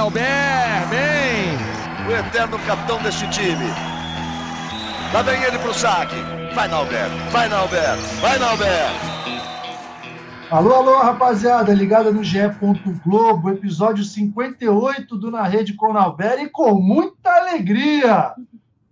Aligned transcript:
Nauber, 0.00 0.88
bem! 0.88 1.58
O 2.08 2.10
eterno 2.10 2.58
capitão 2.60 3.02
deste 3.02 3.28
time. 3.28 3.66
Lá 5.12 5.20
vem 5.20 5.42
ele 5.42 5.58
pro 5.58 5.74
saque. 5.74 6.14
Vai, 6.54 6.68
Nauber, 6.68 7.10
vai, 7.30 7.50
Nauber, 7.50 7.96
vai, 8.18 8.38
Nauber! 8.38 8.88
Alô, 10.50 10.74
alô, 10.76 10.98
rapaziada, 11.00 11.74
ligada 11.74 12.10
no 12.10 12.24
GE. 12.24 12.38
Globo, 13.04 13.50
episódio 13.50 14.02
58 14.02 15.18
do 15.18 15.30
Na 15.30 15.42
Rede 15.42 15.74
com 15.74 15.92
Nauber 15.92 16.40
e 16.40 16.48
com 16.48 16.72
muita 16.76 17.30
alegria. 17.30 18.32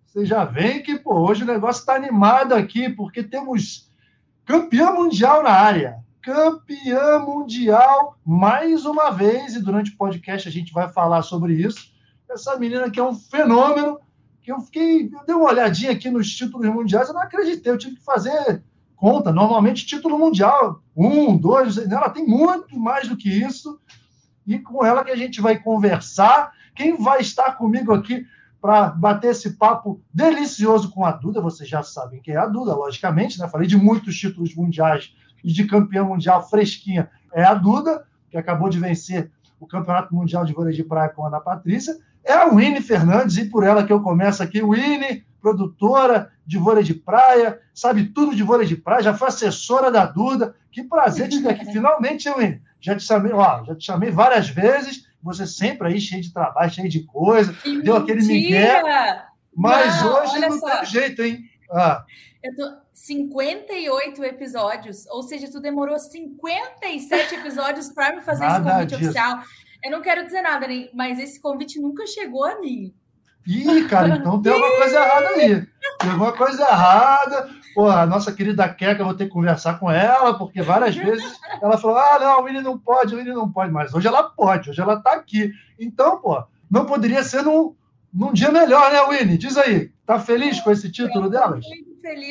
Você 0.04 0.26
já 0.26 0.44
vem 0.44 0.82
que, 0.82 0.98
pô, 0.98 1.26
hoje 1.26 1.42
o 1.42 1.46
negócio 1.46 1.80
está 1.80 1.94
animado 1.94 2.52
aqui, 2.52 2.86
porque 2.86 3.22
temos 3.22 3.90
campeão 4.44 4.94
mundial 4.94 5.42
na 5.42 5.52
área 5.52 6.06
campeã 6.28 7.18
mundial 7.20 8.18
mais 8.22 8.84
uma 8.84 9.08
vez, 9.08 9.56
e 9.56 9.62
durante 9.62 9.92
o 9.92 9.96
podcast 9.96 10.46
a 10.46 10.52
gente 10.52 10.74
vai 10.74 10.86
falar 10.86 11.22
sobre 11.22 11.54
isso. 11.54 11.90
Essa 12.30 12.58
menina 12.58 12.90
que 12.90 13.00
é 13.00 13.02
um 13.02 13.14
fenômeno, 13.14 13.98
que 14.42 14.52
eu 14.52 14.60
fiquei, 14.60 15.06
eu 15.06 15.24
dei 15.26 15.34
uma 15.34 15.48
olhadinha 15.48 15.90
aqui 15.90 16.10
nos 16.10 16.30
títulos 16.30 16.68
mundiais, 16.68 17.08
eu 17.08 17.14
não 17.14 17.22
acreditei, 17.22 17.72
eu 17.72 17.78
tive 17.78 17.96
que 17.96 18.04
fazer 18.04 18.62
conta. 18.94 19.32
Normalmente, 19.32 19.86
título 19.86 20.18
mundial, 20.18 20.82
um, 20.94 21.34
dois, 21.34 21.78
ela 21.78 22.10
tem 22.10 22.26
muito 22.26 22.78
mais 22.78 23.08
do 23.08 23.16
que 23.16 23.30
isso, 23.30 23.80
e 24.46 24.58
com 24.58 24.84
ela 24.84 25.02
que 25.02 25.10
a 25.10 25.16
gente 25.16 25.40
vai 25.40 25.58
conversar. 25.58 26.52
Quem 26.74 26.94
vai 27.02 27.22
estar 27.22 27.52
comigo 27.52 27.94
aqui 27.94 28.26
para 28.60 28.88
bater 28.88 29.30
esse 29.30 29.56
papo 29.56 30.02
delicioso 30.12 30.90
com 30.90 31.06
a 31.06 31.12
Duda, 31.12 31.40
vocês 31.40 31.66
já 31.66 31.82
sabem 31.82 32.20
quem 32.20 32.34
é 32.34 32.38
a 32.38 32.46
Duda, 32.46 32.74
logicamente, 32.74 33.38
né? 33.38 33.48
Falei 33.48 33.66
de 33.66 33.78
muitos 33.78 34.14
títulos 34.14 34.54
mundiais 34.54 35.14
e 35.42 35.52
de 35.52 35.64
campeã 35.66 36.04
mundial 36.04 36.48
fresquinha 36.48 37.10
é 37.32 37.44
a 37.44 37.54
Duda, 37.54 38.04
que 38.30 38.36
acabou 38.36 38.68
de 38.68 38.78
vencer 38.78 39.30
o 39.60 39.66
Campeonato 39.66 40.14
Mundial 40.14 40.44
de 40.44 40.52
Vôlei 40.52 40.74
de 40.74 40.84
Praia 40.84 41.08
com 41.08 41.24
a 41.24 41.28
Ana 41.28 41.40
Patrícia. 41.40 41.96
É 42.24 42.32
a 42.32 42.48
Winnie 42.48 42.82
Fernandes, 42.82 43.36
e 43.38 43.46
por 43.46 43.64
ela 43.64 43.84
que 43.84 43.92
eu 43.92 44.02
começo 44.02 44.42
aqui. 44.42 44.62
Winnie, 44.62 45.24
produtora 45.40 46.30
de 46.46 46.58
vôlei 46.58 46.82
de 46.82 46.94
praia, 46.94 47.60
sabe 47.74 48.06
tudo 48.06 48.34
de 48.34 48.42
vôlei 48.42 48.66
de 48.66 48.76
praia, 48.76 49.02
já 49.02 49.14
foi 49.14 49.28
assessora 49.28 49.90
da 49.90 50.04
Duda. 50.04 50.54
Que 50.70 50.82
prazer 50.82 51.28
te 51.28 51.42
ter 51.42 51.50
aqui 51.50 51.66
finalmente, 51.72 52.30
Winnie. 52.30 52.60
Já 52.80 52.94
te 52.94 53.02
chamei, 53.02 53.32
ó, 53.32 53.64
já 53.64 53.74
te 53.74 53.84
chamei 53.84 54.10
várias 54.10 54.48
vezes, 54.48 55.06
você 55.22 55.46
sempre 55.46 55.88
aí 55.88 56.00
cheio 56.00 56.22
de 56.22 56.32
trabalho, 56.32 56.70
cheio 56.70 56.88
de 56.88 57.02
coisa, 57.04 57.52
que 57.52 57.82
deu 57.82 57.96
aquele 57.96 58.24
migué. 58.24 58.82
Mas 59.54 60.02
não, 60.02 60.22
hoje 60.22 60.38
não 60.38 60.58
só. 60.58 60.76
tem 60.76 60.86
jeito, 60.86 61.22
hein? 61.22 61.44
Ah. 61.70 62.04
Eu 62.42 62.54
tô 62.54 62.76
58 62.92 64.24
episódios, 64.24 65.06
ou 65.08 65.22
seja, 65.22 65.50
tu 65.50 65.60
demorou 65.60 65.98
57 65.98 67.34
episódios 67.34 67.88
para 67.88 68.14
me 68.14 68.22
fazer 68.22 68.44
nada 68.44 68.58
esse 68.58 68.70
convite 68.70 68.88
disso. 68.90 69.04
oficial. 69.04 69.42
Eu 69.84 69.90
não 69.90 70.02
quero 70.02 70.24
dizer 70.24 70.42
nada, 70.42 70.66
mas 70.94 71.18
esse 71.18 71.40
convite 71.40 71.80
nunca 71.80 72.06
chegou 72.06 72.44
a 72.44 72.60
mim. 72.60 72.94
Ih, 73.46 73.88
cara, 73.88 74.16
então 74.16 74.42
tem 74.42 74.52
alguma 74.52 74.76
coisa 74.76 74.96
errada 74.98 75.28
aí. 75.28 75.66
Tem 75.98 76.10
alguma 76.10 76.32
coisa 76.32 76.62
errada. 76.62 77.48
Pô, 77.74 77.86
a 77.88 78.04
nossa 78.04 78.32
querida 78.32 78.68
Keka, 78.68 79.00
eu 79.00 79.06
vou 79.06 79.14
ter 79.14 79.24
que 79.24 79.30
conversar 79.30 79.78
com 79.78 79.90
ela, 79.90 80.36
porque 80.36 80.60
várias 80.60 80.94
vezes 80.94 81.38
ela 81.62 81.78
falou: 81.78 81.96
ah, 81.96 82.18
não, 82.20 82.40
o 82.40 82.42
William 82.44 82.62
não 82.62 82.78
pode, 82.78 83.14
o 83.14 83.18
William 83.18 83.34
não 83.34 83.50
pode. 83.50 83.72
Mas 83.72 83.94
hoje 83.94 84.06
ela 84.06 84.24
pode, 84.24 84.70
hoje 84.70 84.80
ela 84.80 84.94
está 84.94 85.12
aqui. 85.12 85.52
Então, 85.78 86.20
pô, 86.20 86.44
não 86.70 86.84
poderia 86.84 87.22
ser 87.22 87.42
num, 87.42 87.74
num 88.12 88.32
dia 88.32 88.52
melhor, 88.52 88.92
né, 88.92 89.02
Winnie? 89.06 89.38
Diz 89.38 89.56
aí, 89.56 89.90
tá 90.04 90.18
feliz 90.20 90.60
com 90.60 90.70
esse 90.70 90.90
título 90.90 91.30
delas? 91.30 91.64
feliz, 91.64 91.87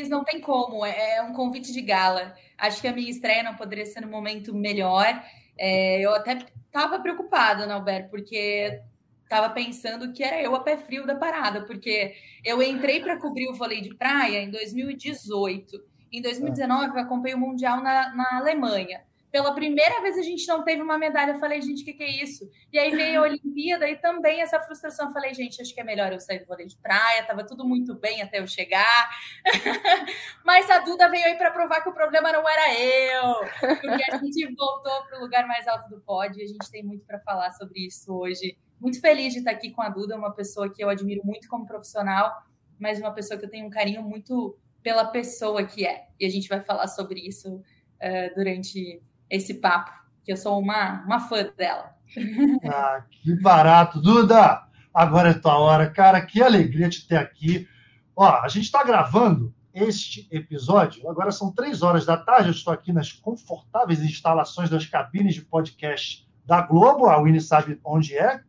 não 0.09 0.23
tem 0.23 0.39
como. 0.41 0.85
É, 0.85 1.17
é 1.17 1.21
um 1.21 1.33
convite 1.33 1.71
de 1.71 1.81
gala. 1.81 2.35
Acho 2.57 2.81
que 2.81 2.87
a 2.87 2.93
minha 2.93 3.09
estreia 3.09 3.43
não 3.43 3.55
poderia 3.55 3.85
ser 3.85 4.01
no 4.01 4.07
momento 4.07 4.53
melhor. 4.53 5.23
É, 5.57 5.99
eu 5.99 6.13
até 6.13 6.37
estava 6.65 6.99
preocupada, 6.99 7.71
Alberto, 7.73 8.09
porque 8.09 8.81
estava 9.23 9.49
pensando 9.49 10.13
que 10.13 10.23
era 10.23 10.41
eu 10.41 10.55
a 10.55 10.61
pé 10.61 10.77
frio 10.77 11.05
da 11.05 11.15
parada, 11.15 11.65
porque 11.65 12.15
eu 12.43 12.61
entrei 12.61 13.01
para 13.01 13.19
cobrir 13.19 13.49
o 13.49 13.55
vôlei 13.55 13.81
de 13.81 13.93
praia 13.95 14.41
em 14.41 14.49
2018. 14.49 15.77
Em 16.11 16.21
2019, 16.21 16.87
eu 16.87 16.99
acompanhei 16.99 17.35
o 17.35 17.39
Mundial 17.39 17.81
na, 17.81 18.15
na 18.15 18.37
Alemanha. 18.37 19.01
Pela 19.37 19.53
primeira 19.53 20.01
vez 20.01 20.17
a 20.17 20.23
gente 20.23 20.47
não 20.47 20.63
teve 20.63 20.81
uma 20.81 20.97
medalha. 20.97 21.33
Eu 21.33 21.39
falei, 21.39 21.61
gente, 21.61 21.83
o 21.83 21.85
que, 21.85 21.93
que, 21.93 22.01
é 22.01 22.23
isso? 22.23 22.49
E 22.73 22.79
aí 22.79 22.89
veio 22.89 23.19
a 23.19 23.21
Olimpíada 23.29 23.87
e 23.87 23.95
também 23.95 24.41
essa 24.41 24.59
frustração. 24.59 25.05
Eu 25.05 25.13
falei, 25.13 25.31
gente, 25.31 25.61
acho 25.61 25.75
que 25.75 25.79
é 25.79 25.83
melhor 25.83 26.11
eu 26.11 26.19
sair 26.19 26.39
do 26.39 26.47
vôlei 26.47 26.65
de 26.65 26.75
praia. 26.77 27.23
Tava 27.23 27.45
tudo 27.45 27.63
muito 27.63 27.93
bem 27.93 28.23
até 28.23 28.39
eu 28.39 28.47
chegar. 28.47 29.07
Mas 30.43 30.67
a 30.71 30.79
Duda 30.79 31.07
veio 31.07 31.23
aí 31.23 31.35
para 31.35 31.51
provar 31.51 31.81
que 31.81 31.89
o 31.89 31.93
problema 31.93 32.31
não 32.31 32.49
era 32.49 32.73
eu. 32.81 33.35
Porque 33.79 34.11
a 34.11 34.17
gente 34.17 34.55
voltou 34.55 35.03
para 35.03 35.19
o 35.19 35.21
lugar 35.21 35.47
mais 35.47 35.67
alto 35.67 35.87
do 35.87 36.01
pódio 36.01 36.41
e 36.41 36.43
a 36.43 36.47
gente 36.47 36.71
tem 36.71 36.81
muito 36.81 37.05
para 37.05 37.19
falar 37.19 37.51
sobre 37.51 37.85
isso 37.85 38.11
hoje. 38.11 38.57
Muito 38.81 38.99
feliz 38.99 39.33
de 39.33 39.39
estar 39.39 39.51
aqui 39.51 39.69
com 39.69 39.83
a 39.83 39.89
Duda, 39.89 40.17
uma 40.17 40.33
pessoa 40.33 40.67
que 40.67 40.83
eu 40.83 40.89
admiro 40.89 41.23
muito 41.23 41.47
como 41.47 41.67
profissional, 41.67 42.41
mas 42.79 42.99
uma 42.99 43.13
pessoa 43.13 43.37
que 43.37 43.45
eu 43.45 43.51
tenho 43.51 43.67
um 43.67 43.69
carinho 43.69 44.01
muito 44.01 44.57
pela 44.81 45.05
pessoa 45.05 45.63
que 45.63 45.85
é. 45.85 46.07
E 46.19 46.25
a 46.25 46.29
gente 46.29 46.49
vai 46.49 46.59
falar 46.59 46.87
sobre 46.87 47.19
isso 47.19 47.57
uh, 47.57 48.35
durante 48.35 48.99
esse 49.29 49.55
papo, 49.55 49.91
que 50.23 50.31
eu 50.31 50.37
sou 50.37 50.59
uma, 50.59 51.03
uma 51.05 51.19
fã 51.19 51.47
dela. 51.57 51.95
Ah, 52.65 53.03
que 53.11 53.35
barato. 53.41 54.01
Duda, 54.01 54.63
agora 54.93 55.29
é 55.29 55.33
tua 55.33 55.57
hora. 55.57 55.89
Cara, 55.89 56.25
que 56.25 56.41
alegria 56.41 56.89
te 56.89 57.05
ter 57.05 57.17
aqui. 57.17 57.67
Ó, 58.15 58.25
a 58.25 58.47
gente 58.47 58.63
está 58.63 58.83
gravando 58.83 59.53
este 59.85 60.27
episódio, 60.31 61.07
agora 61.07 61.31
são 61.31 61.51
três 61.51 61.83
horas 61.83 62.03
da 62.03 62.17
tarde, 62.17 62.49
eu 62.49 62.51
estou 62.51 62.73
aqui 62.73 62.91
nas 62.91 63.11
confortáveis 63.11 64.01
instalações 64.01 64.69
das 64.69 64.87
cabines 64.87 65.35
de 65.35 65.41
podcast 65.43 66.27
da 66.43 66.61
Globo, 66.61 67.05
a 67.05 67.21
Winnie 67.21 67.39
sabe 67.39 67.79
onde 67.85 68.17
é, 68.17 68.41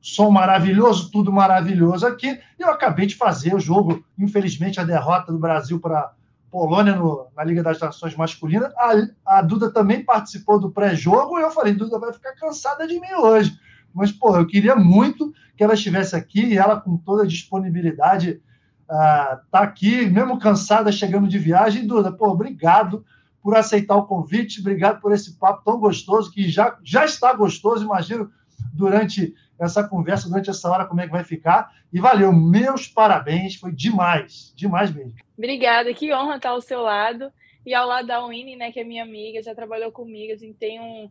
som 0.00 0.30
maravilhoso, 0.30 1.10
tudo 1.10 1.32
maravilhoso 1.32 2.06
aqui, 2.06 2.40
e 2.58 2.62
eu 2.62 2.70
acabei 2.70 3.06
de 3.06 3.16
fazer 3.16 3.54
o 3.54 3.58
jogo, 3.58 4.04
infelizmente 4.16 4.78
a 4.78 4.84
derrota 4.84 5.32
do 5.32 5.38
Brasil 5.38 5.80
para 5.80 6.12
Polônia 6.50 6.96
no, 6.96 7.28
na 7.36 7.44
Liga 7.44 7.62
das 7.62 7.78
Nações 7.78 8.16
Masculina. 8.16 8.72
A, 8.76 9.38
a 9.38 9.42
Duda 9.42 9.70
também 9.70 10.04
participou 10.04 10.58
do 10.58 10.70
pré-jogo 10.70 11.38
e 11.38 11.42
eu 11.42 11.50
falei, 11.50 11.72
Duda 11.72 11.98
vai 11.98 12.12
ficar 12.12 12.34
cansada 12.34 12.86
de 12.86 12.98
mim 12.98 13.12
hoje. 13.18 13.56
Mas, 13.94 14.12
pô, 14.12 14.36
eu 14.36 14.46
queria 14.46 14.76
muito 14.76 15.32
que 15.56 15.62
ela 15.62 15.74
estivesse 15.74 16.16
aqui 16.16 16.44
e 16.44 16.58
ela, 16.58 16.80
com 16.80 16.96
toda 16.96 17.22
a 17.22 17.26
disponibilidade, 17.26 18.40
uh, 18.88 19.38
tá 19.50 19.60
aqui, 19.60 20.06
mesmo 20.06 20.38
cansada, 20.38 20.92
chegando 20.92 21.28
de 21.28 21.38
viagem. 21.38 21.86
Duda, 21.86 22.12
pô, 22.12 22.28
obrigado 22.28 23.04
por 23.42 23.56
aceitar 23.56 23.96
o 23.96 24.06
convite, 24.06 24.60
obrigado 24.60 25.00
por 25.00 25.12
esse 25.12 25.36
papo 25.38 25.62
tão 25.64 25.78
gostoso, 25.78 26.30
que 26.30 26.48
já, 26.48 26.76
já 26.82 27.04
está 27.04 27.32
gostoso, 27.32 27.84
imagino, 27.84 28.30
durante 28.72 29.34
essa 29.64 29.86
conversa, 29.86 30.28
durante 30.28 30.50
essa 30.50 30.68
hora, 30.70 30.86
como 30.86 31.00
é 31.00 31.06
que 31.06 31.12
vai 31.12 31.24
ficar. 31.24 31.72
E 31.92 32.00
valeu, 32.00 32.32
meus 32.32 32.88
parabéns, 32.88 33.56
foi 33.56 33.72
demais, 33.72 34.52
demais 34.56 34.94
mesmo. 34.94 35.14
Obrigada, 35.36 35.92
que 35.92 36.12
honra 36.12 36.36
estar 36.36 36.50
ao 36.50 36.60
seu 36.60 36.80
lado 36.80 37.32
e 37.64 37.74
ao 37.74 37.86
lado 37.86 38.08
da 38.08 38.24
Winnie, 38.24 38.56
né, 38.56 38.72
que 38.72 38.80
é 38.80 38.84
minha 38.84 39.02
amiga, 39.02 39.42
já 39.42 39.54
trabalhou 39.54 39.92
comigo, 39.92 40.32
a 40.32 40.36
gente 40.36 40.54
tem 40.54 40.80
um 40.80 41.10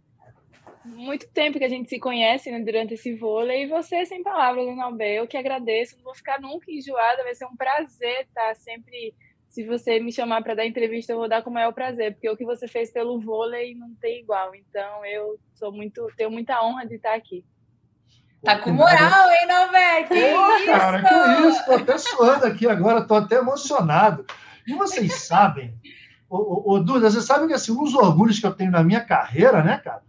muito 0.85 1.27
tempo 1.29 1.59
que 1.59 1.65
a 1.65 1.69
gente 1.69 1.89
se 1.89 1.99
conhece 1.99 2.49
né, 2.49 2.59
durante 2.59 2.93
esse 2.93 3.13
vôlei, 3.13 3.63
e 3.63 3.67
você 3.67 4.05
sem 4.05 4.23
palavras, 4.23 4.65
Nobel, 4.75 5.23
eu 5.23 5.27
que 5.27 5.37
agradeço, 5.37 5.97
não 5.97 6.03
vou 6.03 6.15
ficar 6.15 6.39
nunca 6.39 6.71
enjoada, 6.71 7.23
vai 7.23 7.35
ser 7.35 7.45
um 7.45 7.55
prazer 7.55 8.21
estar 8.21 8.55
sempre, 8.55 9.13
se 9.47 9.63
você 9.65 9.99
me 9.99 10.11
chamar 10.11 10.41
para 10.41 10.55
dar 10.55 10.65
entrevista, 10.65 11.13
eu 11.13 11.17
vou 11.17 11.27
dar 11.27 11.43
com 11.43 11.49
o 11.49 11.53
maior 11.53 11.73
prazer, 11.73 12.13
porque 12.13 12.29
o 12.29 12.37
que 12.37 12.45
você 12.45 12.67
fez 12.67 12.91
pelo 12.91 13.19
vôlei 13.19 13.75
não 13.75 13.93
tem 13.95 14.19
igual, 14.19 14.55
então 14.55 15.05
eu 15.05 15.37
sou 15.53 15.71
muito, 15.71 16.07
tenho 16.15 16.31
muita 16.31 16.63
honra 16.63 16.85
de 16.85 16.95
estar 16.95 17.13
aqui. 17.13 17.43
Tá 18.43 18.57
com 18.57 18.71
moral, 18.71 19.29
hein, 19.29 19.47
Nové? 19.47 20.03
Que 20.03 20.33
Pô, 20.33 20.55
isso? 20.55 20.65
Cara, 20.65 21.03
que 21.03 21.47
isso? 21.47 21.65
Tô 21.65 21.73
até 21.73 21.97
suando 21.97 22.45
aqui 22.45 22.67
agora, 22.67 23.01
tô 23.01 23.15
até 23.15 23.35
emocionado. 23.35 24.25
E 24.65 24.73
vocês 24.73 25.23
sabem, 25.27 25.73
ô, 26.29 26.37
ô, 26.37 26.73
ô, 26.73 26.79
Duda, 26.79 27.09
vocês 27.09 27.25
sabem 27.25 27.47
que 27.47 27.53
assim, 27.53 27.71
um 27.71 27.83
dos 27.83 27.95
orgulhos 27.95 28.39
que 28.39 28.45
eu 28.45 28.53
tenho 28.53 28.71
na 28.71 28.83
minha 28.83 29.01
carreira, 29.01 29.61
né, 29.61 29.77
cara, 29.83 30.01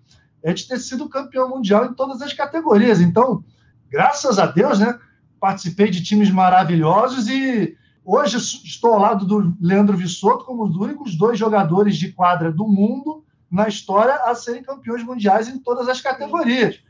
é 0.42 0.52
de 0.52 0.66
ter 0.66 0.78
sido 0.78 1.08
campeão 1.08 1.48
mundial 1.48 1.86
em 1.86 1.94
todas 1.94 2.22
as 2.22 2.32
categorias. 2.32 3.00
Então, 3.00 3.42
graças 3.90 4.38
a 4.38 4.46
Deus, 4.46 4.78
né, 4.78 4.96
participei 5.40 5.90
de 5.90 6.02
times 6.02 6.30
maravilhosos 6.30 7.28
e 7.28 7.76
hoje 8.04 8.36
estou 8.36 8.94
ao 8.94 9.00
lado 9.00 9.26
do 9.26 9.56
Leandro 9.60 9.96
Vissoto 9.96 10.44
como 10.44 10.64
os 10.64 10.76
únicos 10.76 11.16
dois 11.16 11.36
jogadores 11.36 11.96
de 11.96 12.12
quadra 12.12 12.52
do 12.52 12.66
mundo 12.66 13.24
na 13.50 13.66
história 13.66 14.14
a 14.24 14.34
serem 14.36 14.62
campeões 14.62 15.02
mundiais 15.02 15.48
em 15.48 15.58
todas 15.58 15.88
as 15.88 16.00
categorias 16.00 16.80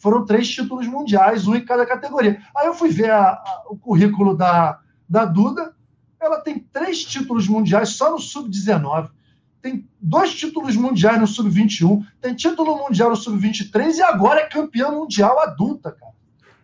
foram 0.00 0.24
três 0.24 0.48
títulos 0.48 0.88
mundiais, 0.88 1.46
um 1.46 1.54
em 1.54 1.64
cada 1.64 1.86
categoria. 1.86 2.42
Aí 2.56 2.66
eu 2.66 2.74
fui 2.74 2.88
ver 2.88 3.10
a, 3.10 3.32
a, 3.32 3.64
o 3.68 3.76
currículo 3.76 4.36
da, 4.36 4.80
da 5.08 5.24
Duda, 5.24 5.74
ela 6.18 6.40
tem 6.40 6.58
três 6.58 7.04
títulos 7.04 7.46
mundiais 7.46 7.90
só 7.90 8.10
no 8.10 8.18
Sub-19, 8.18 9.10
tem 9.62 9.86
dois 10.00 10.34
títulos 10.34 10.74
mundiais 10.74 11.20
no 11.20 11.26
Sub-21, 11.26 12.04
tem 12.20 12.34
título 12.34 12.76
mundial 12.76 13.10
no 13.10 13.16
Sub-23 13.16 13.96
e 13.96 14.02
agora 14.02 14.40
é 14.40 14.46
campeã 14.46 14.90
mundial 14.90 15.38
adulta, 15.40 15.92
cara. 15.92 16.12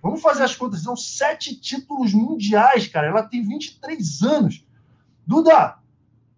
Vamos 0.03 0.23
fazer 0.23 0.45
as 0.45 0.55
contas, 0.55 0.83
são 0.83 0.97
sete 0.97 1.55
títulos 1.57 2.15
mundiais, 2.15 2.87
cara. 2.87 3.09
Ela 3.09 3.23
tem 3.23 3.43
23 3.43 4.23
anos. 4.23 4.65
Duda, 5.27 5.79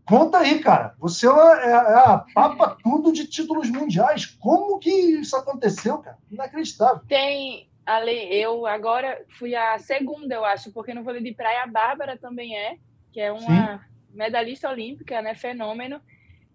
Conta 0.09 0.39
aí, 0.39 0.59
cara. 0.61 0.95
Você 0.99 1.27
é, 1.27 1.31
é, 1.31 1.71
é 1.71 1.75
a 1.75 2.25
papa 2.35 2.79
tudo 2.83 3.13
de 3.13 3.27
títulos 3.27 3.69
mundiais. 3.71 4.25
Como 4.25 4.79
que 4.79 4.91
isso 4.91 5.37
aconteceu, 5.37 5.99
cara? 5.99 6.17
Inacreditável. 6.31 7.03
Tem 7.07 7.69
Ale, 7.85 8.35
eu 8.35 8.67
agora 8.67 9.23
fui 9.39 9.55
a 9.55 9.79
segunda, 9.79 10.35
eu 10.35 10.45
acho, 10.45 10.73
porque 10.73 10.95
no 10.95 11.05
vôlei 11.05 11.23
de 11.23 11.35
praia 11.35 11.63
a 11.63 11.67
Bárbara 11.67 12.17
também 12.17 12.57
é, 12.57 12.77
que 13.13 13.21
é 13.21 13.31
uma 13.31 13.79
Sim. 13.79 13.85
medalhista 14.15 14.71
olímpica, 14.71 15.21
né? 15.21 15.35
Fenômeno. 15.35 16.01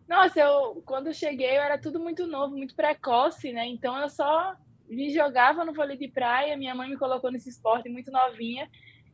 Nossa, 0.07 0.39
eu 0.39 0.81
quando 0.85 1.13
cheguei 1.13 1.57
eu 1.57 1.61
era 1.61 1.77
tudo 1.77 2.00
muito 2.00 2.25
novo, 2.25 2.55
muito 2.55 2.75
precoce, 2.75 3.51
né? 3.51 3.67
Então 3.67 3.97
eu 4.00 4.09
só 4.09 4.55
me 4.88 5.11
jogava 5.11 5.63
no 5.63 5.73
vôlei 5.73 5.97
de 5.97 6.07
praia, 6.07 6.57
minha 6.57 6.75
mãe 6.75 6.89
me 6.89 6.97
colocou 6.97 7.31
nesse 7.31 7.50
esporte 7.50 7.88
muito 7.88 8.11
novinha. 8.11 8.69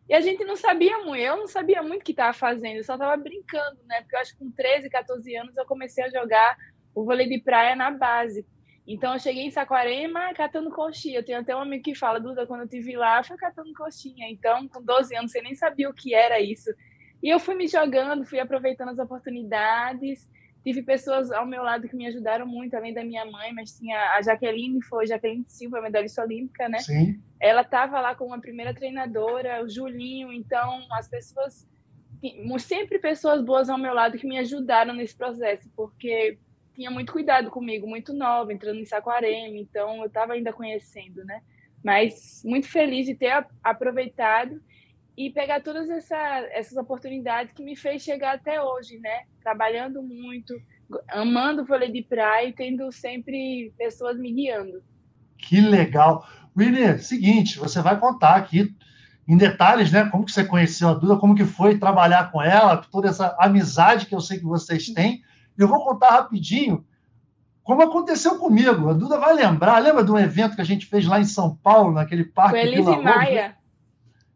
E 0.09 0.13
a 0.15 0.21
gente 0.21 0.43
não 0.43 0.55
sabia 0.55 0.97
muito, 1.03 1.21
eu 1.21 1.37
não 1.37 1.47
sabia 1.47 1.83
muito 1.83 2.01
o 2.01 2.03
que 2.03 2.11
estava 2.11 2.33
fazendo, 2.33 2.77
eu 2.77 2.83
só 2.83 2.93
estava 2.93 3.15
brincando, 3.15 3.79
né? 3.85 4.01
Porque 4.01 4.15
eu 4.15 4.19
acho 4.19 4.33
que 4.33 4.43
com 4.43 4.49
13, 4.49 4.89
14 4.89 5.35
anos 5.35 5.55
eu 5.55 5.65
comecei 5.67 6.03
a 6.03 6.09
jogar 6.09 6.57
o 6.95 7.05
vôlei 7.05 7.29
de 7.29 7.39
praia 7.39 7.75
na 7.75 7.91
base. 7.91 8.43
Então 8.87 9.13
eu 9.13 9.19
cheguei 9.19 9.43
em 9.43 9.51
Saquarema 9.51 10.33
catando 10.33 10.71
coxinha. 10.71 11.19
Eu 11.19 11.23
tenho 11.23 11.39
até 11.39 11.55
um 11.55 11.61
amigo 11.61 11.83
que 11.83 11.93
fala, 11.93 12.19
Duda, 12.19 12.47
quando 12.47 12.61
eu 12.61 12.67
te 12.67 12.81
vi 12.81 12.95
lá, 12.95 13.23
foi 13.23 13.37
catando 13.37 13.71
coxinha. 13.75 14.27
Então, 14.27 14.67
com 14.67 14.81
12 14.81 15.15
anos, 15.15 15.31
você 15.31 15.43
nem 15.43 15.53
sabia 15.53 15.87
o 15.87 15.93
que 15.93 16.15
era 16.15 16.39
isso. 16.39 16.71
E 17.21 17.29
eu 17.29 17.39
fui 17.39 17.53
me 17.53 17.67
jogando, 17.67 18.25
fui 18.25 18.39
aproveitando 18.39 18.89
as 18.89 18.97
oportunidades. 18.97 20.27
Tive 20.63 20.83
pessoas 20.83 21.31
ao 21.31 21.45
meu 21.45 21.63
lado 21.63 21.87
que 21.87 21.95
me 21.95 22.05
ajudaram 22.05 22.45
muito, 22.45 22.75
além 22.75 22.93
da 22.93 23.03
minha 23.03 23.25
mãe, 23.25 23.53
mas 23.53 23.77
tinha 23.77 23.97
a 24.15 24.21
Jaqueline, 24.21 24.81
foi 24.83 25.07
Jaqueline 25.07 25.45
Silva, 25.47 25.81
medalhista 25.81 26.21
olímpica, 26.21 26.67
né? 26.67 26.79
Sim. 26.79 27.21
Ela 27.39 27.61
estava 27.61 28.01
lá 28.01 28.13
como 28.13 28.33
a 28.33 28.39
primeira 28.39 28.73
treinadora, 28.73 29.63
o 29.63 29.69
Julinho, 29.69 30.33
então 30.33 30.85
as 30.91 31.07
pessoas 31.07 31.67
sempre 32.59 32.99
pessoas 32.99 33.41
boas 33.41 33.69
ao 33.69 33.77
meu 33.77 33.93
lado 33.93 34.17
que 34.17 34.27
me 34.27 34.37
ajudaram 34.37 34.93
nesse 34.93 35.15
processo, 35.15 35.69
porque 35.73 36.37
tinha 36.73 36.91
muito 36.91 37.13
cuidado 37.13 37.49
comigo, 37.49 37.87
muito 37.87 38.13
nova, 38.13 38.51
entrando 38.51 38.79
em 38.79 38.85
Saquarema, 38.85 39.57
então 39.57 39.99
eu 40.01 40.07
estava 40.07 40.33
ainda 40.33 40.51
conhecendo, 40.51 41.23
né? 41.23 41.41
Mas 41.81 42.41
muito 42.43 42.67
feliz 42.67 43.05
de 43.05 43.15
ter 43.15 43.45
aproveitado 43.63 44.61
e 45.19 45.29
pegar 45.29 45.59
todas 45.59 45.89
essa, 45.89 46.15
essas 46.53 46.77
oportunidades 46.77 47.51
que 47.51 47.61
me 47.61 47.75
fez 47.75 48.01
chegar 48.01 48.35
até 48.35 48.61
hoje, 48.63 48.97
né? 48.99 49.23
Trabalhando 49.43 50.01
muito, 50.01 50.53
amando 51.09 51.61
o 51.61 51.65
vôlei 51.65 51.91
de 51.91 52.01
praia 52.01 52.47
e 52.47 52.53
tendo 52.53 52.89
sempre 52.89 53.73
pessoas 53.77 54.17
me 54.17 54.31
guiando. 54.31 54.81
Que 55.37 55.59
legal. 55.59 56.25
Winnie, 56.57 56.99
seguinte, 56.99 57.59
você 57.59 57.81
vai 57.81 57.99
contar 57.99 58.35
aqui 58.35 58.73
em 59.27 59.35
detalhes, 59.35 59.91
né? 59.91 60.05
Como 60.09 60.23
que 60.23 60.31
você 60.31 60.45
conheceu 60.45 60.87
a 60.87 60.93
Duda, 60.93 61.17
como 61.17 61.35
que 61.35 61.43
foi 61.43 61.77
trabalhar 61.77 62.31
com 62.31 62.41
ela, 62.41 62.77
toda 62.77 63.09
essa 63.09 63.35
amizade 63.41 64.05
que 64.05 64.15
eu 64.15 64.21
sei 64.21 64.39
que 64.39 64.45
vocês 64.45 64.87
têm. 64.87 65.21
Eu 65.57 65.67
vou 65.67 65.83
contar 65.83 66.11
rapidinho 66.11 66.85
como 67.61 67.83
aconteceu 67.83 68.39
comigo. 68.39 68.89
A 68.89 68.93
Duda 68.93 69.19
vai 69.19 69.33
lembrar. 69.33 69.79
Lembra 69.79 70.01
de 70.01 70.11
um 70.13 70.17
evento 70.17 70.55
que 70.55 70.61
a 70.61 70.65
gente 70.65 70.85
fez 70.85 71.05
lá 71.05 71.19
em 71.19 71.25
São 71.25 71.57
Paulo, 71.57 71.91
naquele 71.91 72.23
parque? 72.23 72.57
Com 72.57 72.65
Elise 72.65 72.97
Maia. 72.97 73.58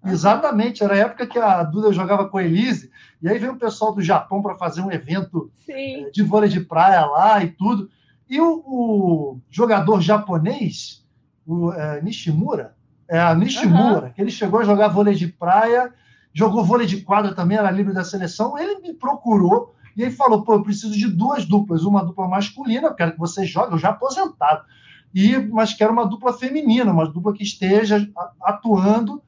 Exatamente, 0.05 0.83
era 0.83 0.94
a 0.94 0.97
época 0.97 1.25
que 1.25 1.39
a 1.39 1.63
Duda 1.63 1.94
jogava 1.94 2.27
com 2.27 2.38
a 2.38 2.44
Elise, 2.44 2.91
e 3.21 3.29
aí 3.29 3.39
veio 3.39 3.53
o 3.53 3.59
pessoal 3.59 3.94
do 3.94 4.01
Japão 4.01 4.41
para 4.41 4.55
fazer 4.55 4.81
um 4.81 4.91
evento 4.91 5.50
Sim. 5.55 6.05
Eh, 6.05 6.11
de 6.11 6.21
vôlei 6.23 6.50
de 6.50 6.59
praia 6.59 7.05
lá 7.05 7.41
e 7.44 7.47
tudo. 7.47 7.89
E 8.29 8.39
o, 8.39 8.63
o 8.65 9.39
jogador 9.50 10.01
japonês, 10.01 11.05
o 11.45 11.71
é, 11.71 12.01
Nishimura, 12.01 12.75
é 13.07 13.33
Nishimura, 13.35 14.07
uhum. 14.07 14.13
que 14.13 14.21
ele 14.21 14.31
chegou 14.31 14.59
a 14.59 14.63
jogar 14.63 14.89
vôlei 14.89 15.15
de 15.15 15.27
praia, 15.27 15.94
jogou 16.33 16.65
vôlei 16.65 16.85
de 16.85 17.01
quadra 17.01 17.33
também, 17.33 17.57
era 17.57 17.71
livre 17.71 17.94
da 17.94 18.03
seleção, 18.03 18.57
ele 18.57 18.79
me 18.79 18.94
procurou 18.94 19.73
e 19.95 20.01
ele 20.01 20.11
falou: 20.11 20.44
pô, 20.44 20.53
eu 20.53 20.63
preciso 20.63 20.97
de 20.97 21.07
duas 21.07 21.45
duplas, 21.45 21.83
uma 21.85 22.03
dupla 22.03 22.27
masculina, 22.27 22.88
eu 22.88 22.95
quero 22.95 23.13
que 23.13 23.19
você 23.19 23.45
jogue, 23.45 23.73
eu 23.73 23.77
já 23.77 23.89
aposentado, 23.89 24.65
e, 25.13 25.38
mas 25.38 25.73
quero 25.73 25.94
uma 25.94 26.05
dupla 26.05 26.33
feminina, 26.33 26.91
uma 26.91 27.07
dupla 27.07 27.33
que 27.33 27.44
esteja 27.44 28.05
atuando 28.41 29.23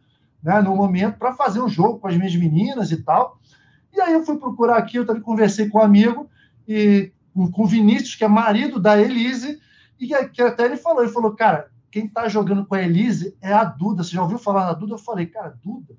né, 0.46 0.62
no 0.62 0.76
momento 0.76 1.18
para 1.18 1.34
fazer 1.34 1.60
um 1.60 1.68
jogo 1.68 2.00
com 2.00 2.08
as 2.08 2.16
minhas 2.16 2.36
meninas 2.36 2.92
e 2.92 3.04
tal. 3.04 3.40
E 3.92 4.00
aí 4.00 4.14
eu 4.14 4.24
fui 4.24 4.38
procurar 4.38 4.78
aqui, 4.78 4.98
eu 4.98 5.06
também 5.06 5.22
conversei 5.22 5.68
com 5.68 5.80
um 5.80 5.82
amigo, 5.82 6.30
e 6.68 7.12
com 7.34 7.64
o 7.64 7.68
Vinícius, 7.68 8.16
que 8.16 8.24
é 8.24 8.28
marido 8.28 8.80
da 8.80 8.98
Elise, 8.98 9.60
e 10.00 10.08
que 10.08 10.42
até 10.42 10.66
ele 10.66 10.78
falou, 10.78 11.04
ele 11.04 11.12
falou, 11.12 11.36
cara, 11.36 11.70
quem 11.92 12.06
está 12.06 12.30
jogando 12.30 12.66
com 12.66 12.76
a 12.76 12.82
Elise 12.82 13.36
é 13.42 13.52
a 13.52 13.64
Duda. 13.64 14.04
Você 14.04 14.16
já 14.16 14.22
ouviu 14.22 14.38
falar 14.38 14.66
na 14.66 14.74
Duda? 14.74 14.94
Eu 14.94 15.00
falei, 15.00 15.26
cara, 15.26 15.58
Duda? 15.64 15.96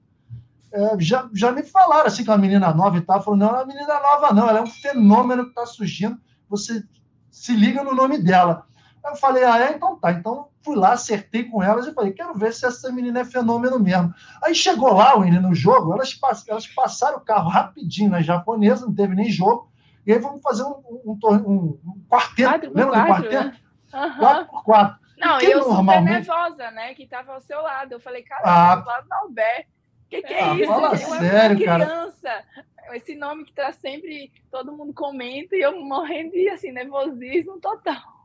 é, 0.76 1.00
já, 1.00 1.28
já 1.32 1.50
me 1.50 1.62
falaram 1.62 2.06
assim 2.06 2.22
que 2.22 2.30
é 2.30 2.32
uma 2.32 2.38
menina 2.38 2.72
nova 2.72 2.98
e 2.98 3.00
tal. 3.00 3.22
Falou, 3.22 3.38
não, 3.38 3.48
não 3.48 3.58
é 3.58 3.62
uma 3.62 3.66
menina 3.66 4.00
nova, 4.00 4.34
não, 4.34 4.48
ela 4.48 4.58
é 4.58 4.62
um 4.62 4.66
fenômeno 4.66 5.44
que 5.44 5.50
está 5.50 5.64
surgindo. 5.64 6.18
Você 6.48 6.84
se 7.30 7.54
liga 7.54 7.82
no 7.82 7.94
nome 7.94 8.18
dela. 8.18 8.66
Eu 9.04 9.16
falei, 9.16 9.44
ah, 9.44 9.58
é? 9.58 9.74
Então 9.74 9.96
tá. 9.96 10.12
Então 10.12 10.48
fui 10.66 10.74
lá, 10.74 10.94
acertei 10.94 11.44
com 11.44 11.62
elas 11.62 11.86
e 11.86 11.94
falei, 11.94 12.12
quero 12.12 12.34
ver 12.34 12.52
se 12.52 12.66
essa 12.66 12.90
menina 12.90 13.20
é 13.20 13.24
fenômeno 13.24 13.78
mesmo. 13.78 14.12
Aí 14.42 14.52
chegou 14.52 14.92
lá, 14.92 15.16
Winnie, 15.16 15.38
no 15.38 15.54
jogo, 15.54 15.92
elas, 15.92 16.18
elas 16.48 16.66
passaram 16.66 17.18
o 17.18 17.20
carro 17.20 17.48
rapidinho 17.48 18.10
na 18.10 18.20
japonesa, 18.20 18.84
não 18.84 18.94
teve 18.94 19.14
nem 19.14 19.30
jogo. 19.30 19.70
E 20.04 20.12
aí 20.12 20.18
vamos 20.18 20.42
fazer 20.42 20.64
um, 20.64 20.82
um, 21.04 21.18
um, 21.22 21.80
um 21.84 22.04
quarteto. 22.08 22.50
Quatro 22.50 22.72
lembra 22.74 23.06
quatro, 23.06 23.22
do 23.22 23.30
quarteto? 23.30 23.44
Né? 23.44 23.60
Uhum. 23.94 24.18
Quatro 24.18 24.46
por 24.46 24.64
quatro. 24.64 25.06
Não, 25.18 25.40
eu 25.40 25.60
normalmente... 25.60 26.24
super 26.24 26.34
nervosa, 26.34 26.70
né? 26.72 26.94
Que 26.94 27.06
tava 27.06 27.32
ao 27.32 27.40
seu 27.40 27.62
lado. 27.62 27.92
Eu 27.92 28.00
falei, 28.00 28.22
cara, 28.22 28.42
ah, 28.44 28.76
do 28.76 28.86
lado 28.86 29.08
da 29.08 29.16
Alberto. 29.18 29.70
O 30.04 30.08
que, 30.08 30.22
que, 30.22 30.34
é 30.34 30.42
ah, 30.42 30.54
isso? 30.54 30.66
Fala 30.66 30.96
sério, 30.96 31.56
criança. 31.56 32.28
Cara. 32.28 32.96
Esse 32.96 33.16
nome 33.16 33.44
que 33.44 33.52
tá 33.52 33.72
sempre, 33.72 34.32
todo 34.50 34.76
mundo 34.76 34.92
comenta 34.92 35.56
e 35.56 35.60
eu 35.60 35.80
morrendo 35.80 36.32
de 36.32 36.48
assim, 36.48 36.70
nervosismo 36.70 37.58
total. 37.60 38.15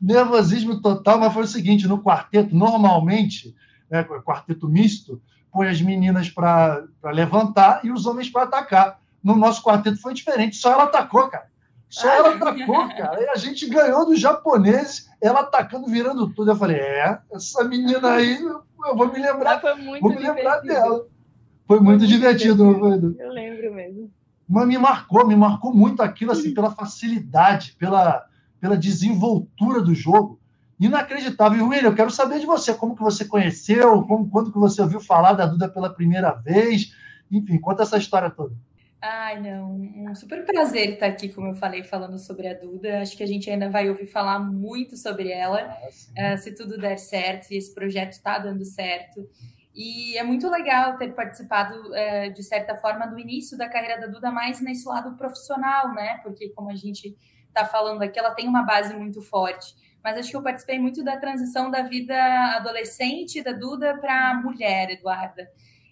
Nervosismo 0.00 0.80
total, 0.80 1.18
mas 1.18 1.32
foi 1.32 1.42
o 1.42 1.48
seguinte: 1.48 1.86
no 1.86 2.02
quarteto, 2.02 2.54
normalmente, 2.54 3.54
é, 3.90 4.02
quarteto 4.02 4.68
misto, 4.68 5.20
põe 5.52 5.68
as 5.68 5.80
meninas 5.80 6.28
para 6.30 6.84
levantar 7.04 7.84
e 7.84 7.90
os 7.90 8.06
homens 8.06 8.28
para 8.28 8.44
atacar. 8.44 9.00
No 9.22 9.36
nosso 9.36 9.62
quarteto 9.62 10.00
foi 10.00 10.14
diferente, 10.14 10.56
só 10.56 10.72
ela 10.72 10.84
atacou, 10.84 11.28
cara. 11.28 11.50
Só 11.88 12.08
ah. 12.08 12.14
ela 12.14 12.34
atacou, 12.34 12.88
cara. 12.88 13.20
E 13.20 13.28
a 13.28 13.36
gente 13.36 13.68
ganhou 13.68 14.06
dos 14.06 14.18
japoneses, 14.18 15.10
ela 15.20 15.40
atacando, 15.40 15.86
virando 15.88 16.32
tudo. 16.32 16.52
Eu 16.52 16.56
falei, 16.56 16.76
é, 16.76 17.18
essa 17.32 17.64
menina 17.64 18.12
aí 18.12 18.40
eu 18.40 18.96
vou 18.96 19.12
me 19.12 19.18
lembrar. 19.18 19.60
foi 19.60 19.74
vou 20.00 20.10
me 20.10 20.18
lembrar 20.18 20.60
dela. 20.60 21.06
Foi 21.66 21.78
muito, 21.78 22.00
muito 22.00 22.06
divertido, 22.06 22.74
divertido. 22.74 23.16
Eu 23.18 23.32
lembro 23.32 23.74
mesmo. 23.74 24.10
Mas 24.48 24.66
me 24.66 24.78
marcou, 24.78 25.26
me 25.26 25.36
marcou 25.36 25.72
muito 25.72 26.02
aquilo, 26.02 26.32
assim, 26.32 26.52
pela 26.52 26.72
facilidade, 26.72 27.76
pela, 27.78 28.24
pela 28.60 28.76
desenvoltura 28.76 29.80
do 29.80 29.94
jogo. 29.94 30.38
Inacreditável. 30.78 31.58
E, 31.58 31.62
William, 31.62 31.88
eu 31.88 31.94
quero 31.94 32.10
saber 32.10 32.38
de 32.40 32.46
você, 32.46 32.72
como 32.72 32.96
que 32.96 33.02
você 33.02 33.24
conheceu, 33.24 34.02
como, 34.04 34.30
quando 34.30 34.52
que 34.52 34.58
você 34.58 34.80
ouviu 34.80 35.00
falar 35.00 35.32
da 35.32 35.46
Duda 35.46 35.68
pela 35.68 35.92
primeira 35.92 36.32
vez. 36.32 36.94
Enfim, 37.30 37.58
conta 37.58 37.82
essa 37.82 37.98
história 37.98 38.30
toda. 38.30 38.54
Ai, 39.02 39.40
não, 39.40 39.76
um 39.76 40.14
super 40.14 40.44
prazer 40.44 40.90
estar 40.90 41.06
aqui, 41.06 41.30
como 41.30 41.48
eu 41.48 41.54
falei, 41.54 41.82
falando 41.82 42.18
sobre 42.18 42.48
a 42.48 42.54
Duda. 42.54 43.00
Acho 43.00 43.16
que 43.16 43.22
a 43.22 43.26
gente 43.26 43.48
ainda 43.48 43.68
vai 43.70 43.88
ouvir 43.88 44.06
falar 44.06 44.38
muito 44.38 44.94
sobre 44.94 45.30
ela, 45.30 45.74
uh, 45.88 46.38
se 46.38 46.54
tudo 46.54 46.76
der 46.76 46.98
certo, 46.98 47.50
e 47.50 47.56
esse 47.56 47.74
projeto 47.74 48.12
está 48.12 48.38
dando 48.38 48.62
certo. 48.64 49.26
E 49.74 50.18
é 50.18 50.22
muito 50.22 50.50
legal 50.50 50.96
ter 50.96 51.14
participado, 51.14 51.74
uh, 51.76 52.34
de 52.34 52.42
certa 52.42 52.76
forma, 52.76 53.06
do 53.06 53.18
início 53.18 53.56
da 53.56 53.70
carreira 53.70 53.98
da 53.98 54.06
Duda, 54.06 54.30
mais 54.30 54.60
nesse 54.60 54.86
lado 54.86 55.16
profissional, 55.16 55.94
né? 55.94 56.20
Porque, 56.22 56.50
como 56.50 56.70
a 56.70 56.74
gente 56.74 57.16
está 57.50 57.64
falando 57.64 58.02
aqui, 58.02 58.18
ela 58.18 58.34
tem 58.34 58.48
uma 58.48 58.62
base 58.62 58.94
muito 58.94 59.20
forte. 59.20 59.74
Mas 60.02 60.16
acho 60.16 60.30
que 60.30 60.36
eu 60.36 60.42
participei 60.42 60.78
muito 60.78 61.04
da 61.04 61.16
transição 61.18 61.70
da 61.70 61.82
vida 61.82 62.16
adolescente 62.56 63.42
da 63.42 63.52
Duda 63.52 63.98
para 63.98 64.34
mulher, 64.42 64.90
Eduarda. 64.90 65.50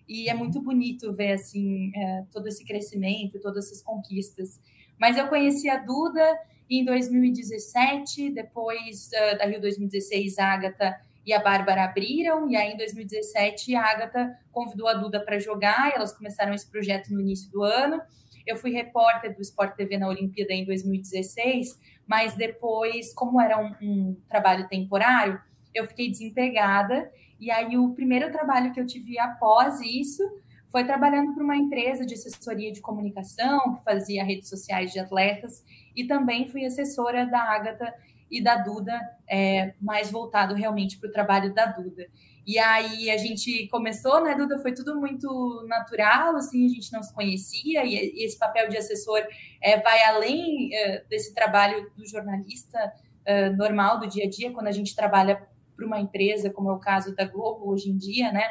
E 0.09 0.31
é 0.31 0.35
muito 0.35 0.63
bonito 0.63 1.13
ver 1.13 1.33
assim 1.33 1.93
é, 1.95 2.25
todo 2.33 2.49
esse 2.49 2.65
crescimento, 2.65 3.39
todas 3.39 3.67
essas 3.67 3.83
conquistas. 3.83 4.59
Mas 4.99 5.19
eu 5.19 5.29
conheci 5.29 5.69
a 5.69 5.77
Duda 5.77 6.25
em 6.71 6.85
2017, 6.85 8.31
depois 8.31 9.11
uh, 9.13 9.39
da 9.39 9.45
Rio 9.45 9.61
2016, 9.61 10.39
a 10.39 10.53
Agatha 10.53 11.01
e 11.25 11.33
a 11.33 11.41
Bárbara 11.43 11.85
abriram, 11.85 12.49
e 12.49 12.57
aí 12.57 12.73
em 12.73 12.77
2017 12.77 13.75
a 13.75 13.85
Agatha 13.85 14.39
convidou 14.51 14.89
a 14.89 14.95
Duda 14.95 15.21
para 15.21 15.39
jogar, 15.39 15.93
elas 15.95 16.13
começaram 16.13 16.55
esse 16.55 16.69
projeto 16.71 17.13
no 17.13 17.21
início 17.21 17.51
do 17.51 17.63
ano. 17.63 18.01
Eu 18.49 18.57
fui 18.57 18.71
repórter 18.71 19.37
do 19.37 19.43
Sport 19.43 19.77
TV 19.77 19.99
na 19.99 20.09
Olimpíada 20.09 20.55
em 20.55 20.65
2016, 20.65 21.79
mas 22.07 22.35
depois, 22.35 23.13
como 23.13 23.39
era 23.41 23.61
um, 23.61 23.75
um 23.83 24.17
trabalho 24.27 24.67
temporário, 24.69 25.39
eu 25.75 25.87
fiquei 25.87 26.11
desempregada 26.11 27.11
e 27.39 27.51
aí 27.51 27.77
o 27.77 27.91
primeiro 27.95 28.33
trabalho 28.33 28.73
que 28.73 28.81
eu 28.81 28.87
tive 28.87 29.19
após 29.19 29.81
isso 29.83 30.23
foi 30.71 30.85
trabalhando 30.85 31.35
para 31.35 31.45
uma 31.45 31.57
empresa 31.57 32.05
de 32.05 32.15
assessoria 32.15 32.73
de 32.73 32.81
comunicação, 32.81 33.77
que 33.77 33.85
fazia 33.85 34.25
redes 34.25 34.49
sociais 34.49 34.93
de 34.93 34.99
atletas, 34.99 35.63
e 35.95 36.07
também 36.07 36.49
fui 36.49 36.65
assessora 36.65 37.27
da 37.27 37.41
Agatha 37.41 37.95
e 38.31 38.43
da 38.43 38.57
Duda, 38.57 38.99
é, 39.29 39.75
mais 39.81 40.11
voltado 40.11 40.55
realmente 40.55 40.99
para 40.99 41.09
o 41.09 41.13
trabalho 41.13 41.55
da 41.55 41.67
Duda. 41.67 42.07
E 42.49 42.59
aí 42.59 43.11
a 43.11 43.19
gente 43.19 43.69
começou, 43.69 44.25
né, 44.25 44.35
Duda? 44.35 44.59
Foi 44.59 44.73
tudo 44.73 44.99
muito 44.99 45.67
natural, 45.69 46.35
assim, 46.35 46.65
a 46.65 46.69
gente 46.71 46.91
não 46.91 47.03
se 47.03 47.13
conhecia, 47.13 47.85
e, 47.85 48.25
esse 48.25 48.39
papel 48.39 48.71
de 48.71 48.79
assessor 48.79 49.21
é, 49.61 49.79
vai 49.79 50.03
além 50.05 50.75
é, 50.75 51.05
desse 51.11 51.35
trabalho 51.35 51.93
do 51.95 52.09
jornalista 52.09 52.91
é, 53.27 53.51
normal 53.51 53.99
do 53.99 54.09
dia 54.09 54.25
a 54.25 54.31
dia, 54.31 54.51
quando 54.51 54.69
a 54.69 54.73
gente 54.73 54.97
trabalha 54.97 55.47
para 55.77 55.85
uma 55.85 56.01
empresa, 56.01 56.49
como 56.49 56.71
é 56.71 56.73
o 56.73 56.79
caso 56.79 57.15
da 57.15 57.27
Globo 57.27 57.71
hoje 57.71 57.91
em 57.91 57.99
dia, 57.99 58.33
né? 58.33 58.49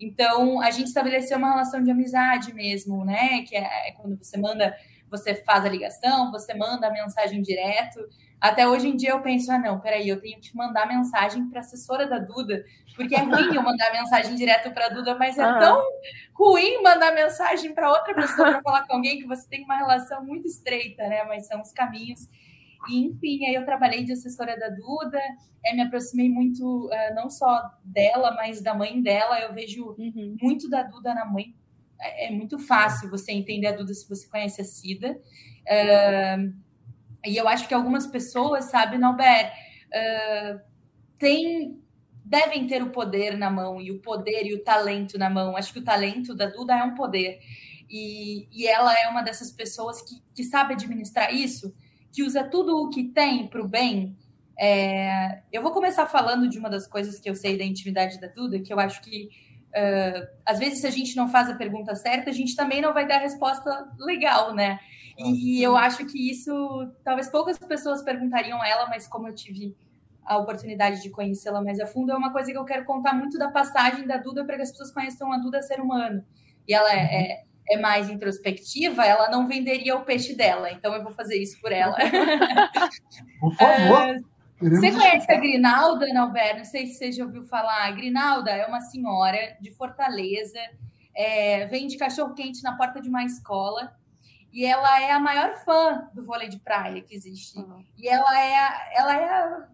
Então, 0.00 0.60
a 0.60 0.70
gente 0.70 0.86
estabeleceu 0.86 1.36
uma 1.36 1.50
relação 1.50 1.82
de 1.82 1.90
amizade 1.90 2.54
mesmo, 2.54 3.04
né? 3.04 3.42
Que 3.42 3.56
é, 3.56 3.88
é 3.88 3.92
quando 3.96 4.16
você 4.16 4.38
manda, 4.38 4.76
você 5.10 5.34
faz 5.34 5.64
a 5.64 5.68
ligação, 5.68 6.30
você 6.30 6.54
manda 6.54 6.86
a 6.86 6.92
mensagem 6.92 7.42
direto. 7.42 7.98
Até 8.40 8.66
hoje 8.66 8.88
em 8.88 8.96
dia 8.96 9.10
eu 9.10 9.20
penso, 9.20 9.52
ah, 9.52 9.58
não, 9.58 9.78
peraí, 9.78 10.08
eu 10.08 10.18
tenho 10.18 10.40
que 10.40 10.56
mandar 10.56 10.88
mensagem 10.88 11.46
para 11.50 11.58
a 11.58 11.60
assessora 11.60 12.06
da 12.06 12.18
Duda, 12.18 12.64
porque 13.00 13.14
é 13.14 13.22
ruim 13.22 13.54
eu 13.54 13.62
mandar 13.62 13.90
mensagem 13.92 14.34
direto 14.34 14.70
para 14.72 14.86
a 14.86 14.88
Duda, 14.90 15.14
mas 15.14 15.38
é 15.38 15.46
uhum. 15.46 15.58
tão 15.58 15.82
ruim 16.34 16.82
mandar 16.82 17.14
mensagem 17.14 17.72
para 17.72 17.90
outra 17.90 18.14
pessoa 18.14 18.50
para 18.52 18.62
falar 18.62 18.86
com 18.86 18.96
alguém 18.96 19.18
que 19.18 19.26
você 19.26 19.48
tem 19.48 19.64
uma 19.64 19.74
relação 19.74 20.22
muito 20.22 20.46
estreita, 20.46 21.08
né? 21.08 21.24
Mas 21.24 21.46
são 21.46 21.62
os 21.62 21.72
caminhos. 21.72 22.28
E, 22.90 23.06
enfim, 23.06 23.46
aí 23.46 23.54
eu 23.54 23.64
trabalhei 23.64 24.04
de 24.04 24.12
assessora 24.12 24.58
da 24.58 24.68
Duda, 24.68 25.18
é, 25.64 25.74
me 25.74 25.80
aproximei 25.80 26.28
muito, 26.28 26.88
uh, 26.88 27.14
não 27.14 27.30
só 27.30 27.70
dela, 27.82 28.34
mas 28.34 28.60
da 28.60 28.74
mãe 28.74 29.00
dela. 29.00 29.40
Eu 29.40 29.54
vejo 29.54 29.96
uhum. 29.98 30.36
muito 30.42 30.68
da 30.68 30.82
Duda 30.82 31.14
na 31.14 31.24
mãe. 31.24 31.54
É, 31.98 32.26
é, 32.26 32.30
muito 32.30 32.58
fácil 32.58 33.08
você 33.08 33.32
entender 33.32 33.68
a 33.68 33.72
Duda 33.72 33.94
se 33.94 34.06
você 34.06 34.28
conhece 34.28 34.60
a 34.60 34.64
Cida. 34.64 35.18
Uh, 35.62 36.54
e 37.24 37.34
eu 37.34 37.48
acho 37.48 37.66
que 37.66 37.72
algumas 37.72 38.06
pessoas, 38.06 38.66
sabe, 38.66 38.98
Nauber, 38.98 39.52
uh, 39.88 40.60
tem, 41.18 41.79
devem 42.30 42.64
ter 42.64 42.80
o 42.80 42.90
poder 42.90 43.36
na 43.36 43.50
mão, 43.50 43.80
e 43.80 43.90
o 43.90 43.98
poder 43.98 44.46
e 44.46 44.54
o 44.54 44.62
talento 44.62 45.18
na 45.18 45.28
mão. 45.28 45.56
Acho 45.56 45.72
que 45.72 45.80
o 45.80 45.84
talento 45.84 46.32
da 46.32 46.46
Duda 46.46 46.74
é 46.74 46.84
um 46.84 46.94
poder. 46.94 47.40
E, 47.90 48.46
e 48.52 48.68
ela 48.68 48.94
é 48.94 49.08
uma 49.08 49.20
dessas 49.20 49.50
pessoas 49.50 50.00
que, 50.00 50.22
que 50.32 50.44
sabe 50.44 50.74
administrar 50.74 51.34
isso, 51.34 51.74
que 52.12 52.22
usa 52.22 52.44
tudo 52.44 52.76
o 52.76 52.88
que 52.88 53.02
tem 53.02 53.48
para 53.48 53.60
o 53.60 53.66
bem. 53.66 54.16
É, 54.56 55.42
eu 55.52 55.60
vou 55.60 55.72
começar 55.72 56.06
falando 56.06 56.48
de 56.48 56.56
uma 56.56 56.70
das 56.70 56.86
coisas 56.86 57.18
que 57.18 57.28
eu 57.28 57.34
sei 57.34 57.58
da 57.58 57.64
intimidade 57.64 58.20
da 58.20 58.28
Duda, 58.28 58.60
que 58.60 58.72
eu 58.72 58.78
acho 58.78 59.00
que 59.00 59.28
uh, 59.70 60.28
às 60.46 60.60
vezes 60.60 60.82
se 60.82 60.86
a 60.86 60.90
gente 60.90 61.16
não 61.16 61.28
faz 61.28 61.50
a 61.50 61.56
pergunta 61.56 61.96
certa, 61.96 62.30
a 62.30 62.32
gente 62.32 62.54
também 62.54 62.80
não 62.80 62.94
vai 62.94 63.08
dar 63.08 63.16
a 63.16 63.22
resposta 63.22 63.90
legal, 63.98 64.54
né? 64.54 64.78
E 65.18 65.60
eu 65.60 65.76
acho 65.76 66.06
que 66.06 66.30
isso, 66.30 66.52
talvez 67.02 67.28
poucas 67.28 67.58
pessoas 67.58 68.02
perguntariam 68.02 68.62
a 68.62 68.68
ela, 68.68 68.86
mas 68.88 69.08
como 69.08 69.26
eu 69.26 69.34
tive 69.34 69.74
a 70.30 70.38
oportunidade 70.38 71.02
de 71.02 71.10
conhecê-la 71.10 71.60
mais 71.60 71.80
a 71.80 71.88
fundo, 71.88 72.12
é 72.12 72.16
uma 72.16 72.30
coisa 72.30 72.52
que 72.52 72.56
eu 72.56 72.64
quero 72.64 72.84
contar 72.84 73.12
muito 73.12 73.36
da 73.36 73.50
passagem 73.50 74.06
da 74.06 74.16
Duda 74.16 74.44
para 74.44 74.54
que 74.54 74.62
as 74.62 74.70
pessoas 74.70 74.92
conheçam 74.92 75.32
a 75.32 75.38
Duda 75.38 75.60
ser 75.60 75.80
humano. 75.80 76.24
E 76.68 76.72
ela 76.72 76.88
é, 76.92 77.02
é, 77.02 77.44
é, 77.70 77.80
mais 77.80 78.08
introspectiva, 78.08 79.04
ela 79.04 79.28
não 79.28 79.48
venderia 79.48 79.96
o 79.96 80.04
peixe 80.04 80.32
dela, 80.36 80.70
então 80.70 80.94
eu 80.94 81.02
vou 81.02 81.10
fazer 81.12 81.36
isso 81.36 81.60
por 81.60 81.72
ela. 81.72 81.96
Por 83.40 83.56
favor. 83.56 84.06
É, 84.06 84.20
você 84.60 84.92
conhece 84.92 85.32
a 85.32 85.40
Grinalda, 85.40 86.06
Nauber? 86.12 86.58
Não 86.58 86.64
sei 86.64 86.86
se 86.86 86.94
você 86.94 87.10
já 87.10 87.24
ouviu 87.24 87.42
falar. 87.42 87.88
A 87.88 87.90
Grinalda 87.90 88.52
é 88.52 88.64
uma 88.66 88.80
senhora 88.80 89.56
de 89.60 89.72
Fortaleza, 89.72 90.60
é, 91.12 91.66
vende 91.66 91.96
cachorro-quente 91.96 92.62
na 92.62 92.76
porta 92.76 93.00
de 93.00 93.08
uma 93.08 93.24
escola 93.24 93.96
e 94.52 94.64
ela 94.64 95.00
é 95.00 95.10
a 95.10 95.18
maior 95.18 95.56
fã 95.64 96.08
do 96.14 96.24
vôlei 96.24 96.48
de 96.48 96.60
praia 96.60 97.02
que 97.02 97.16
existe. 97.16 97.58
Uhum. 97.58 97.84
E 97.98 98.08
ela 98.08 98.40
é, 98.40 98.56
a, 98.56 98.90
ela 98.94 99.16
é 99.16 99.24
a, 99.24 99.68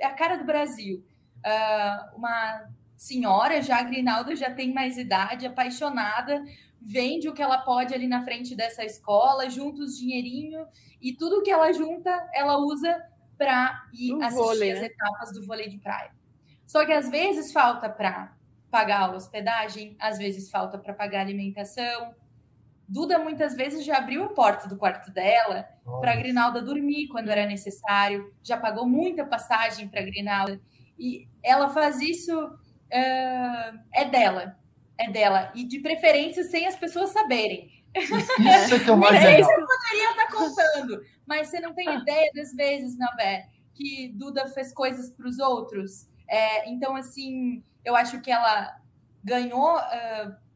é 0.00 0.06
a 0.06 0.14
cara 0.14 0.36
do 0.36 0.44
Brasil. 0.44 1.04
Uh, 1.38 2.16
uma 2.16 2.68
senhora, 2.96 3.62
já 3.62 3.78
a 3.78 3.82
Grinalda 3.82 4.34
já 4.36 4.50
tem 4.50 4.74
mais 4.74 4.98
idade, 4.98 5.46
apaixonada, 5.46 6.44
vende 6.80 7.28
o 7.28 7.32
que 7.32 7.42
ela 7.42 7.58
pode 7.58 7.94
ali 7.94 8.06
na 8.06 8.22
frente 8.22 8.54
dessa 8.54 8.84
escola, 8.84 9.48
junta 9.48 9.82
os 9.82 9.96
dinheirinho 9.98 10.66
e 11.00 11.12
tudo 11.12 11.42
que 11.42 11.50
ela 11.50 11.72
junta, 11.72 12.10
ela 12.34 12.58
usa 12.58 13.02
para 13.38 13.86
ir 13.94 14.14
assistir 14.22 14.42
vôlei, 14.42 14.72
as 14.72 14.80
né? 14.80 14.86
etapas 14.86 15.32
do 15.32 15.46
vôlei 15.46 15.68
de 15.68 15.78
praia. 15.78 16.10
Só 16.66 16.84
que 16.84 16.92
às 16.92 17.08
vezes 17.08 17.52
falta 17.52 17.88
para 17.88 18.34
pagar 18.70 19.08
a 19.08 19.16
hospedagem, 19.16 19.96
às 19.98 20.18
vezes 20.18 20.50
falta 20.50 20.78
para 20.78 20.92
pagar 20.92 21.20
a 21.20 21.22
alimentação, 21.22 22.14
Duda 22.90 23.20
muitas 23.20 23.54
vezes 23.54 23.84
já 23.84 23.98
abriu 23.98 24.24
a 24.24 24.30
porta 24.30 24.66
do 24.66 24.76
quarto 24.76 25.12
dela 25.12 25.64
para 26.00 26.10
a 26.10 26.16
Grinalda 26.16 26.60
dormir 26.60 27.06
quando 27.06 27.30
era 27.30 27.46
necessário, 27.46 28.34
já 28.42 28.56
pagou 28.56 28.84
muita 28.84 29.24
passagem 29.24 29.86
para 29.86 30.00
a 30.00 30.04
Grinalda. 30.04 30.60
E 30.98 31.28
ela 31.40 31.68
faz 31.68 32.00
isso, 32.00 32.36
uh, 32.36 33.78
é 33.94 34.04
dela, 34.10 34.58
é 34.98 35.08
dela. 35.08 35.52
E 35.54 35.62
de 35.62 35.78
preferência 35.78 36.42
sem 36.42 36.66
as 36.66 36.74
pessoas 36.74 37.10
saberem. 37.10 37.70
Isso 37.96 38.74
é 38.74 38.78
que 38.80 38.90
é 38.90 38.96
mais 38.96 39.24
legal. 39.24 39.40
Isso 39.40 39.50
eu 39.52 39.66
poderia 39.68 40.10
estar 40.10 40.32
contando, 40.32 41.02
mas 41.24 41.46
você 41.46 41.60
não 41.60 41.72
tem 41.72 41.96
ideia 41.96 42.28
das 42.34 42.52
vezes, 42.52 42.98
Navé, 42.98 43.46
que 43.72 44.08
Duda 44.16 44.48
fez 44.48 44.74
coisas 44.74 45.10
para 45.10 45.28
os 45.28 45.38
outros. 45.38 46.08
É, 46.28 46.68
então, 46.68 46.96
assim, 46.96 47.62
eu 47.84 47.94
acho 47.94 48.20
que 48.20 48.32
ela 48.32 48.76
ganhou. 49.22 49.76
Uh, 49.76 50.49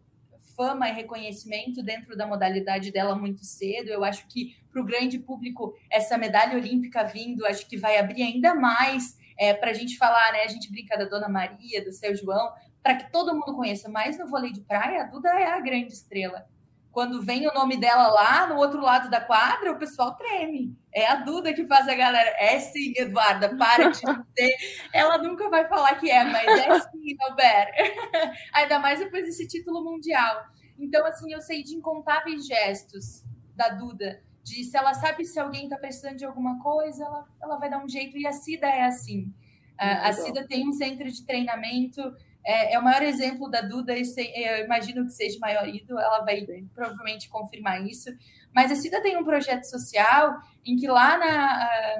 fama 0.56 0.88
e 0.88 0.92
reconhecimento 0.92 1.82
dentro 1.82 2.16
da 2.16 2.26
modalidade 2.26 2.90
dela 2.90 3.14
muito 3.14 3.44
cedo. 3.44 3.88
Eu 3.88 4.04
acho 4.04 4.26
que 4.28 4.56
para 4.70 4.80
o 4.80 4.84
grande 4.84 5.18
público 5.18 5.74
essa 5.90 6.18
medalha 6.18 6.56
olímpica 6.56 7.04
vindo, 7.04 7.46
acho 7.46 7.66
que 7.66 7.76
vai 7.76 7.98
abrir 7.98 8.22
ainda 8.22 8.54
mais 8.54 9.16
é, 9.38 9.52
para 9.52 9.70
a 9.70 9.74
gente 9.74 9.96
falar, 9.96 10.32
né? 10.32 10.42
A 10.42 10.48
gente 10.48 10.70
brinca 10.70 10.96
da 10.96 11.04
Dona 11.04 11.28
Maria, 11.28 11.84
do 11.84 11.92
seu 11.92 12.14
João, 12.14 12.52
para 12.82 12.96
que 12.96 13.10
todo 13.10 13.34
mundo 13.34 13.54
conheça. 13.54 13.88
Mas 13.88 14.18
no 14.18 14.26
vôlei 14.26 14.52
de 14.52 14.60
praia, 14.60 15.02
a 15.02 15.04
Duda 15.04 15.28
é 15.30 15.46
a 15.46 15.60
grande 15.60 15.92
estrela. 15.92 16.46
Quando 16.94 17.20
vem 17.20 17.48
o 17.48 17.52
nome 17.52 17.76
dela 17.76 18.06
lá 18.06 18.46
no 18.46 18.54
outro 18.54 18.80
lado 18.80 19.10
da 19.10 19.20
quadra, 19.20 19.72
o 19.72 19.78
pessoal 19.78 20.14
treme. 20.14 20.78
É 20.94 21.08
a 21.08 21.16
Duda 21.16 21.52
que 21.52 21.66
faz 21.66 21.88
a 21.88 21.94
galera. 21.94 22.30
É 22.38 22.60
sim, 22.60 22.92
Eduarda, 22.96 23.56
para 23.56 23.90
de 23.90 23.98
dizer. 23.98 24.56
Ela 24.92 25.18
nunca 25.18 25.50
vai 25.50 25.66
falar 25.66 25.96
que 25.96 26.08
é, 26.08 26.22
mas 26.22 26.46
é 26.46 26.80
sim, 26.80 27.16
Albert. 27.20 27.72
Ainda 28.54 28.78
mais 28.78 29.00
depois 29.00 29.24
desse 29.24 29.48
título 29.48 29.82
mundial. 29.82 30.46
Então, 30.78 31.04
assim, 31.04 31.32
eu 31.32 31.40
sei 31.40 31.64
de 31.64 31.74
incontáveis 31.74 32.46
gestos 32.46 33.24
da 33.56 33.70
Duda, 33.70 34.22
de 34.44 34.62
se 34.62 34.76
ela 34.76 34.94
sabe 34.94 35.24
se 35.24 35.40
alguém 35.40 35.64
está 35.64 35.76
precisando 35.76 36.16
de 36.16 36.24
alguma 36.24 36.62
coisa, 36.62 37.04
ela, 37.04 37.26
ela 37.42 37.56
vai 37.56 37.68
dar 37.68 37.84
um 37.84 37.88
jeito. 37.88 38.16
E 38.16 38.24
a 38.24 38.32
Cida 38.32 38.68
é 38.68 38.84
assim. 38.84 39.34
A, 39.76 40.10
a 40.10 40.12
Cida 40.12 40.46
tem 40.46 40.68
um 40.68 40.72
centro 40.72 41.10
de 41.10 41.26
treinamento 41.26 42.00
é, 42.44 42.74
é, 42.74 42.78
o 42.78 42.82
maior 42.82 43.02
exemplo 43.02 43.50
da 43.50 43.62
Duda, 43.62 43.94
eu 43.96 44.64
imagino 44.64 45.04
que 45.06 45.12
seja 45.12 45.38
o 45.38 45.40
maior 45.40 45.66
ídolo, 45.68 45.98
ela 45.98 46.20
vai 46.20 46.46
provavelmente 46.74 47.28
confirmar 47.28 47.84
isso. 47.84 48.10
Mas 48.54 48.70
a 48.70 48.76
Cida 48.76 49.02
tem 49.02 49.16
um 49.16 49.24
projeto 49.24 49.64
social 49.64 50.38
em 50.64 50.76
que 50.76 50.86
lá 50.86 51.16
na, 51.18 51.96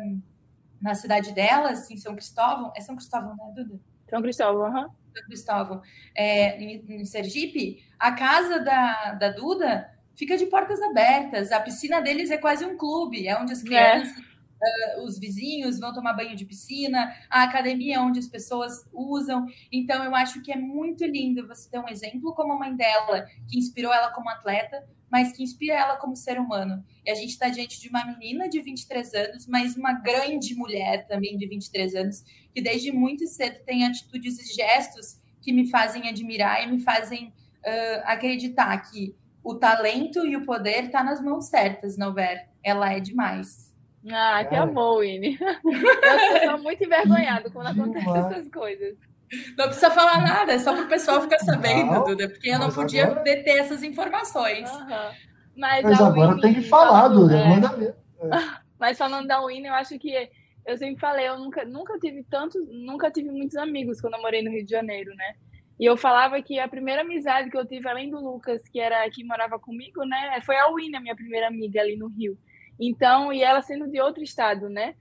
na 0.80 0.94
cidade 0.94 1.32
delas, 1.32 1.90
em 1.90 1.96
São 1.96 2.14
Cristóvão, 2.14 2.72
é 2.76 2.80
São 2.80 2.94
Cristóvão, 2.94 3.34
né, 3.36 3.52
Duda? 3.54 3.80
São 4.08 4.22
Cristóvão, 4.22 4.66
aham. 4.66 4.82
Uhum. 4.82 4.90
São 5.14 5.24
Cristóvão, 5.26 5.82
é, 6.14 6.60
em, 6.60 6.84
em 6.88 7.04
Sergipe, 7.04 7.84
a 7.98 8.12
casa 8.12 8.58
da, 8.58 9.12
da 9.12 9.30
Duda 9.30 9.90
fica 10.14 10.36
de 10.36 10.46
portas 10.46 10.80
abertas. 10.82 11.52
A 11.52 11.60
piscina 11.60 12.00
deles 12.00 12.30
é 12.30 12.36
quase 12.36 12.64
um 12.64 12.76
clube, 12.76 13.26
é 13.26 13.36
onde 13.36 13.52
as 13.52 13.62
é. 13.62 13.64
crianças. 13.64 14.18
É 14.18 14.33
uh, 14.64 15.04
os 15.04 15.18
vizinhos 15.18 15.78
vão 15.78 15.92
tomar 15.92 16.14
banho 16.14 16.36
de 16.36 16.44
piscina, 16.44 17.14
a 17.30 17.42
academia 17.42 18.00
onde 18.00 18.18
as 18.18 18.26
pessoas 18.26 18.88
usam. 18.92 19.46
Então, 19.70 20.02
eu 20.02 20.14
acho 20.14 20.42
que 20.42 20.52
é 20.52 20.56
muito 20.56 21.04
lindo 21.04 21.46
você 21.46 21.68
ter 21.70 21.78
um 21.78 21.88
exemplo 21.88 22.34
como 22.34 22.52
a 22.52 22.58
mãe 22.58 22.74
dela, 22.74 23.26
que 23.48 23.58
inspirou 23.58 23.92
ela 23.92 24.10
como 24.10 24.28
atleta, 24.28 24.86
mas 25.10 25.32
que 25.32 25.42
inspira 25.42 25.74
ela 25.74 25.96
como 25.96 26.16
ser 26.16 26.40
humano. 26.40 26.84
E 27.04 27.10
a 27.10 27.14
gente 27.14 27.30
está 27.30 27.48
diante 27.48 27.80
de 27.80 27.88
uma 27.88 28.04
menina 28.04 28.48
de 28.48 28.60
23 28.60 29.14
anos, 29.14 29.46
mas 29.46 29.76
uma 29.76 29.92
grande 29.92 30.54
mulher 30.54 31.06
também 31.06 31.36
de 31.36 31.46
23 31.46 31.94
anos, 31.94 32.24
que 32.52 32.60
desde 32.60 32.90
muito 32.90 33.26
cedo 33.26 33.62
tem 33.64 33.84
atitudes 33.84 34.38
e 34.40 34.54
gestos 34.54 35.20
que 35.40 35.52
me 35.52 35.68
fazem 35.68 36.08
admirar 36.08 36.66
e 36.66 36.70
me 36.70 36.80
fazem 36.80 37.28
uh, 37.28 38.02
acreditar 38.04 38.76
que 38.78 39.14
o 39.42 39.54
talento 39.54 40.26
e 40.26 40.36
o 40.36 40.44
poder 40.44 40.90
tá 40.90 41.04
nas 41.04 41.22
mãos 41.22 41.46
certas, 41.46 41.98
Nover. 41.98 42.48
Ela 42.62 42.94
é 42.94 42.98
demais. 42.98 43.73
Ah, 44.12 44.44
que 44.44 44.54
amor, 44.54 45.00
Winnie. 45.00 45.38
Eu 45.64 46.36
estou 46.36 46.58
muito 46.58 46.84
envergonhado 46.84 47.50
quando 47.50 47.68
acontecem 47.68 48.16
essas 48.16 48.48
coisas. 48.50 48.96
Não 49.56 49.66
precisa 49.66 49.90
falar 49.90 50.20
nada, 50.22 50.52
é 50.52 50.58
só 50.58 50.72
para 50.74 50.84
o 50.84 50.88
pessoal 50.88 51.20
ficar 51.22 51.38
sabendo, 51.38 51.92
não, 51.92 52.04
Duda, 52.04 52.28
porque 52.28 52.50
eu 52.50 52.58
não 52.58 52.70
podia 52.70 53.06
agora... 53.06 53.22
deter 53.22 53.58
essas 53.58 53.82
informações. 53.82 54.70
Uhum. 54.70 54.86
Mas, 55.56 55.82
Mas 55.82 56.00
agora 56.00 56.28
Winnie, 56.28 56.42
tem 56.42 56.54
que 56.54 56.62
falar, 56.62 57.08
Duda, 57.08 57.36
é... 57.36 57.48
manda 57.48 57.68
ver. 57.68 57.96
É. 58.20 58.28
Mas 58.78 58.98
falando 58.98 59.26
da 59.26 59.44
Winnie, 59.44 59.66
eu 59.66 59.74
acho 59.74 59.98
que 59.98 60.14
eu 60.66 60.76
sempre 60.76 61.00
falei, 61.00 61.28
eu 61.28 61.38
nunca, 61.38 61.64
nunca 61.64 61.98
tive 61.98 62.22
tantos, 62.24 62.62
nunca 62.68 63.10
tive 63.10 63.30
muitos 63.30 63.56
amigos 63.56 64.00
quando 64.00 64.14
eu 64.14 64.22
morei 64.22 64.42
no 64.42 64.50
Rio 64.50 64.64
de 64.64 64.70
Janeiro, 64.70 65.14
né? 65.14 65.34
E 65.78 65.84
eu 65.84 65.96
falava 65.96 66.40
que 66.40 66.58
a 66.58 66.68
primeira 66.68 67.02
amizade 67.02 67.50
que 67.50 67.56
eu 67.56 67.66
tive, 67.66 67.88
além 67.88 68.10
do 68.10 68.20
Lucas, 68.20 68.62
que 68.68 68.78
era 68.78 69.08
que 69.10 69.24
morava 69.24 69.58
comigo, 69.58 70.04
né, 70.04 70.40
foi 70.42 70.56
a 70.56 70.68
Winnie, 70.68 70.96
a 70.96 71.00
minha 71.00 71.16
primeira 71.16 71.48
amiga 71.48 71.80
ali 71.80 71.96
no 71.96 72.08
Rio. 72.08 72.38
Então, 72.78 73.32
e 73.32 73.42
ela 73.42 73.62
sendo 73.62 73.88
de 73.88 74.00
outro 74.00 74.22
estado, 74.22 74.68
né? 74.68 74.94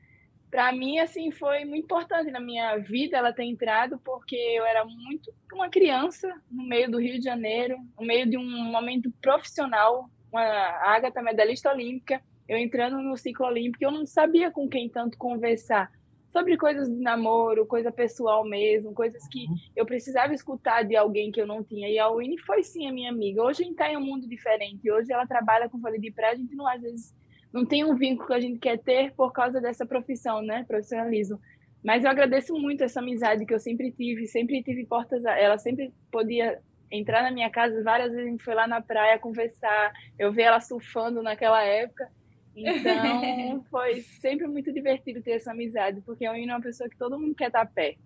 Para 0.50 0.72
mim, 0.72 1.00
assim, 1.00 1.32
foi 1.32 1.66
muito 1.66 1.86
importante 1.86 2.30
na 2.30 2.40
minha 2.40 2.78
vida 2.78 3.18
ela 3.18 3.34
ter 3.34 3.44
entrado, 3.44 4.00
porque 4.06 4.36
eu 4.36 4.64
era 4.66 4.86
muito 4.86 5.34
uma 5.52 5.70
criança 5.70 6.32
no 6.52 6.64
meio 6.64 6.92
do 6.92 7.00
Rio 7.00 7.18
de 7.18 7.26
Janeiro, 7.26 7.78
no 8.00 8.06
meio 8.06 8.30
de 8.30 8.38
um 8.38 8.72
momento 8.72 9.12
profissional, 9.22 10.10
uma 10.32 10.44
Agatha 10.44 11.22
medalhista 11.24 11.72
olímpica, 11.72 12.22
eu 12.48 12.58
entrando 12.58 13.02
no 13.02 13.18
ciclo 13.18 13.48
olímpico, 13.48 13.84
eu 13.84 13.92
não 13.92 14.06
sabia 14.06 14.52
com 14.52 14.68
quem 14.68 14.90
tanto 14.90 15.18
conversar, 15.18 15.92
sobre 16.34 16.58
coisas 16.58 16.90
de 16.90 17.00
namoro, 17.00 17.66
coisa 17.66 17.92
pessoal 17.92 18.44
mesmo, 18.44 18.92
coisas 18.92 19.28
que 19.28 19.46
eu 19.76 19.86
precisava 19.86 20.34
escutar 20.34 20.84
de 20.84 20.96
alguém 20.96 21.32
que 21.32 21.40
eu 21.40 21.46
não 21.46 21.64
tinha. 21.64 21.88
E 21.88 22.00
a 22.00 22.10
Winnie 22.10 22.40
foi 22.40 22.64
sim 22.64 22.88
a 22.88 22.92
minha 22.92 23.12
amiga. 23.12 23.44
Hoje 23.44 23.62
a 23.62 23.66
gente 23.66 23.74
está 23.74 23.92
em 23.92 23.98
um 23.98 24.02
mundo 24.02 24.28
diferente. 24.28 24.92
Hoje 24.92 25.14
ela 25.14 25.28
trabalha 25.28 25.70
com 25.70 25.80
vôlei 25.80 26.00
de 26.00 26.12
praia, 26.12 26.34
a 26.34 26.36
gente 26.36 26.56
não 26.56 26.68
às 26.68 26.82
vezes 26.82 27.16
não 27.54 27.66
tem 27.66 27.86
um 27.86 27.96
vínculo 27.96 28.28
que 28.28 28.34
a 28.34 28.40
gente 28.40 28.58
quer 28.58 28.80
ter 28.80 29.14
por 29.14 29.32
causa 29.32 29.62
dessa 29.62 29.86
profissão, 29.86 30.42
né, 30.42 30.66
profissionalismo. 30.68 31.40
Mas 31.86 32.04
eu 32.04 32.10
agradeço 32.10 32.54
muito 32.56 32.84
essa 32.84 33.00
amizade 33.00 33.46
que 33.46 33.54
eu 33.54 33.60
sempre 33.60 33.92
tive, 33.92 34.26
sempre 34.26 34.64
tive 34.64 34.86
portas, 34.86 35.24
ela 35.24 35.58
sempre 35.60 35.94
podia 36.12 36.60
entrar 36.90 37.22
na 37.22 37.32
minha 37.32 37.50
casa, 37.50 37.84
várias 37.84 38.12
vezes 38.12 38.26
a 38.26 38.30
gente 38.30 38.44
foi 38.44 38.56
lá 38.56 38.68
na 38.68 38.82
praia 38.82 39.20
conversar, 39.20 39.92
eu 40.18 40.32
vi 40.32 40.42
ela 40.42 40.60
surfando 40.60 41.22
naquela 41.22 41.62
época. 41.62 42.10
Então, 42.56 43.64
foi 43.70 44.02
sempre 44.22 44.48
muito 44.48 44.72
divertido 44.72 45.22
ter 45.22 45.32
essa 45.32 45.52
amizade, 45.52 46.02
porque 46.02 46.26
eu 46.26 46.34
é 46.34 46.44
uma 46.44 46.62
pessoa 46.62 46.90
que 46.90 46.98
todo 46.98 47.20
mundo 47.20 47.36
quer 47.36 47.48
estar 47.48 47.66
perto. 47.66 48.00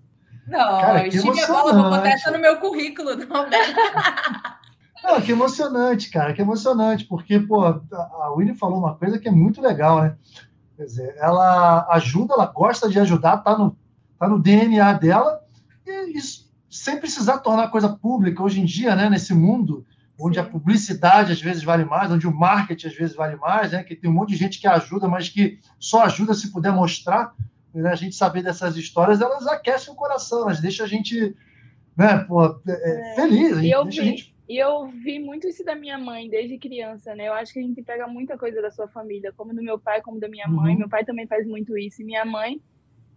Não, 0.48 0.80
Cara, 0.80 1.02
eu 1.02 1.08
estive 1.08 1.42
a 1.42 1.48
bola, 1.48 1.74
vou 1.74 1.90
botar 1.90 2.10
essa 2.10 2.32
no 2.32 2.40
meu 2.40 2.58
currículo, 2.58 3.16
não, 3.16 3.50
né? 3.50 3.58
Não, 5.04 5.22
que 5.22 5.32
emocionante, 5.32 6.10
cara, 6.10 6.34
que 6.34 6.42
emocionante, 6.42 7.06
porque, 7.06 7.40
pô, 7.40 7.64
a 7.64 8.34
Winnie 8.36 8.56
falou 8.56 8.80
uma 8.80 8.96
coisa 8.96 9.20
que 9.20 9.28
é 9.28 9.32
muito 9.32 9.62
legal, 9.62 10.02
né? 10.02 10.18
Quer 10.76 10.84
dizer, 10.84 11.16
ela 11.18 11.88
ajuda, 11.92 12.34
ela 12.34 12.46
gosta 12.46 12.90
de 12.90 13.00
ajudar, 13.00 13.38
tá 13.38 13.58
no, 13.58 13.76
tá 14.20 14.28
no 14.28 14.40
DNA 14.40 14.94
dela, 14.94 15.42
e 15.86 16.18
isso, 16.18 16.52
sem 16.70 17.00
precisar 17.00 17.40
tornar 17.40 17.64
a 17.64 17.70
coisa 17.70 17.90
pública. 17.90 18.44
Hoje 18.44 18.62
em 18.62 18.66
dia, 18.66 18.96
né, 18.96 19.10
nesse 19.10 19.34
mundo 19.34 19.86
onde 20.20 20.40
a 20.40 20.44
publicidade 20.44 21.32
às 21.32 21.42
vezes 21.42 21.64
vale 21.64 21.86
mais, 21.86 22.12
onde 22.12 22.28
o 22.28 22.34
marketing 22.34 22.88
às 22.88 22.96
vezes 22.96 23.16
vale 23.16 23.36
mais, 23.36 23.72
né, 23.72 23.84
que 23.84 23.96
tem 23.96 24.10
um 24.10 24.14
monte 24.14 24.30
de 24.30 24.38
gente 24.38 24.60
que 24.60 24.68
ajuda, 24.68 25.08
mas 25.08 25.30
que 25.30 25.60
só 25.80 26.04
ajuda 26.04 26.34
se 26.34 26.52
puder 26.52 26.72
mostrar, 26.72 27.34
né, 27.74 27.90
a 27.90 27.96
gente 27.96 28.16
saber 28.16 28.42
dessas 28.42 28.76
histórias, 28.76 29.22
elas 29.22 29.48
aquecem 29.48 29.94
o 29.94 29.96
coração, 29.96 30.44
elas 30.44 30.60
deixam 30.60 30.86
a 30.86 30.90
gente 30.90 31.36
né, 31.98 32.20
pô, 32.20 32.46
é, 32.46 33.12
é, 33.12 33.16
feliz. 33.16 33.58
E 33.58 33.72
eu, 33.72 33.84
vi, 33.84 33.92
gente... 33.92 34.37
e 34.48 34.58
eu 34.58 34.88
vi 34.88 35.20
muito 35.20 35.48
isso 35.48 35.64
da 35.64 35.76
minha 35.76 35.98
mãe 35.98 36.30
desde 36.30 36.58
criança, 36.58 37.14
né? 37.14 37.28
Eu 37.28 37.34
acho 37.34 37.52
que 37.52 37.60
a 37.60 37.62
gente 37.62 37.84
pega 37.84 38.08
muita 38.08 38.38
coisa 38.38 38.62
da 38.62 38.72
sua 38.72 38.88
família, 38.88 39.34
como 39.36 39.54
do 39.54 39.62
meu 39.62 39.78
pai, 39.78 40.02
como 40.02 40.20
da 40.20 40.30
minha 40.30 40.48
mãe. 40.48 40.74
Uhum. 40.74 40.80
Meu 40.80 40.90
pai 40.90 41.04
também 41.04 41.28
faz 41.28 41.46
muito 41.46 41.78
isso. 41.78 42.02
E 42.02 42.06
minha 42.06 42.24
mãe, 42.24 42.62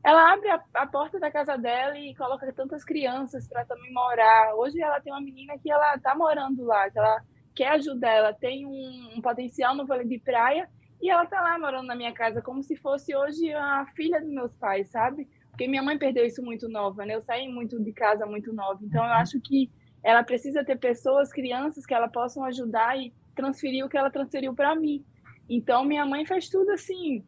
ela 0.02 0.32
abre 0.32 0.50
a, 0.50 0.60
a, 0.74 0.86
porta 0.86 1.20
da 1.20 1.30
casa 1.30 1.56
dela 1.56 1.96
e 1.96 2.16
coloca 2.16 2.52
tantas 2.52 2.84
crianças 2.84 3.46
para 3.46 3.64
também 3.64 3.92
morar. 3.92 4.56
Hoje 4.56 4.80
ela 4.80 5.00
tem 5.00 5.12
uma 5.12 5.20
menina 5.20 5.56
que 5.56 5.70
ela 5.70 5.96
tá 5.98 6.16
morando 6.16 6.64
lá, 6.64 6.90
que 6.90 6.98
ela 6.98 7.22
quer 7.54 7.68
ajudar, 7.72 8.10
ela 8.10 8.32
tem 8.32 8.66
um, 8.66 9.10
um 9.16 9.20
potencial 9.20 9.76
no 9.76 9.86
vôlei 9.86 10.06
de 10.06 10.18
praia 10.18 10.68
e 11.00 11.08
ela 11.08 11.26
tá 11.26 11.40
lá 11.40 11.58
morando 11.58 11.86
na 11.86 11.94
minha 11.94 12.12
casa 12.12 12.42
como 12.42 12.62
se 12.62 12.74
fosse 12.74 13.14
hoje 13.14 13.52
a 13.52 13.86
filha 13.94 14.20
dos 14.20 14.30
meus 14.30 14.52
pais, 14.54 14.90
sabe? 14.90 15.28
Porque 15.50 15.68
minha 15.68 15.82
mãe 15.82 15.96
perdeu 15.96 16.24
isso 16.24 16.42
muito 16.42 16.68
nova, 16.68 17.04
né? 17.06 17.14
Eu 17.14 17.20
saí 17.20 17.48
muito 17.48 17.78
de 17.80 17.92
casa 17.92 18.26
muito 18.26 18.52
nova. 18.52 18.80
Então 18.82 19.04
eu 19.04 19.12
acho 19.12 19.40
que 19.40 19.70
ela 20.02 20.22
precisa 20.22 20.64
ter 20.64 20.78
pessoas, 20.78 21.32
crianças 21.32 21.84
que 21.84 21.94
ela 21.94 22.08
possam 22.08 22.44
ajudar 22.44 22.98
e 22.98 23.12
transferir 23.34 23.84
o 23.84 23.88
que 23.88 23.96
ela 23.96 24.10
transferiu 24.10 24.54
para 24.54 24.74
mim. 24.74 25.04
Então 25.48 25.84
minha 25.84 26.06
mãe 26.06 26.24
faz 26.24 26.48
tudo 26.48 26.70
assim, 26.70 27.24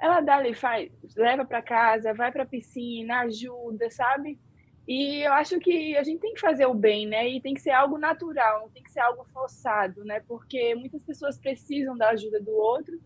ela 0.00 0.20
dá 0.20 0.36
ali, 0.36 0.54
faz, 0.54 0.90
leva 1.16 1.44
para 1.44 1.62
casa, 1.62 2.14
vai 2.14 2.30
para 2.30 2.46
piscina, 2.46 3.20
ajuda, 3.20 3.90
sabe? 3.90 4.38
E 4.86 5.26
eu 5.26 5.32
acho 5.32 5.58
que 5.58 5.96
a 5.96 6.02
gente 6.02 6.20
tem 6.20 6.34
que 6.34 6.40
fazer 6.40 6.66
o 6.66 6.74
bem, 6.74 7.06
né? 7.06 7.26
E 7.28 7.40
tem 7.40 7.54
que 7.54 7.60
ser 7.60 7.70
algo 7.70 7.96
natural, 7.96 8.60
não 8.60 8.68
tem 8.68 8.82
que 8.82 8.90
ser 8.90 9.00
algo 9.00 9.24
forçado, 9.32 10.04
né? 10.04 10.20
Porque 10.28 10.74
muitas 10.74 11.02
pessoas 11.02 11.38
precisam 11.38 11.96
da 11.96 12.10
ajuda 12.10 12.40
do 12.40 12.52
outro. 12.52 13.00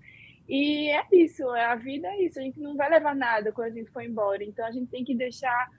E 0.48 0.90
é 0.90 1.06
isso, 1.12 1.48
a 1.50 1.76
vida 1.76 2.08
é 2.08 2.24
isso. 2.24 2.40
A 2.40 2.42
gente 2.42 2.58
não 2.58 2.74
vai 2.74 2.90
levar 2.90 3.14
nada 3.14 3.52
quando 3.52 3.68
a 3.68 3.74
gente 3.74 3.92
for 3.92 4.02
embora. 4.02 4.42
Então 4.42 4.66
a 4.66 4.72
gente 4.72 4.90
tem 4.90 5.04
que 5.04 5.14
deixar 5.14 5.70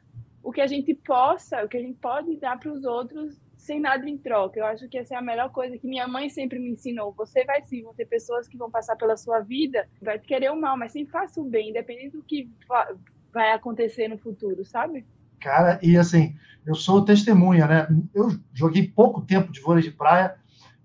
o 0.43 0.51
que 0.51 0.61
a 0.61 0.67
gente 0.67 0.93
possa, 0.93 1.63
o 1.63 1.67
que 1.67 1.77
a 1.77 1.81
gente 1.81 1.97
pode 1.99 2.37
dar 2.37 2.59
para 2.59 2.71
os 2.71 2.83
outros 2.83 3.39
sem 3.59 3.79
nada 3.79 4.09
em 4.09 4.17
troca. 4.17 4.59
Eu 4.59 4.65
acho 4.65 4.87
que 4.87 4.97
essa 4.97 5.13
é 5.13 5.17
a 5.17 5.21
melhor 5.21 5.51
coisa 5.51 5.77
que 5.77 5.85
minha 5.85 6.07
mãe 6.07 6.29
sempre 6.29 6.57
me 6.57 6.71
ensinou. 6.71 7.13
Você 7.17 7.43
vai 7.43 7.61
sim, 7.65 7.83
vão 7.83 7.93
ter 7.93 8.05
pessoas 8.05 8.47
que 8.47 8.57
vão 8.57 8.71
passar 8.71 8.95
pela 8.95 9.17
sua 9.17 9.41
vida, 9.41 9.87
vai 10.01 10.17
querer 10.17 10.49
o 10.51 10.59
mal, 10.59 10.77
mas 10.77 10.93
sempre 10.93 11.11
faça 11.11 11.41
o 11.41 11.43
bem, 11.43 11.69
independente 11.69 12.15
do 12.15 12.23
que 12.23 12.49
vai 13.31 13.51
acontecer 13.51 14.07
no 14.07 14.17
futuro, 14.17 14.63
sabe? 14.65 15.05
Cara, 15.39 15.79
e 15.83 15.97
assim, 15.97 16.35
eu 16.65 16.73
sou 16.73 17.03
testemunha, 17.03 17.67
né? 17.67 17.87
Eu 18.13 18.31
joguei 18.53 18.87
pouco 18.87 19.21
tempo 19.21 19.51
de 19.51 19.61
vôlei 19.61 19.83
de 19.83 19.91
praia, 19.91 20.35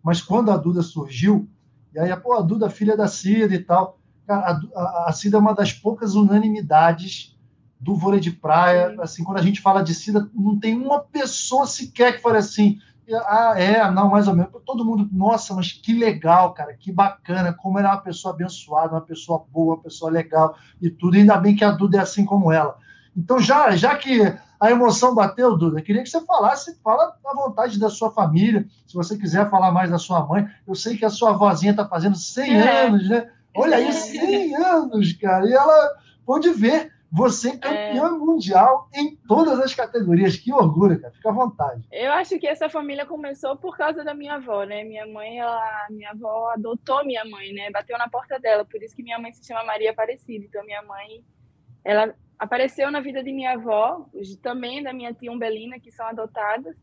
mas 0.03 0.21
quando 0.21 0.51
a 0.51 0.57
Duda 0.57 0.83
surgiu, 0.83 1.49
e 1.95 1.99
aí, 1.99 2.15
pô, 2.17 2.35
a 2.35 2.43
Duda, 2.43 2.69
filha 2.69 2.97
da 2.97 3.07
Cida 3.07 3.55
e 3.55 3.61
tal, 3.61 3.99
cara, 4.27 4.61
a, 4.75 5.09
a 5.09 5.13
Cida 5.13 5.37
é 5.37 5.41
uma 5.41 5.55
das 5.55 5.73
poucas 5.73 6.15
unanimidades 6.15 7.34
do 7.81 7.97
vôlei 7.97 8.21
de 8.21 8.31
praia. 8.31 8.91
Sim. 8.91 8.97
Assim, 9.01 9.25
quando 9.25 9.39
a 9.39 9.43
gente 9.43 9.61
fala 9.61 9.83
de 9.83 9.95
Cida, 9.95 10.29
não 10.35 10.59
tem 10.59 10.77
uma 10.77 11.01
pessoa 11.01 11.67
sequer 11.67 12.17
que 12.17 12.23
fale 12.23 12.39
assim. 12.39 12.79
Ah, 13.27 13.55
é, 13.57 13.91
não, 13.91 14.09
mais 14.09 14.27
ou 14.27 14.35
menos. 14.35 14.51
Todo 14.65 14.85
mundo, 14.85 15.09
nossa, 15.13 15.53
mas 15.55 15.73
que 15.73 15.93
legal, 15.93 16.55
cara, 16.55 16.75
que 16.75 16.91
bacana, 16.91 17.53
como 17.53 17.79
ela 17.79 17.91
é 17.91 17.93
uma 17.93 18.01
pessoa 18.01 18.33
abençoada, 18.33 18.95
uma 18.95 19.01
pessoa 19.03 19.45
boa, 19.53 19.75
uma 19.75 19.83
pessoa 19.83 20.11
legal 20.11 20.57
e 20.81 20.89
tudo. 20.89 21.17
Ainda 21.17 21.37
bem 21.37 21.55
que 21.55 21.65
a 21.65 21.71
Duda 21.71 21.99
é 21.99 22.01
assim 22.01 22.25
como 22.25 22.51
ela. 22.51 22.77
Então, 23.17 23.39
já, 23.39 23.77
já 23.77 23.95
que 23.95 24.35
a 24.59 24.71
emoção 24.71 25.15
bateu, 25.15 25.57
Duda, 25.59 25.83
queria 25.83 26.03
que 26.03 26.09
você 26.09 26.25
falasse, 26.25 26.81
fala 26.83 27.15
à 27.27 27.35
vontade 27.35 27.79
da 27.79 27.91
sua 27.91 28.11
família, 28.11 28.67
se 28.87 28.95
você 28.95 29.19
quiser 29.19 29.51
falar 29.51 29.71
mais 29.71 29.91
da 29.91 29.99
sua 29.99 30.27
mãe. 30.27 30.49
Eu 30.67 30.75
sei 30.75 30.97
que 30.97 31.05
a 31.05 31.11
sua 31.11 31.33
vozinha 31.33 31.73
está 31.73 31.87
fazendo 31.87 32.17
100 32.17 32.55
é. 32.55 32.87
anos, 32.87 33.09
né? 33.09 33.29
Olha 33.55 33.77
aí, 33.77 33.93
100 33.93 34.57
anos, 34.65 35.13
cara. 35.13 35.47
E 35.47 35.53
ela 35.53 35.91
pode 36.25 36.51
ver 36.51 36.94
você 37.17 37.51
é 37.51 37.57
campeã 37.57 38.07
é... 38.07 38.11
mundial 38.11 38.89
em 38.93 39.15
todas 39.29 39.61
as 39.61 39.73
categorias. 39.73 40.37
Que 40.37 40.53
orgulho, 40.53 41.01
cara. 41.01 41.15
Fica 41.15 41.29
à 41.29 41.33
vontade. 41.33 41.87
Eu 41.93 42.11
acho 42.11 42.37
que 42.41 42.47
essa 42.47 42.69
família 42.69 43.07
começou 43.07 43.57
por 43.57 43.77
causa 43.77 44.03
da 44.03 44.13
minha 44.13 44.35
avó, 44.35 44.65
né? 44.65 44.83
Minha 44.83 45.07
mãe, 45.07 45.39
ela, 45.39 45.87
minha 45.91 46.11
avó 46.11 46.51
adotou 46.51 47.05
minha 47.05 47.25
mãe, 47.25 47.53
né? 47.53 47.71
Bateu 47.71 47.97
na 47.97 48.09
porta 48.09 48.41
dela. 48.41 48.65
Por 48.65 48.83
isso 48.83 48.97
que 48.97 49.03
minha 49.05 49.17
mãe 49.17 49.33
se 49.33 49.47
chama 49.47 49.63
Maria 49.63 49.93
Aparecida. 49.93 50.45
Então, 50.45 50.65
minha 50.65 50.83
mãe, 50.83 51.25
ela 51.85 52.13
apareceu 52.37 52.91
na 52.91 53.01
vida 53.01 53.23
de 53.23 53.33
minha 53.33 53.53
avó, 53.53 54.11
também 54.43 54.83
da 54.83 54.93
minha 54.93 55.15
tia 55.15 55.31
Umbelina, 55.31 55.79
que 55.79 55.93
são 55.93 56.07
adotadas. 56.07 56.75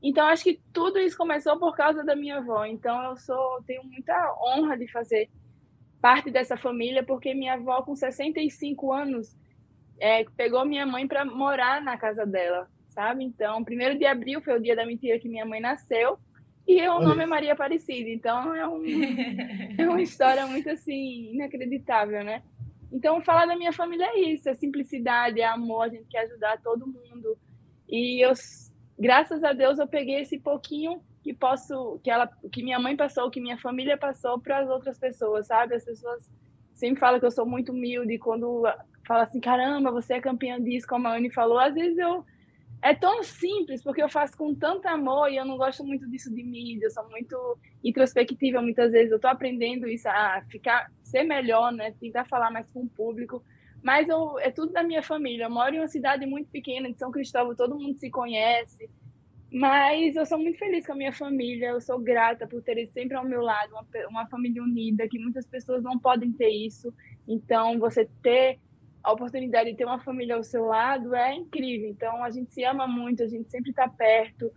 Então, 0.00 0.24
acho 0.28 0.44
que 0.44 0.60
tudo 0.72 1.00
isso 1.00 1.16
começou 1.16 1.58
por 1.58 1.74
causa 1.76 2.04
da 2.04 2.14
minha 2.14 2.36
avó. 2.36 2.64
Então, 2.64 3.02
eu 3.02 3.16
sou 3.16 3.60
tenho 3.66 3.82
muita 3.82 4.36
honra 4.40 4.78
de 4.78 4.86
fazer 4.86 5.28
parte 6.00 6.30
dessa 6.30 6.56
família, 6.56 7.02
porque 7.02 7.34
minha 7.34 7.54
avó, 7.54 7.82
com 7.82 7.96
65 7.96 8.92
anos, 8.92 9.36
é, 10.00 10.24
pegou 10.36 10.64
minha 10.64 10.86
mãe 10.86 11.06
para 11.06 11.24
morar 11.24 11.82
na 11.82 11.96
casa 11.96 12.24
dela, 12.24 12.68
sabe? 12.88 13.22
Então, 13.22 13.62
primeiro 13.62 13.98
de 13.98 14.06
abril 14.06 14.40
foi 14.40 14.56
o 14.56 14.62
dia 14.62 14.74
da 14.74 14.86
mentira 14.86 15.18
que 15.18 15.28
minha 15.28 15.44
mãe 15.44 15.60
nasceu. 15.60 16.18
E 16.66 16.80
o 16.88 17.00
nome 17.00 17.24
é 17.24 17.26
Maria 17.26 17.52
Aparecida. 17.52 18.08
Então, 18.08 18.54
é, 18.54 18.66
um, 18.66 18.82
é 19.78 19.88
uma 19.88 20.00
história 20.02 20.46
muito, 20.46 20.70
assim, 20.70 21.32
inacreditável, 21.32 22.24
né? 22.24 22.42
Então, 22.92 23.20
falar 23.20 23.46
da 23.46 23.56
minha 23.56 23.72
família 23.72 24.06
é 24.06 24.20
isso. 24.20 24.48
É 24.48 24.54
simplicidade, 24.54 25.40
é 25.40 25.46
amor. 25.46 25.82
A 25.82 25.88
gente 25.88 26.06
quer 26.08 26.20
ajudar 26.20 26.60
todo 26.62 26.86
mundo. 26.86 27.36
E 27.88 28.24
eu, 28.24 28.32
graças 28.98 29.42
a 29.44 29.52
Deus, 29.52 29.78
eu 29.78 29.86
peguei 29.86 30.20
esse 30.20 30.38
pouquinho 30.38 31.02
que 31.22 31.34
posso, 31.34 32.00
que 32.02 32.10
ela, 32.10 32.28
que 32.50 32.62
minha 32.62 32.78
mãe 32.78 32.96
passou, 32.96 33.30
que 33.30 33.40
minha 33.40 33.58
família 33.58 33.98
passou 33.98 34.40
para 34.40 34.60
as 34.60 34.68
outras 34.70 34.98
pessoas, 34.98 35.48
sabe? 35.48 35.74
As 35.74 35.84
pessoas 35.84 36.32
sempre 36.72 37.00
falam 37.00 37.20
que 37.20 37.26
eu 37.26 37.30
sou 37.30 37.44
muito 37.44 37.72
humilde 37.72 38.18
quando 38.18 38.64
fala 39.10 39.24
assim, 39.24 39.40
caramba, 39.40 39.90
você 39.90 40.14
é 40.14 40.20
campeã 40.20 40.62
disso, 40.62 40.86
como 40.86 41.08
a 41.08 41.16
Anne 41.16 41.32
falou, 41.32 41.58
às 41.58 41.74
vezes 41.74 41.98
eu 41.98 42.24
é 42.80 42.94
tão 42.94 43.24
simples, 43.24 43.82
porque 43.82 44.00
eu 44.00 44.08
faço 44.08 44.38
com 44.38 44.54
tanto 44.54 44.86
amor 44.86 45.28
e 45.28 45.36
eu 45.36 45.44
não 45.44 45.56
gosto 45.56 45.84
muito 45.84 46.08
disso 46.08 46.32
de 46.32 46.44
mídia, 46.44 46.86
eu 46.86 46.90
sou 46.92 47.08
muito 47.10 47.58
introspectiva 47.82 48.62
muitas 48.62 48.92
vezes, 48.92 49.10
eu 49.10 49.16
estou 49.16 49.28
aprendendo 49.28 49.88
isso, 49.88 50.08
a 50.08 50.44
ficar, 50.48 50.92
ser 51.02 51.24
melhor, 51.24 51.72
né, 51.72 51.92
tentar 51.98 52.24
falar 52.24 52.52
mais 52.52 52.70
com 52.70 52.82
o 52.82 52.88
público, 52.88 53.42
mas 53.82 54.08
eu, 54.08 54.38
é 54.38 54.48
tudo 54.48 54.72
da 54.72 54.84
minha 54.84 55.02
família, 55.02 55.46
eu 55.46 55.50
moro 55.50 55.74
em 55.74 55.80
uma 55.80 55.88
cidade 55.88 56.24
muito 56.24 56.48
pequena, 56.48 56.88
de 56.88 56.96
São 56.96 57.10
Cristóvão, 57.10 57.56
todo 57.56 57.80
mundo 57.80 57.98
se 57.98 58.10
conhece, 58.10 58.88
mas 59.52 60.14
eu 60.14 60.24
sou 60.24 60.38
muito 60.38 60.56
feliz 60.56 60.86
com 60.86 60.92
a 60.92 60.96
minha 60.96 61.12
família, 61.12 61.70
eu 61.70 61.80
sou 61.80 61.98
grata 61.98 62.46
por 62.46 62.62
ter 62.62 62.86
sempre 62.86 63.16
ao 63.16 63.24
meu 63.24 63.42
lado, 63.42 63.72
uma, 63.72 63.84
uma 64.08 64.26
família 64.28 64.62
unida, 64.62 65.08
que 65.08 65.18
muitas 65.18 65.48
pessoas 65.48 65.82
não 65.82 65.98
podem 65.98 66.30
ter 66.30 66.50
isso, 66.50 66.94
então 67.26 67.76
você 67.80 68.08
ter 68.22 68.60
a 69.02 69.12
oportunidade 69.12 69.70
de 69.70 69.76
ter 69.76 69.84
uma 69.84 70.00
família 70.00 70.36
ao 70.36 70.42
seu 70.42 70.66
lado 70.66 71.14
é 71.14 71.34
incrível. 71.34 71.88
Então, 71.88 72.22
a 72.22 72.30
gente 72.30 72.52
se 72.52 72.64
ama 72.64 72.86
muito, 72.86 73.22
a 73.22 73.26
gente 73.26 73.50
sempre 73.50 73.70
está 73.70 73.88
perto 73.88 74.52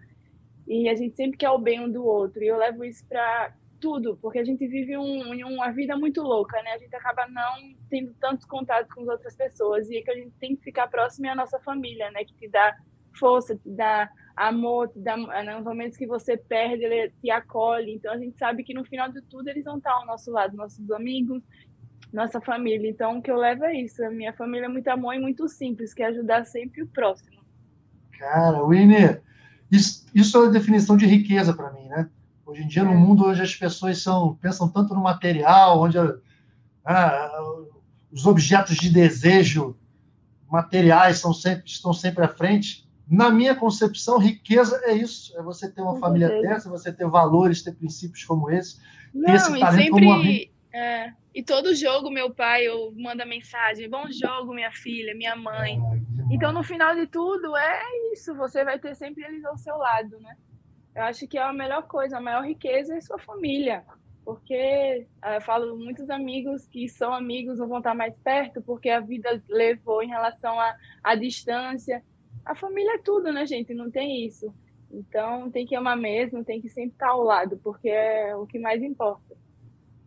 e 0.67 0.89
a 0.89 0.95
gente 0.95 1.15
sempre 1.15 1.37
quer 1.37 1.49
o 1.49 1.57
bem 1.57 1.79
um 1.79 1.91
do 1.91 2.05
outro. 2.05 2.43
E 2.43 2.47
eu 2.47 2.57
levo 2.57 2.83
isso 2.83 3.05
para 3.07 3.53
tudo, 3.79 4.17
porque 4.21 4.39
a 4.39 4.45
gente 4.45 4.65
vive 4.65 4.97
um, 4.97 5.33
uma 5.53 5.71
vida 5.71 5.97
muito 5.97 6.21
louca, 6.21 6.61
né? 6.63 6.71
A 6.71 6.77
gente 6.77 6.95
acaba 6.95 7.27
não 7.27 7.73
tendo 7.89 8.13
tantos 8.13 8.45
contatos 8.45 8.93
com 8.93 9.01
as 9.01 9.07
outras 9.09 9.35
pessoas 9.35 9.89
e 9.89 9.97
é 9.97 10.01
que 10.01 10.11
a 10.11 10.15
gente 10.15 10.31
tem 10.39 10.55
que 10.55 10.63
ficar 10.63 10.87
próximo 10.87 11.29
à 11.29 11.35
nossa 11.35 11.59
família, 11.59 12.09
né? 12.11 12.23
Que 12.23 12.33
te 12.33 12.47
dá 12.47 12.75
força, 13.17 13.55
te 13.55 13.69
dá 13.69 14.09
amor, 14.35 14.89
te 14.89 14.99
dá, 14.99 15.17
né? 15.17 15.55
nos 15.55 15.65
momentos 15.65 15.97
que 15.97 16.07
você 16.07 16.37
perde, 16.37 16.83
ele 16.83 17.13
te 17.21 17.29
acolhe. 17.29 17.93
Então, 17.93 18.13
a 18.13 18.17
gente 18.17 18.37
sabe 18.37 18.63
que 18.63 18.73
no 18.73 18.85
final 18.85 19.09
de 19.09 19.21
tudo 19.23 19.49
eles 19.49 19.65
vão 19.65 19.77
estar 19.77 19.91
ao 19.91 20.05
nosso 20.05 20.31
lado, 20.31 20.55
nossos 20.55 20.89
amigos, 20.91 21.43
nossa 22.13 22.39
família. 22.39 22.89
Então, 22.89 23.17
o 23.17 23.21
que 23.21 23.31
eu 23.31 23.37
levo 23.37 23.65
é 23.65 23.73
isso. 23.73 24.03
A 24.05 24.11
minha 24.11 24.31
família 24.31 24.67
é 24.67 24.69
muito 24.69 24.87
amor 24.87 25.15
e 25.15 25.19
muito 25.19 25.47
simples, 25.49 25.93
que 25.93 26.03
é 26.03 26.07
ajudar 26.07 26.45
sempre 26.45 26.83
o 26.83 26.87
próximo. 26.87 27.41
Cara, 28.17 28.65
Winnie, 28.65 29.17
isso, 29.71 30.05
isso 30.13 30.43
é 30.43 30.47
a 30.47 30.51
definição 30.51 30.95
de 30.95 31.07
riqueza 31.07 31.53
para 31.53 31.71
mim, 31.73 31.87
né? 31.87 32.07
Hoje 32.45 32.61
em 32.61 32.67
dia, 32.67 32.83
no 32.83 32.91
é. 32.91 32.95
mundo, 32.95 33.25
hoje 33.25 33.41
as 33.41 33.55
pessoas 33.55 34.01
são, 34.01 34.35
pensam 34.35 34.69
tanto 34.69 34.93
no 34.93 35.01
material, 35.01 35.81
onde 35.81 35.97
ah, 36.85 37.31
os 38.11 38.27
objetos 38.27 38.75
de 38.75 38.89
desejo 38.89 39.75
materiais 40.51 41.17
são 41.17 41.33
sempre, 41.33 41.63
estão 41.65 41.91
sempre 41.91 42.23
à 42.23 42.27
frente. 42.27 42.87
Na 43.07 43.31
minha 43.31 43.55
concepção, 43.55 44.19
riqueza 44.19 44.79
é 44.83 44.93
isso: 44.93 45.35
é 45.35 45.41
você 45.41 45.69
ter 45.69 45.81
uma 45.81 45.93
Com 45.93 45.99
família 45.99 46.27
certeza. 46.27 46.53
dessa, 46.53 46.69
você 46.69 46.93
ter 46.93 47.07
valores, 47.07 47.63
ter 47.63 47.73
princípios 47.73 48.23
como 48.23 48.51
esse, 48.51 48.77
Não, 49.13 49.25
ter 49.25 49.35
esse 49.35 49.59
talento 49.59 49.83
sempre... 49.83 50.05
como 50.05 50.52
é, 50.73 51.13
e 51.35 51.43
todo 51.43 51.75
jogo, 51.75 52.09
meu 52.09 52.33
pai 52.33 52.67
eu 52.67 52.91
manda 52.95 53.25
mensagem: 53.25 53.87
bom 53.87 54.05
jogo, 54.09 54.55
minha 54.55 54.71
filha, 54.71 55.13
minha 55.13 55.35
mãe. 55.35 55.79
então, 56.31 56.51
no 56.51 56.63
final 56.63 56.95
de 56.95 57.05
tudo, 57.05 57.55
é 57.55 57.81
isso. 58.11 58.33
Você 58.35 58.63
vai 58.63 58.79
ter 58.79 58.95
sempre 58.95 59.23
eles 59.23 59.45
ao 59.45 59.55
seu 59.55 59.77
lado, 59.77 60.19
né? 60.19 60.35
Eu 60.95 61.03
acho 61.03 61.27
que 61.27 61.37
é 61.37 61.43
a 61.43 61.53
melhor 61.53 61.83
coisa, 61.87 62.17
a 62.17 62.21
maior 62.21 62.43
riqueza 62.43 62.95
é 62.95 63.01
sua 63.01 63.19
família. 63.19 63.83
Porque 64.25 65.05
eu 65.35 65.41
falo 65.41 65.77
muitos 65.77 66.09
amigos 66.09 66.65
que 66.67 66.87
são 66.87 67.13
amigos 67.13 67.59
não 67.59 67.67
vão 67.67 67.79
estar 67.79 67.93
mais 67.93 68.15
perto 68.23 68.61
porque 68.61 68.89
a 68.89 69.01
vida 69.01 69.43
levou 69.49 70.01
em 70.01 70.07
relação 70.07 70.59
à, 70.59 70.75
à 71.03 71.13
distância. 71.13 72.01
A 72.45 72.55
família 72.55 72.95
é 72.95 72.99
tudo, 72.99 73.31
né, 73.31 73.45
gente? 73.45 73.73
Não 73.73 73.91
tem 73.91 74.25
isso. 74.25 74.53
Então, 74.89 75.51
tem 75.51 75.65
que 75.65 75.75
amar 75.75 75.97
mesmo, 75.97 76.43
tem 76.43 76.61
que 76.61 76.69
sempre 76.69 76.91
estar 76.91 77.09
ao 77.09 77.23
lado, 77.23 77.59
porque 77.63 77.89
é 77.89 78.35
o 78.35 78.45
que 78.47 78.59
mais 78.59 78.81
importa. 78.81 79.35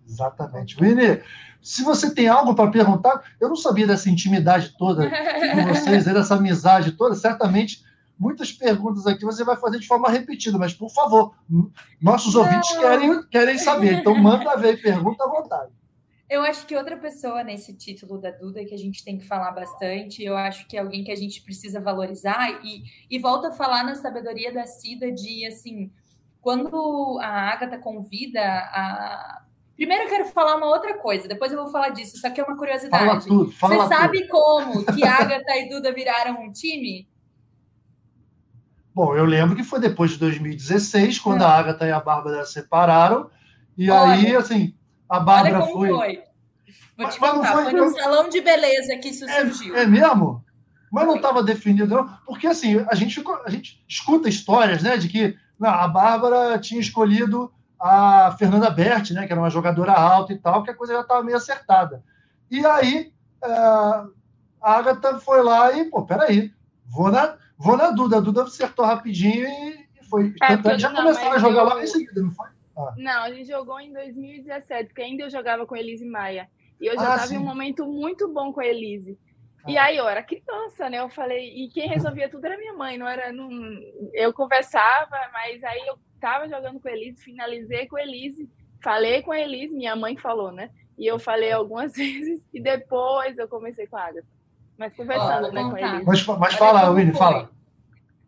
Exatamente. 0.06 0.76
Vini, 0.76 1.20
se 1.60 1.82
você 1.82 2.14
tem 2.14 2.28
algo 2.28 2.54
para 2.54 2.70
perguntar, 2.70 3.22
eu 3.40 3.48
não 3.48 3.56
sabia 3.56 3.86
dessa 3.86 4.08
intimidade 4.08 4.74
toda 4.78 5.10
com 5.10 5.66
vocês, 5.74 6.04
dessa 6.04 6.36
amizade 6.36 6.92
toda. 6.92 7.14
Certamente, 7.14 7.84
muitas 8.18 8.52
perguntas 8.52 9.06
aqui 9.06 9.24
você 9.24 9.44
vai 9.44 9.56
fazer 9.56 9.78
de 9.78 9.86
forma 9.86 10.08
repetida, 10.08 10.56
mas 10.58 10.72
por 10.72 10.90
favor, 10.90 11.34
nossos 12.00 12.34
não. 12.34 12.42
ouvintes 12.42 12.70
querem, 12.76 13.22
querem 13.28 13.58
saber. 13.58 13.94
Então, 13.94 14.14
manda 14.14 14.56
ver, 14.56 14.80
pergunta 14.80 15.24
à 15.24 15.28
vontade. 15.28 15.72
Eu 16.28 16.42
acho 16.42 16.66
que 16.66 16.76
outra 16.76 16.96
pessoa 16.96 17.44
nesse 17.44 17.72
título 17.72 18.18
da 18.18 18.32
Duda 18.32 18.64
que 18.64 18.74
a 18.74 18.78
gente 18.78 19.04
tem 19.04 19.16
que 19.16 19.24
falar 19.24 19.52
bastante, 19.52 20.24
eu 20.24 20.36
acho 20.36 20.66
que 20.66 20.76
é 20.76 20.80
alguém 20.80 21.04
que 21.04 21.12
a 21.12 21.16
gente 21.16 21.40
precisa 21.40 21.80
valorizar 21.80 22.64
e, 22.64 22.82
e 23.08 23.18
volta 23.18 23.48
a 23.48 23.52
falar 23.52 23.84
na 23.84 23.94
sabedoria 23.94 24.52
da 24.52 24.66
Cida 24.66 25.12
de 25.12 25.46
assim, 25.46 25.90
quando 26.40 27.18
a 27.20 27.52
Agatha 27.52 27.78
convida 27.78 28.40
a, 28.40 29.42
Primeiro 29.76 30.04
eu 30.04 30.08
quero 30.08 30.24
falar 30.26 30.56
uma 30.56 30.66
outra 30.66 30.96
coisa, 30.96 31.28
depois 31.28 31.52
eu 31.52 31.62
vou 31.62 31.70
falar 31.70 31.90
disso, 31.90 32.16
só 32.18 32.30
que 32.30 32.40
é 32.40 32.44
uma 32.44 32.56
curiosidade. 32.56 33.04
Fala 33.04 33.20
tudo, 33.20 33.52
fala 33.52 33.76
Você 33.76 33.94
sabe 33.94 34.20
tudo. 34.22 34.30
como 34.30 34.86
que 34.86 35.04
Agatha 35.04 35.56
e 35.56 35.68
Duda 35.68 35.92
viraram 35.92 36.42
um 36.42 36.50
time? 36.50 37.06
Bom, 38.94 39.14
eu 39.14 39.26
lembro 39.26 39.54
que 39.54 39.62
foi 39.62 39.78
depois 39.78 40.12
de 40.12 40.18
2016, 40.18 41.18
quando 41.18 41.42
a 41.42 41.50
Agatha 41.50 41.86
e 41.86 41.92
a 41.92 42.00
Bárbara 42.00 42.46
separaram. 42.46 43.30
E 43.76 43.90
olha, 43.90 44.12
aí, 44.12 44.34
assim, 44.34 44.74
a 45.06 45.20
Bárbara 45.20 45.66
foi... 45.66 45.90
foi. 45.90 46.22
Vou 46.96 47.08
te 47.10 47.20
mas, 47.20 47.32
contar, 47.34 47.52
foi, 47.52 47.64
foi 47.64 47.72
no 47.74 47.90
salão 47.90 48.30
de 48.30 48.40
beleza 48.40 48.96
que 48.96 49.08
isso 49.08 49.26
é, 49.26 49.42
surgiu. 49.42 49.76
É 49.76 49.84
mesmo? 49.84 50.42
Mas 50.90 51.06
não 51.06 51.16
estava 51.16 51.42
definido, 51.42 51.94
não. 51.94 52.08
Porque, 52.24 52.46
assim, 52.46 52.82
a 52.88 52.94
gente, 52.94 53.22
a 53.44 53.50
gente 53.50 53.84
escuta 53.86 54.30
histórias, 54.30 54.82
né, 54.82 54.96
de 54.96 55.10
que 55.10 55.36
não, 55.60 55.68
a 55.68 55.86
Bárbara 55.86 56.58
tinha 56.58 56.80
escolhido 56.80 57.52
a 57.78 58.34
Fernanda 58.38 58.70
Berti, 58.70 59.12
né, 59.12 59.26
que 59.26 59.32
era 59.32 59.40
uma 59.40 59.50
jogadora 59.50 59.92
alta 59.92 60.32
e 60.32 60.38
tal, 60.38 60.62
que 60.62 60.70
a 60.70 60.74
coisa 60.74 60.94
já 60.94 61.00
estava 61.00 61.22
meio 61.22 61.36
acertada. 61.36 62.02
E 62.50 62.64
aí 62.64 63.12
é, 63.44 63.48
a 63.48 64.08
Agatha 64.60 65.18
foi 65.18 65.42
lá 65.42 65.72
e, 65.72 65.84
pô, 65.90 66.04
peraí, 66.04 66.52
vou 66.86 67.10
na, 67.10 67.36
vou 67.56 67.76
na 67.76 67.90
Duda. 67.90 68.18
A 68.18 68.20
Duda 68.20 68.42
acertou 68.42 68.84
rapidinho 68.84 69.46
e 69.46 70.04
foi. 70.08 70.34
É, 70.42 70.78
já 70.78 70.92
começaram 70.92 71.32
a 71.32 71.38
jogar 71.38 71.62
eu... 71.62 71.68
lá 71.68 71.82
em 71.82 71.86
seguida, 71.86 72.22
não 72.22 72.30
foi? 72.30 72.48
Ah. 72.76 72.94
Não, 72.96 73.22
a 73.22 73.32
gente 73.32 73.48
jogou 73.48 73.80
em 73.80 73.92
2017, 73.92 74.88
porque 74.88 75.02
ainda 75.02 75.24
eu 75.24 75.30
jogava 75.30 75.66
com 75.66 75.74
a 75.74 75.78
Elise 75.78 76.04
Maia. 76.04 76.48
E 76.80 76.86
eu 76.86 76.94
já 76.94 77.14
estava 77.14 77.32
ah, 77.32 77.34
em 77.34 77.38
um 77.38 77.44
momento 77.44 77.86
muito 77.86 78.28
bom 78.28 78.52
com 78.52 78.60
a 78.60 78.66
Elise. 78.66 79.18
E 79.66 79.78
ah. 79.78 79.84
aí 79.84 79.96
eu 79.96 80.06
era 80.06 80.22
criança, 80.22 80.90
né? 80.90 81.00
Eu 81.00 81.08
falei, 81.08 81.64
e 81.64 81.68
quem 81.70 81.88
resolvia 81.88 82.28
tudo 82.28 82.44
era 82.44 82.58
minha 82.58 82.74
mãe, 82.74 82.98
não 82.98 83.08
era. 83.08 83.32
Não, 83.32 83.48
eu 84.12 84.32
conversava, 84.32 85.16
mas 85.32 85.64
aí 85.64 85.86
eu 85.86 85.98
estava 86.26 86.48
jogando 86.48 86.80
com 86.80 86.88
a 86.88 86.92
Elise, 86.92 87.22
finalizei 87.22 87.86
com 87.86 87.96
a 87.96 88.02
Elise, 88.02 88.50
falei 88.82 89.22
com 89.22 89.30
a 89.30 89.38
Elise, 89.38 89.76
minha 89.76 89.94
mãe 89.94 90.16
falou, 90.16 90.50
né? 90.50 90.70
E 90.98 91.06
eu 91.06 91.18
falei 91.18 91.52
algumas 91.52 91.92
vezes 91.96 92.44
e 92.52 92.60
depois 92.60 93.38
eu 93.38 93.46
comecei 93.46 93.86
com 93.86 93.96
a 93.96 94.02
Agatha. 94.02 94.26
Mas 94.76 94.94
conversando, 94.94 95.52
né, 95.52 95.62
com 95.62 95.76
a 95.76 95.80
Elise. 95.80 96.04
Mas, 96.04 96.26
mas 96.26 96.54
fala, 96.54 96.92
Winnie, 96.92 97.14
fala. 97.14 97.50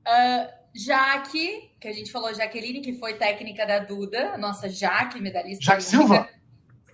Uh, 0.06 0.58
Jaque, 0.72 1.72
que 1.80 1.88
a 1.88 1.92
gente 1.92 2.12
falou 2.12 2.32
Jaqueline, 2.32 2.80
que 2.80 2.94
foi 2.94 3.14
técnica 3.14 3.66
da 3.66 3.80
Duda, 3.80 4.38
nossa 4.38 4.68
Jaque, 4.68 5.20
medalhista. 5.20 5.64
Jaque 5.64 5.82
Silva? 5.82 6.28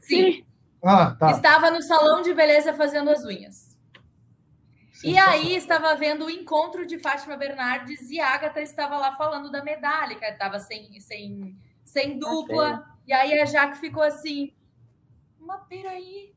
Sim. 0.01 0.45
Ah, 0.83 1.15
tá. 1.19 1.31
Estava 1.31 1.71
no 1.71 1.83
salão 1.83 2.23
de 2.23 2.33
beleza 2.35 2.75
fazendo 2.75 3.11
as 3.11 3.25
unhas. 3.25 3.64
E 5.05 5.19
aí 5.19 5.55
estava 5.55 5.95
vendo 5.95 6.25
o 6.25 6.31
encontro 6.31 6.87
de 6.87 6.99
Fátima 6.99 7.37
Bernardes 7.37 8.11
e 8.11 8.19
Agatha 8.19 8.61
estava 8.63 8.97
lá 8.97 9.15
falando 9.15 9.51
da 9.51 9.63
medalha, 9.63 10.17
que 10.17 10.25
estava 10.25 10.59
sem, 10.59 10.99
sem, 10.99 11.55
sem 11.85 12.19
dupla. 12.19 12.85
E 13.07 13.13
aí 13.13 13.39
a 13.39 13.45
Jaque 13.45 13.79
ficou 13.79 14.03
assim: 14.03 14.53
Mas 15.39 15.61
peraí, 15.69 16.33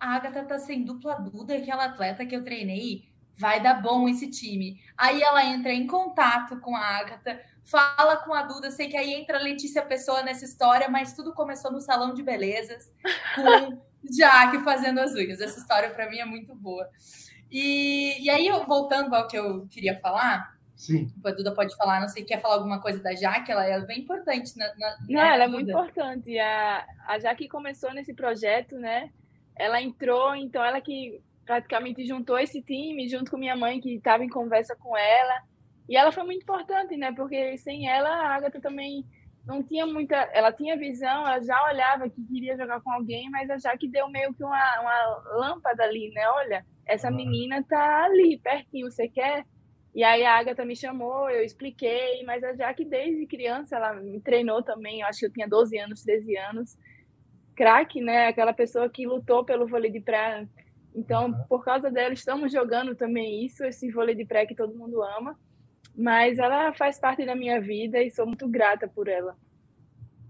a 0.00 0.16
Agatha 0.16 0.44
tá 0.44 0.58
sem 0.58 0.84
dupla 0.84 1.14
Duda, 1.14 1.54
aquela 1.54 1.84
atleta 1.84 2.26
que 2.26 2.34
eu 2.34 2.42
treinei, 2.42 3.08
vai 3.36 3.62
dar 3.62 3.80
bom 3.80 4.08
esse 4.08 4.28
time. 4.28 4.80
Aí 4.98 5.22
ela 5.22 5.44
entra 5.44 5.72
em 5.72 5.86
contato 5.86 6.58
com 6.58 6.74
a 6.74 6.80
Agatha, 6.80 7.40
fala 7.62 8.16
com 8.16 8.34
a 8.34 8.42
Duda, 8.42 8.72
sei 8.72 8.88
que 8.88 8.96
aí 8.96 9.14
entra 9.14 9.38
a 9.38 9.42
Letícia 9.42 9.80
Pessoa 9.80 10.24
nessa 10.24 10.44
história, 10.44 10.88
mas 10.88 11.14
tudo 11.14 11.32
começou 11.32 11.70
no 11.70 11.80
salão 11.80 12.12
de 12.14 12.22
belezas, 12.22 12.92
com 13.36 13.80
Jaque 14.12 14.58
fazendo 14.64 14.98
as 14.98 15.14
unhas. 15.14 15.40
Essa 15.40 15.60
história 15.60 15.90
para 15.90 16.10
mim 16.10 16.18
é 16.18 16.24
muito 16.24 16.52
boa. 16.52 16.90
E, 17.52 18.24
e 18.24 18.30
aí, 18.30 18.48
voltando 18.66 19.14
ao 19.14 19.28
que 19.28 19.38
eu 19.38 19.66
queria 19.68 19.98
falar, 19.98 20.56
Sim. 20.74 21.12
A 21.24 21.30
Duda 21.30 21.54
pode 21.54 21.76
falar, 21.76 22.00
não 22.00 22.08
sei, 22.08 22.24
quer 22.24 22.40
falar 22.40 22.54
alguma 22.54 22.80
coisa 22.80 23.00
da 23.00 23.14
Jaque? 23.14 23.52
Ela 23.52 23.66
é 23.66 23.80
bem 23.82 24.00
importante. 24.00 24.58
Na, 24.58 24.66
na 24.76 24.96
não, 25.08 25.20
ela 25.20 25.44
é 25.44 25.46
muito 25.46 25.70
importante. 25.70 26.36
A, 26.40 26.84
a 27.06 27.18
Jaque 27.20 27.48
começou 27.48 27.94
nesse 27.94 28.12
projeto, 28.12 28.76
né? 28.76 29.10
Ela 29.54 29.80
entrou, 29.80 30.34
então 30.34 30.64
ela 30.64 30.80
que 30.80 31.20
praticamente 31.44 32.04
juntou 32.04 32.36
esse 32.36 32.60
time, 32.62 33.08
junto 33.08 33.30
com 33.30 33.36
minha 33.36 33.54
mãe, 33.54 33.80
que 33.80 33.94
estava 33.94 34.24
em 34.24 34.28
conversa 34.28 34.74
com 34.74 34.96
ela. 34.96 35.42
E 35.88 35.96
ela 35.96 36.10
foi 36.10 36.24
muito 36.24 36.42
importante, 36.42 36.96
né? 36.96 37.12
Porque 37.12 37.56
sem 37.58 37.88
ela, 37.88 38.08
a 38.08 38.34
Agatha 38.34 38.60
também 38.60 39.04
não 39.46 39.62
tinha 39.62 39.86
muita. 39.86 40.16
Ela 40.32 40.52
tinha 40.52 40.76
visão, 40.76 41.26
ela 41.26 41.42
já 41.42 41.62
olhava 41.64 42.08
que 42.08 42.24
queria 42.24 42.56
jogar 42.56 42.80
com 42.80 42.90
alguém, 42.90 43.30
mas 43.30 43.50
a 43.50 43.58
Jaque 43.58 43.88
deu 43.88 44.08
meio 44.08 44.32
que 44.34 44.44
uma, 44.44 44.80
uma 44.80 45.22
lâmpada 45.36 45.82
ali, 45.82 46.10
né? 46.10 46.28
Olha, 46.28 46.64
essa 46.86 47.10
menina 47.10 47.64
tá 47.68 48.04
ali, 48.04 48.38
pertinho, 48.38 48.90
você 48.90 49.08
quer? 49.08 49.44
E 49.94 50.02
aí 50.02 50.24
a 50.24 50.38
Agatha 50.38 50.64
me 50.64 50.74
chamou, 50.74 51.28
eu 51.28 51.44
expliquei, 51.44 52.22
mas 52.24 52.42
a 52.42 52.54
Jaque 52.54 52.84
desde 52.84 53.26
criança, 53.26 53.76
ela 53.76 53.92
me 53.94 54.20
treinou 54.20 54.62
também, 54.62 55.00
eu 55.00 55.06
acho 55.06 55.20
que 55.20 55.26
eu 55.26 55.32
tinha 55.32 55.48
12 55.48 55.78
anos, 55.78 56.02
13 56.02 56.36
anos. 56.38 56.78
Craque, 57.54 58.00
né? 58.00 58.28
Aquela 58.28 58.54
pessoa 58.54 58.88
que 58.88 59.06
lutou 59.06 59.44
pelo 59.44 59.66
vôlei 59.66 59.90
de 59.90 60.00
praia. 60.00 60.48
Então, 60.94 61.32
por 61.48 61.64
causa 61.64 61.90
dela, 61.90 62.14
estamos 62.14 62.52
jogando 62.52 62.94
também 62.94 63.44
isso, 63.44 63.64
esse 63.64 63.90
vôlei 63.90 64.14
de 64.14 64.24
praia 64.24 64.46
que 64.46 64.54
todo 64.54 64.74
mundo 64.74 65.02
ama. 65.02 65.38
Mas 65.96 66.38
ela 66.38 66.72
faz 66.72 66.98
parte 66.98 67.24
da 67.24 67.34
minha 67.34 67.60
vida 67.60 68.02
e 68.02 68.10
sou 68.10 68.26
muito 68.26 68.48
grata 68.48 68.88
por 68.88 69.08
ela. 69.08 69.36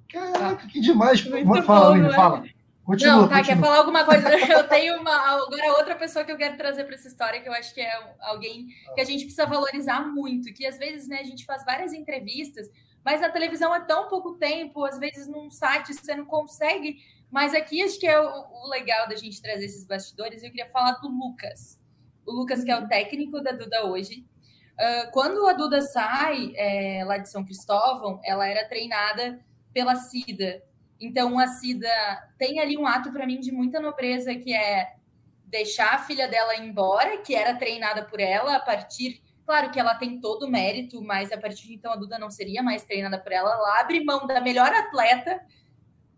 Caraca, 0.08 0.66
que 0.66 0.80
demais! 0.80 1.24
Muito 1.24 1.62
fala, 1.62 1.96
bom, 1.96 2.10
fala. 2.12 2.44
Continua, 2.84 3.14
não, 3.14 3.28
tá, 3.28 3.36
continua. 3.36 3.54
quer 3.56 3.60
falar 3.60 3.78
alguma 3.78 4.04
coisa? 4.04 4.28
Eu 4.52 4.68
tenho 4.68 5.00
uma 5.00 5.14
agora 5.14 5.72
outra 5.78 5.94
pessoa 5.94 6.24
que 6.24 6.32
eu 6.32 6.36
quero 6.36 6.56
trazer 6.56 6.84
para 6.84 6.96
essa 6.96 7.06
história 7.06 7.40
que 7.40 7.48
eu 7.48 7.52
acho 7.52 7.72
que 7.72 7.80
é 7.80 7.90
alguém 8.20 8.66
que 8.94 9.00
a 9.00 9.04
gente 9.04 9.20
precisa 9.20 9.46
valorizar 9.46 10.00
muito, 10.12 10.52
que 10.52 10.66
às 10.66 10.76
vezes, 10.76 11.08
né, 11.08 11.20
a 11.20 11.24
gente 11.24 11.44
faz 11.44 11.64
várias 11.64 11.92
entrevistas, 11.92 12.68
mas 13.04 13.20
na 13.20 13.30
televisão 13.30 13.74
é 13.74 13.80
tão 13.80 14.08
pouco 14.08 14.34
tempo, 14.34 14.84
às 14.84 14.98
vezes 14.98 15.28
num 15.28 15.48
site 15.48 15.94
você 15.94 16.14
não 16.16 16.24
consegue, 16.24 16.96
mas 17.30 17.54
aqui 17.54 17.82
acho 17.82 17.98
que 17.98 18.06
é 18.06 18.20
o, 18.20 18.26
o 18.26 18.68
legal 18.68 19.08
da 19.08 19.14
gente 19.14 19.40
trazer 19.40 19.64
esses 19.64 19.86
bastidores. 19.86 20.42
Eu 20.42 20.50
queria 20.50 20.68
falar 20.68 20.92
do 20.94 21.08
Lucas. 21.08 21.80
O 22.26 22.32
Lucas 22.32 22.62
que 22.62 22.70
é 22.70 22.76
o 22.76 22.86
técnico 22.88 23.40
da 23.40 23.52
Duda 23.52 23.86
hoje. 23.86 24.26
Uh, 24.72 25.10
quando 25.12 25.46
a 25.46 25.52
Duda 25.52 25.80
sai 25.82 26.52
é, 26.56 27.04
lá 27.04 27.18
de 27.18 27.30
São 27.30 27.44
Cristóvão, 27.44 28.20
ela 28.24 28.46
era 28.48 28.68
treinada 28.68 29.40
pela 29.72 29.96
Cida, 29.96 30.62
então, 31.02 31.36
a 31.36 31.48
Cida 31.48 31.88
tem 32.38 32.60
ali 32.60 32.78
um 32.78 32.86
ato 32.86 33.12
para 33.12 33.26
mim 33.26 33.40
de 33.40 33.50
muita 33.50 33.80
nobreza, 33.80 34.36
que 34.36 34.54
é 34.54 34.94
deixar 35.46 35.94
a 35.94 35.98
filha 35.98 36.28
dela 36.28 36.56
embora, 36.56 37.18
que 37.18 37.34
era 37.34 37.56
treinada 37.56 38.04
por 38.04 38.20
ela, 38.20 38.54
a 38.54 38.60
partir. 38.60 39.20
Claro 39.44 39.72
que 39.72 39.80
ela 39.80 39.96
tem 39.96 40.20
todo 40.20 40.44
o 40.44 40.50
mérito, 40.50 41.02
mas 41.02 41.32
a 41.32 41.36
partir 41.36 41.66
de 41.66 41.74
então 41.74 41.92
a 41.92 41.96
Duda 41.96 42.20
não 42.20 42.30
seria 42.30 42.62
mais 42.62 42.84
treinada 42.84 43.18
por 43.18 43.32
ela. 43.32 43.52
Ela 43.52 43.80
abre 43.80 44.04
mão 44.04 44.28
da 44.28 44.40
melhor 44.40 44.72
atleta 44.72 45.44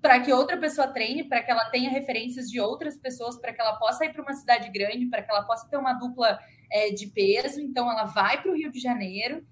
para 0.02 0.20
que 0.20 0.30
outra 0.30 0.58
pessoa 0.58 0.88
treine, 0.88 1.24
para 1.24 1.42
que 1.42 1.50
ela 1.50 1.64
tenha 1.70 1.88
referências 1.88 2.50
de 2.50 2.60
outras 2.60 2.98
pessoas, 2.98 3.38
para 3.38 3.54
que 3.54 3.60
ela 3.62 3.76
possa 3.76 4.04
ir 4.04 4.12
para 4.12 4.20
uma 4.20 4.34
cidade 4.34 4.68
grande, 4.68 5.06
para 5.06 5.22
que 5.22 5.30
ela 5.30 5.44
possa 5.44 5.66
ter 5.66 5.78
uma 5.78 5.94
dupla 5.94 6.38
é, 6.74 6.90
de 6.90 7.06
peso. 7.06 7.60
Então, 7.60 7.88
ela 7.88 8.04
vai 8.04 8.42
para 8.42 8.50
o 8.50 8.56
Rio 8.56 8.70
de 8.70 8.80
Janeiro 8.80 9.46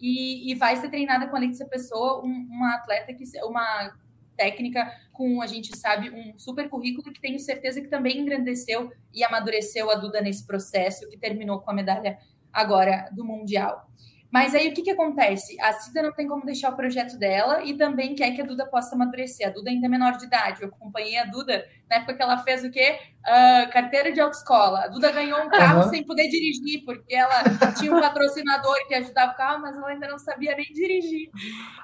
e, 0.00 0.52
e, 0.52 0.54
vai 0.54 0.76
ser 0.76 0.88
treinada 0.88 1.26
com 1.26 1.36
a 1.36 1.40
Letícia 1.40 1.66
Pessoa, 1.66 2.24
um, 2.24 2.46
uma 2.48 2.76
atleta 2.76 3.12
que 3.12 3.24
uma 3.42 3.92
técnica 4.36 4.88
com, 5.12 5.42
a 5.42 5.46
gente 5.48 5.76
sabe, 5.76 6.10
um 6.10 6.38
super 6.38 6.68
currículo 6.68 7.12
que 7.12 7.20
tenho 7.20 7.40
certeza 7.40 7.80
que 7.80 7.88
também 7.88 8.20
engrandeceu 8.20 8.92
e 9.12 9.24
amadureceu 9.24 9.90
a 9.90 9.96
Duda 9.96 10.20
nesse 10.20 10.46
processo, 10.46 11.08
que 11.08 11.18
terminou 11.18 11.58
com 11.60 11.72
a 11.72 11.74
medalha 11.74 12.16
agora 12.52 13.10
do 13.10 13.24
Mundial. 13.24 13.90
Mas 14.30 14.54
aí 14.54 14.68
o 14.68 14.74
que, 14.74 14.82
que 14.82 14.90
acontece? 14.90 15.58
A 15.58 15.72
Cida 15.72 16.02
não 16.02 16.12
tem 16.12 16.26
como 16.26 16.44
deixar 16.44 16.70
o 16.70 16.76
projeto 16.76 17.18
dela 17.18 17.64
e 17.64 17.74
também 17.74 18.14
quer 18.14 18.32
que 18.32 18.42
a 18.42 18.44
Duda 18.44 18.66
possa 18.66 18.94
amadurecer. 18.94 19.46
A 19.46 19.50
Duda 19.50 19.70
ainda 19.70 19.86
é 19.86 19.88
menor 19.88 20.18
de 20.18 20.26
idade. 20.26 20.62
Eu 20.62 20.68
acompanhei 20.68 21.16
a 21.18 21.24
Duda 21.24 21.66
na 21.88 21.96
época 21.96 22.14
que 22.14 22.22
ela 22.22 22.36
fez 22.38 22.62
o 22.62 22.70
quê? 22.70 22.98
Uh, 23.20 23.70
carteira 23.70 24.12
de 24.12 24.20
autoescola. 24.20 24.84
A 24.84 24.88
Duda 24.88 25.10
ganhou 25.10 25.40
um 25.42 25.48
carro 25.48 25.84
uhum. 25.84 25.88
sem 25.88 26.04
poder 26.04 26.28
dirigir, 26.28 26.84
porque 26.84 27.14
ela 27.14 27.42
tinha 27.78 27.94
um 27.94 28.00
patrocinador 28.00 28.76
que 28.86 28.94
ajudava 28.94 29.32
o 29.32 29.36
carro, 29.36 29.62
mas 29.62 29.76
ela 29.76 29.88
ainda 29.88 30.08
não 30.08 30.18
sabia 30.18 30.54
nem 30.54 30.66
dirigir. 30.74 31.30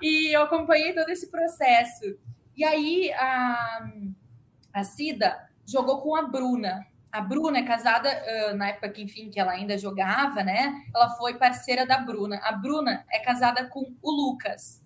E 0.02 0.36
eu 0.36 0.42
acompanhei 0.42 0.92
todo 0.92 1.08
esse 1.08 1.30
processo. 1.30 2.18
E 2.54 2.62
aí 2.62 3.10
a, 3.14 3.88
a 4.74 4.84
Cida 4.84 5.48
jogou 5.66 6.02
com 6.02 6.14
a 6.14 6.22
Bruna. 6.22 6.86
A 7.14 7.20
Bruna 7.20 7.58
é 7.58 7.62
casada, 7.62 8.08
uh, 8.10 8.56
na 8.56 8.70
época 8.70 8.88
que, 8.88 9.00
enfim, 9.00 9.30
que 9.30 9.38
ela 9.38 9.52
ainda 9.52 9.78
jogava, 9.78 10.42
né? 10.42 10.82
Ela 10.92 11.10
foi 11.10 11.34
parceira 11.34 11.86
da 11.86 11.98
Bruna. 11.98 12.40
A 12.42 12.50
Bruna 12.50 13.04
é 13.08 13.20
casada 13.20 13.68
com 13.68 13.94
o 14.02 14.10
Lucas. 14.10 14.84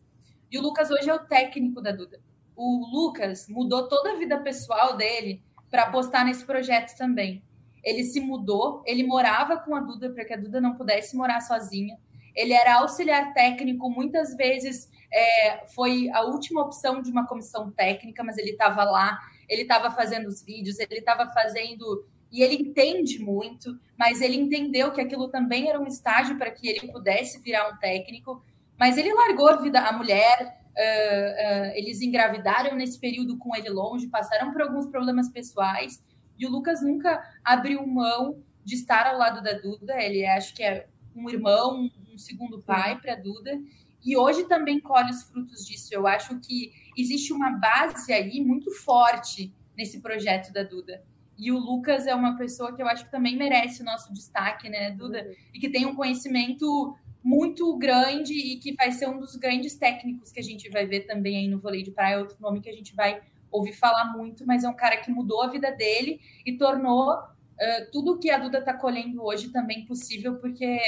E 0.50 0.58
o 0.58 0.60
Lucas 0.60 0.90
hoje 0.90 1.08
é 1.08 1.14
o 1.14 1.20
técnico 1.20 1.80
da 1.80 1.90
Duda. 1.90 2.20
O 2.54 2.86
Lucas 2.92 3.48
mudou 3.48 3.88
toda 3.88 4.12
a 4.12 4.16
vida 4.18 4.38
pessoal 4.40 4.94
dele 4.94 5.42
para 5.70 5.84
apostar 5.84 6.22
nesse 6.26 6.44
projeto 6.44 6.94
também. 6.98 7.42
Ele 7.82 8.04
se 8.04 8.20
mudou, 8.20 8.82
ele 8.84 9.04
morava 9.04 9.56
com 9.56 9.74
a 9.74 9.80
Duda 9.80 10.10
para 10.10 10.26
que 10.26 10.34
a 10.34 10.38
Duda 10.38 10.60
não 10.60 10.74
pudesse 10.74 11.16
morar 11.16 11.40
sozinha. 11.40 11.96
Ele 12.34 12.52
era 12.52 12.80
auxiliar 12.80 13.32
técnico, 13.32 13.88
muitas 13.88 14.36
vezes 14.36 14.90
é, 15.10 15.64
foi 15.68 16.10
a 16.10 16.20
última 16.24 16.60
opção 16.60 17.00
de 17.00 17.10
uma 17.10 17.26
comissão 17.26 17.70
técnica, 17.70 18.22
mas 18.22 18.36
ele 18.36 18.50
estava 18.50 18.84
lá, 18.84 19.18
ele 19.48 19.62
estava 19.62 19.90
fazendo 19.90 20.28
os 20.28 20.42
vídeos, 20.42 20.78
ele 20.78 20.98
estava 20.98 21.26
fazendo 21.32 22.06
e 22.30 22.42
ele 22.42 22.54
entende 22.56 23.18
muito, 23.18 23.78
mas 23.96 24.20
ele 24.20 24.36
entendeu 24.36 24.92
que 24.92 25.00
aquilo 25.00 25.28
também 25.28 25.68
era 25.68 25.80
um 25.80 25.86
estágio 25.86 26.36
para 26.36 26.50
que 26.50 26.68
ele 26.68 26.92
pudesse 26.92 27.40
virar 27.40 27.68
um 27.70 27.76
técnico. 27.78 28.44
Mas 28.78 28.96
ele 28.96 29.12
largou 29.12 29.48
a 29.48 29.56
vida, 29.56 29.80
a 29.80 29.92
mulher, 29.92 30.60
uh, 30.76 31.70
uh, 31.70 31.72
eles 31.74 32.00
engravidaram 32.00 32.76
nesse 32.76 32.98
período 32.98 33.38
com 33.38 33.56
ele 33.56 33.70
longe, 33.70 34.06
passaram 34.08 34.52
por 34.52 34.62
alguns 34.62 34.86
problemas 34.86 35.28
pessoais, 35.28 36.02
e 36.38 36.46
o 36.46 36.50
Lucas 36.50 36.82
nunca 36.82 37.20
abriu 37.42 37.84
mão 37.86 38.40
de 38.64 38.74
estar 38.74 39.06
ao 39.06 39.18
lado 39.18 39.42
da 39.42 39.54
Duda. 39.54 40.00
Ele 40.00 40.24
acho 40.24 40.54
que 40.54 40.62
é 40.62 40.86
um 41.16 41.28
irmão, 41.28 41.90
um 42.12 42.16
segundo 42.16 42.62
pai 42.62 43.00
para 43.00 43.14
a 43.14 43.16
Duda. 43.16 43.58
E 44.04 44.16
hoje 44.16 44.44
também 44.44 44.78
colhe 44.78 45.10
os 45.10 45.24
frutos 45.24 45.66
disso. 45.66 45.92
Eu 45.92 46.06
acho 46.06 46.38
que 46.38 46.72
existe 46.96 47.32
uma 47.32 47.50
base 47.50 48.12
aí 48.12 48.40
muito 48.40 48.70
forte 48.70 49.52
nesse 49.76 50.00
projeto 50.00 50.52
da 50.52 50.62
Duda. 50.62 51.02
E 51.38 51.52
o 51.52 51.58
Lucas 51.58 52.06
é 52.06 52.14
uma 52.14 52.36
pessoa 52.36 52.74
que 52.74 52.82
eu 52.82 52.88
acho 52.88 53.04
que 53.04 53.10
também 53.10 53.36
merece 53.36 53.80
o 53.82 53.84
nosso 53.84 54.12
destaque, 54.12 54.68
né, 54.68 54.90
Duda? 54.90 55.22
Uhum. 55.22 55.34
E 55.54 55.60
que 55.60 55.70
tem 55.70 55.86
um 55.86 55.94
conhecimento 55.94 56.96
muito 57.22 57.76
grande 57.76 58.32
e 58.32 58.56
que 58.56 58.74
vai 58.74 58.90
ser 58.90 59.08
um 59.08 59.18
dos 59.18 59.36
grandes 59.36 59.74
técnicos 59.76 60.32
que 60.32 60.40
a 60.40 60.42
gente 60.42 60.68
vai 60.68 60.86
ver 60.86 61.00
também 61.00 61.36
aí 61.36 61.48
no 61.48 61.58
vôlei 61.58 61.82
de 61.82 61.90
praia, 61.90 62.14
é 62.14 62.18
outro 62.18 62.36
nome 62.40 62.60
que 62.60 62.68
a 62.68 62.72
gente 62.72 62.94
vai 62.94 63.20
ouvir 63.50 63.72
falar 63.72 64.16
muito, 64.16 64.46
mas 64.46 64.64
é 64.64 64.68
um 64.68 64.74
cara 64.74 64.96
que 64.96 65.10
mudou 65.10 65.42
a 65.42 65.48
vida 65.48 65.70
dele 65.70 66.20
e 66.44 66.56
tornou 66.56 67.12
uh, 67.14 67.90
tudo 67.92 68.18
que 68.18 68.30
a 68.30 68.38
Duda 68.38 68.58
está 68.58 68.74
colhendo 68.74 69.22
hoje 69.22 69.50
também 69.50 69.84
possível, 69.86 70.36
porque, 70.36 70.78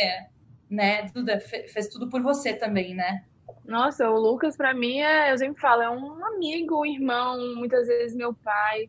né, 0.69 1.05
Duda, 1.15 1.41
fez 1.41 1.89
tudo 1.89 2.09
por 2.09 2.23
você 2.23 2.53
também, 2.55 2.95
né? 2.95 3.25
Nossa, 3.65 4.09
o 4.11 4.19
Lucas, 4.19 4.57
para 4.57 4.75
mim, 4.75 5.01
é, 5.01 5.33
eu 5.33 5.39
sempre 5.39 5.61
falo, 5.61 5.83
é 5.83 5.91
um 5.91 6.25
amigo, 6.25 6.81
um 6.81 6.87
irmão, 6.87 7.55
muitas 7.57 7.87
vezes 7.87 8.17
meu 8.17 8.35
pai. 8.35 8.89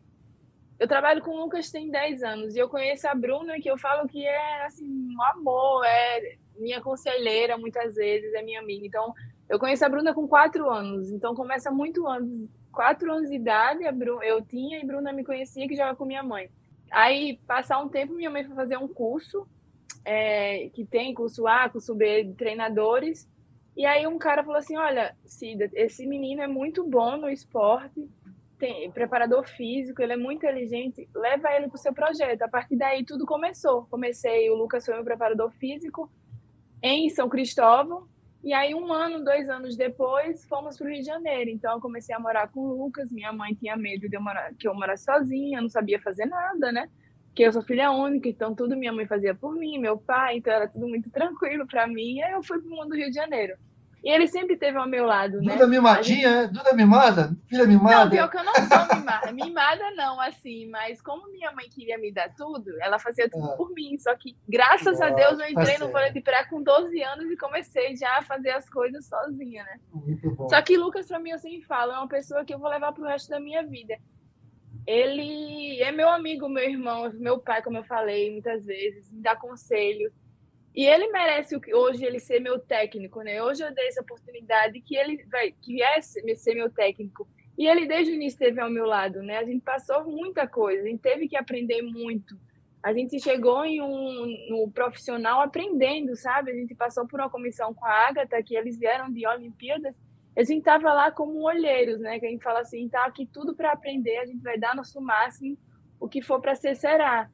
Eu 0.78 0.88
trabalho 0.88 1.22
com 1.22 1.30
o 1.30 1.42
Lucas 1.42 1.70
tem 1.70 1.90
10 1.90 2.22
anos 2.22 2.56
e 2.56 2.58
eu 2.58 2.68
conheço 2.68 3.06
a 3.06 3.14
Bruna, 3.14 3.60
que 3.60 3.70
eu 3.70 3.78
falo 3.78 4.08
que 4.08 4.26
é 4.26 4.64
assim, 4.64 4.84
um 4.84 5.22
amor, 5.22 5.84
é 5.84 6.36
minha 6.56 6.80
conselheira 6.80 7.56
muitas 7.56 7.94
vezes, 7.94 8.34
é 8.34 8.42
minha 8.42 8.60
amiga. 8.60 8.86
Então, 8.86 9.14
eu 9.48 9.58
conheço 9.58 9.84
a 9.84 9.88
Bruna 9.88 10.12
com 10.14 10.26
4 10.26 10.68
anos, 10.70 11.10
então 11.10 11.34
começa 11.34 11.70
muito 11.70 12.06
antes. 12.08 12.50
4 12.72 13.12
anos 13.12 13.28
de 13.28 13.36
idade, 13.36 13.86
a 13.86 13.92
Bruna, 13.92 14.24
eu 14.24 14.42
tinha 14.42 14.80
e 14.80 14.86
Bruna 14.86 15.12
me 15.12 15.24
conhecia 15.24 15.68
que 15.68 15.76
joga 15.76 15.94
com 15.94 16.04
minha 16.04 16.22
mãe. 16.22 16.50
Aí, 16.90 17.38
passar 17.46 17.78
um 17.78 17.88
tempo, 17.88 18.14
minha 18.14 18.30
mãe 18.30 18.44
foi 18.44 18.54
fazer 18.54 18.76
um 18.76 18.88
curso, 18.88 19.46
é, 20.04 20.68
que 20.70 20.84
tem 20.84 21.14
curso 21.14 21.46
A, 21.46 21.68
curso 21.68 21.94
B 21.94 22.24
de 22.24 22.34
treinadores. 22.34 23.28
E 23.76 23.86
aí 23.86 24.06
um 24.06 24.18
cara 24.18 24.44
falou 24.44 24.58
assim, 24.58 24.76
olha, 24.76 25.16
Cida, 25.24 25.70
esse 25.72 26.06
menino 26.06 26.42
é 26.42 26.46
muito 26.46 26.84
bom 26.84 27.16
no 27.16 27.30
esporte, 27.30 28.08
tem 28.62 28.88
preparador 28.92 29.44
físico, 29.44 30.00
ele 30.00 30.12
é 30.12 30.16
muito 30.16 30.46
inteligente, 30.46 31.08
leva 31.12 31.50
ele 31.50 31.66
para 31.66 31.74
o 31.74 31.78
seu 31.78 31.92
projeto. 31.92 32.42
A 32.42 32.48
partir 32.48 32.76
daí 32.76 33.04
tudo 33.04 33.26
começou. 33.26 33.86
Comecei, 33.86 34.48
o 34.50 34.54
Lucas 34.54 34.84
foi 34.84 34.94
meu 34.94 35.02
preparador 35.02 35.50
físico 35.50 36.08
em 36.80 37.10
São 37.10 37.28
Cristóvão, 37.28 38.06
e 38.44 38.52
aí 38.52 38.72
um 38.72 38.92
ano, 38.92 39.24
dois 39.24 39.48
anos 39.48 39.76
depois, 39.76 40.44
fomos 40.44 40.76
para 40.76 40.86
o 40.86 40.90
Rio 40.90 41.00
de 41.00 41.06
Janeiro. 41.06 41.50
Então 41.50 41.74
eu 41.74 41.80
comecei 41.80 42.14
a 42.14 42.20
morar 42.20 42.46
com 42.52 42.60
o 42.60 42.84
Lucas, 42.84 43.10
minha 43.10 43.32
mãe 43.32 43.52
tinha 43.52 43.76
medo 43.76 44.08
de 44.08 44.16
eu 44.16 44.22
morar, 44.22 44.54
que 44.54 44.68
eu 44.68 44.74
morasse 44.74 45.06
sozinha, 45.06 45.60
não 45.60 45.68
sabia 45.68 46.00
fazer 46.00 46.26
nada, 46.26 46.70
né? 46.70 46.88
Porque 47.26 47.42
eu 47.42 47.52
sou 47.52 47.62
filha 47.62 47.90
única, 47.90 48.28
então 48.28 48.54
tudo 48.54 48.76
minha 48.76 48.92
mãe 48.92 49.06
fazia 49.06 49.34
por 49.34 49.56
mim, 49.56 49.76
meu 49.78 49.98
pai, 49.98 50.36
então 50.36 50.52
era 50.52 50.68
tudo 50.68 50.86
muito 50.86 51.10
tranquilo 51.10 51.66
para 51.66 51.84
mim. 51.88 52.18
E 52.18 52.22
aí 52.22 52.32
eu 52.32 52.44
fui 52.44 52.60
para 52.60 52.68
o 52.68 52.70
mundo 52.70 52.90
do 52.90 52.96
Rio 52.96 53.08
de 53.08 53.16
Janeiro. 53.16 53.56
E 54.02 54.10
ele 54.10 54.26
sempre 54.26 54.54
esteve 54.54 54.76
ao 54.76 54.88
meu 54.88 55.06
lado, 55.06 55.40
né? 55.40 55.52
Duda 55.52 55.66
mimadinha, 55.68 56.42
gente... 56.42 56.52
Duda 56.52 56.72
mimada? 56.72 57.36
Filha 57.46 57.64
mimada? 57.64 58.04
Não, 58.04 58.10
pior 58.10 58.28
que 58.28 58.36
eu 58.36 58.44
não 58.44 58.54
sou 58.54 58.96
mimada. 58.96 59.32
mimada 59.32 59.90
não, 59.92 60.20
assim, 60.20 60.68
mas 60.68 61.00
como 61.00 61.30
minha 61.30 61.52
mãe 61.52 61.68
queria 61.68 61.96
me 61.98 62.12
dar 62.12 62.34
tudo, 62.34 62.70
ela 62.80 62.98
fazia 62.98 63.30
tudo 63.30 63.52
ah. 63.52 63.56
por 63.56 63.70
mim. 63.72 63.96
Só 63.98 64.12
que, 64.16 64.36
graças 64.48 65.00
a 65.00 65.10
Deus, 65.10 65.38
eu 65.38 65.48
entrei 65.48 65.78
tá 65.78 65.84
no 65.84 65.92
vôlei 65.92 66.10
de 66.10 66.20
praia 66.20 66.44
com 66.48 66.60
12 66.60 67.00
anos 67.00 67.30
e 67.30 67.36
comecei 67.36 67.96
já 67.96 68.18
a 68.18 68.22
fazer 68.22 68.50
as 68.50 68.68
coisas 68.68 69.06
sozinha, 69.06 69.62
né? 69.62 69.78
Muito 69.94 70.30
bom. 70.32 70.48
Só 70.48 70.60
que 70.62 70.76
Lucas, 70.76 71.06
pra 71.06 71.20
mim, 71.20 71.30
eu 71.30 71.38
sempre 71.38 71.62
falo, 71.62 71.92
é 71.92 71.98
uma 71.98 72.08
pessoa 72.08 72.44
que 72.44 72.52
eu 72.52 72.58
vou 72.58 72.68
levar 72.68 72.92
pro 72.92 73.04
resto 73.04 73.30
da 73.30 73.38
minha 73.38 73.62
vida. 73.62 73.96
Ele 74.84 75.80
é 75.80 75.92
meu 75.92 76.08
amigo, 76.08 76.48
meu 76.48 76.64
irmão, 76.64 77.08
meu 77.14 77.38
pai, 77.38 77.62
como 77.62 77.76
eu 77.76 77.84
falei 77.84 78.32
muitas 78.32 78.66
vezes, 78.66 79.12
me 79.12 79.22
dá 79.22 79.36
conselho 79.36 80.12
e 80.74 80.86
ele 80.86 81.08
merece 81.08 81.58
hoje 81.74 82.04
ele 82.04 82.18
ser 82.18 82.40
meu 82.40 82.58
técnico, 82.58 83.20
né? 83.20 83.42
Hoje 83.42 83.62
eu 83.62 83.74
dei 83.74 83.88
essa 83.88 84.00
oportunidade 84.00 84.80
que 84.80 84.96
ele 84.96 85.22
vai, 85.24 85.52
que 85.52 85.82
é 85.82 86.00
ser 86.00 86.54
meu 86.54 86.70
técnico. 86.70 87.28
E 87.58 87.66
ele 87.66 87.86
desde 87.86 88.12
o 88.12 88.14
início 88.14 88.36
esteve 88.36 88.60
ao 88.60 88.70
meu 88.70 88.86
lado, 88.86 89.22
né? 89.22 89.38
A 89.38 89.44
gente 89.44 89.60
passou 89.60 90.04
muita 90.04 90.46
coisa, 90.46 90.82
a 90.82 90.86
gente 90.86 91.00
teve 91.00 91.28
que 91.28 91.36
aprender 91.36 91.82
muito. 91.82 92.38
A 92.82 92.92
gente 92.92 93.20
chegou 93.20 93.64
em 93.64 93.80
um 93.80 94.26
no 94.48 94.70
profissional 94.70 95.40
aprendendo, 95.40 96.16
sabe? 96.16 96.50
A 96.50 96.54
gente 96.54 96.74
passou 96.74 97.06
por 97.06 97.20
uma 97.20 97.30
comissão 97.30 97.74
com 97.74 97.84
a 97.84 98.08
Agatha, 98.08 98.42
que 98.42 98.56
eles 98.56 98.78
vieram 98.78 99.12
de 99.12 99.26
Olimpíadas. 99.26 99.94
A 100.34 100.42
gente 100.42 100.60
estava 100.60 100.92
lá 100.92 101.12
como 101.12 101.46
olheiros, 101.46 102.00
né? 102.00 102.18
Que 102.18 102.26
a 102.26 102.30
gente 102.30 102.42
fala 102.42 102.60
assim, 102.60 102.88
tá 102.88 103.04
aqui 103.04 103.26
tudo 103.26 103.54
para 103.54 103.72
aprender, 103.72 104.16
a 104.18 104.26
gente 104.26 104.42
vai 104.42 104.58
dar 104.58 104.74
nosso 104.74 105.00
máximo, 105.00 105.56
o 106.00 106.08
que 106.08 106.22
for 106.22 106.40
para 106.40 106.54
ser 106.54 106.74
será. 106.74 107.30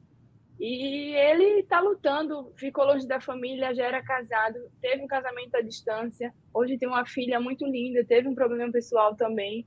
E 0.59 1.15
ele 1.15 1.61
está 1.61 1.79
lutando, 1.79 2.51
ficou 2.57 2.83
longe 2.83 3.07
da 3.07 3.21
família, 3.21 3.73
já 3.73 3.85
era 3.85 4.03
casado, 4.03 4.59
teve 4.81 5.01
um 5.01 5.07
casamento 5.07 5.55
à 5.55 5.61
distância, 5.61 6.33
hoje 6.53 6.77
tem 6.77 6.87
uma 6.87 7.05
filha 7.05 7.39
muito 7.39 7.65
linda, 7.65 8.03
teve 8.03 8.27
um 8.27 8.35
problema 8.35 8.69
pessoal 8.69 9.15
também. 9.15 9.65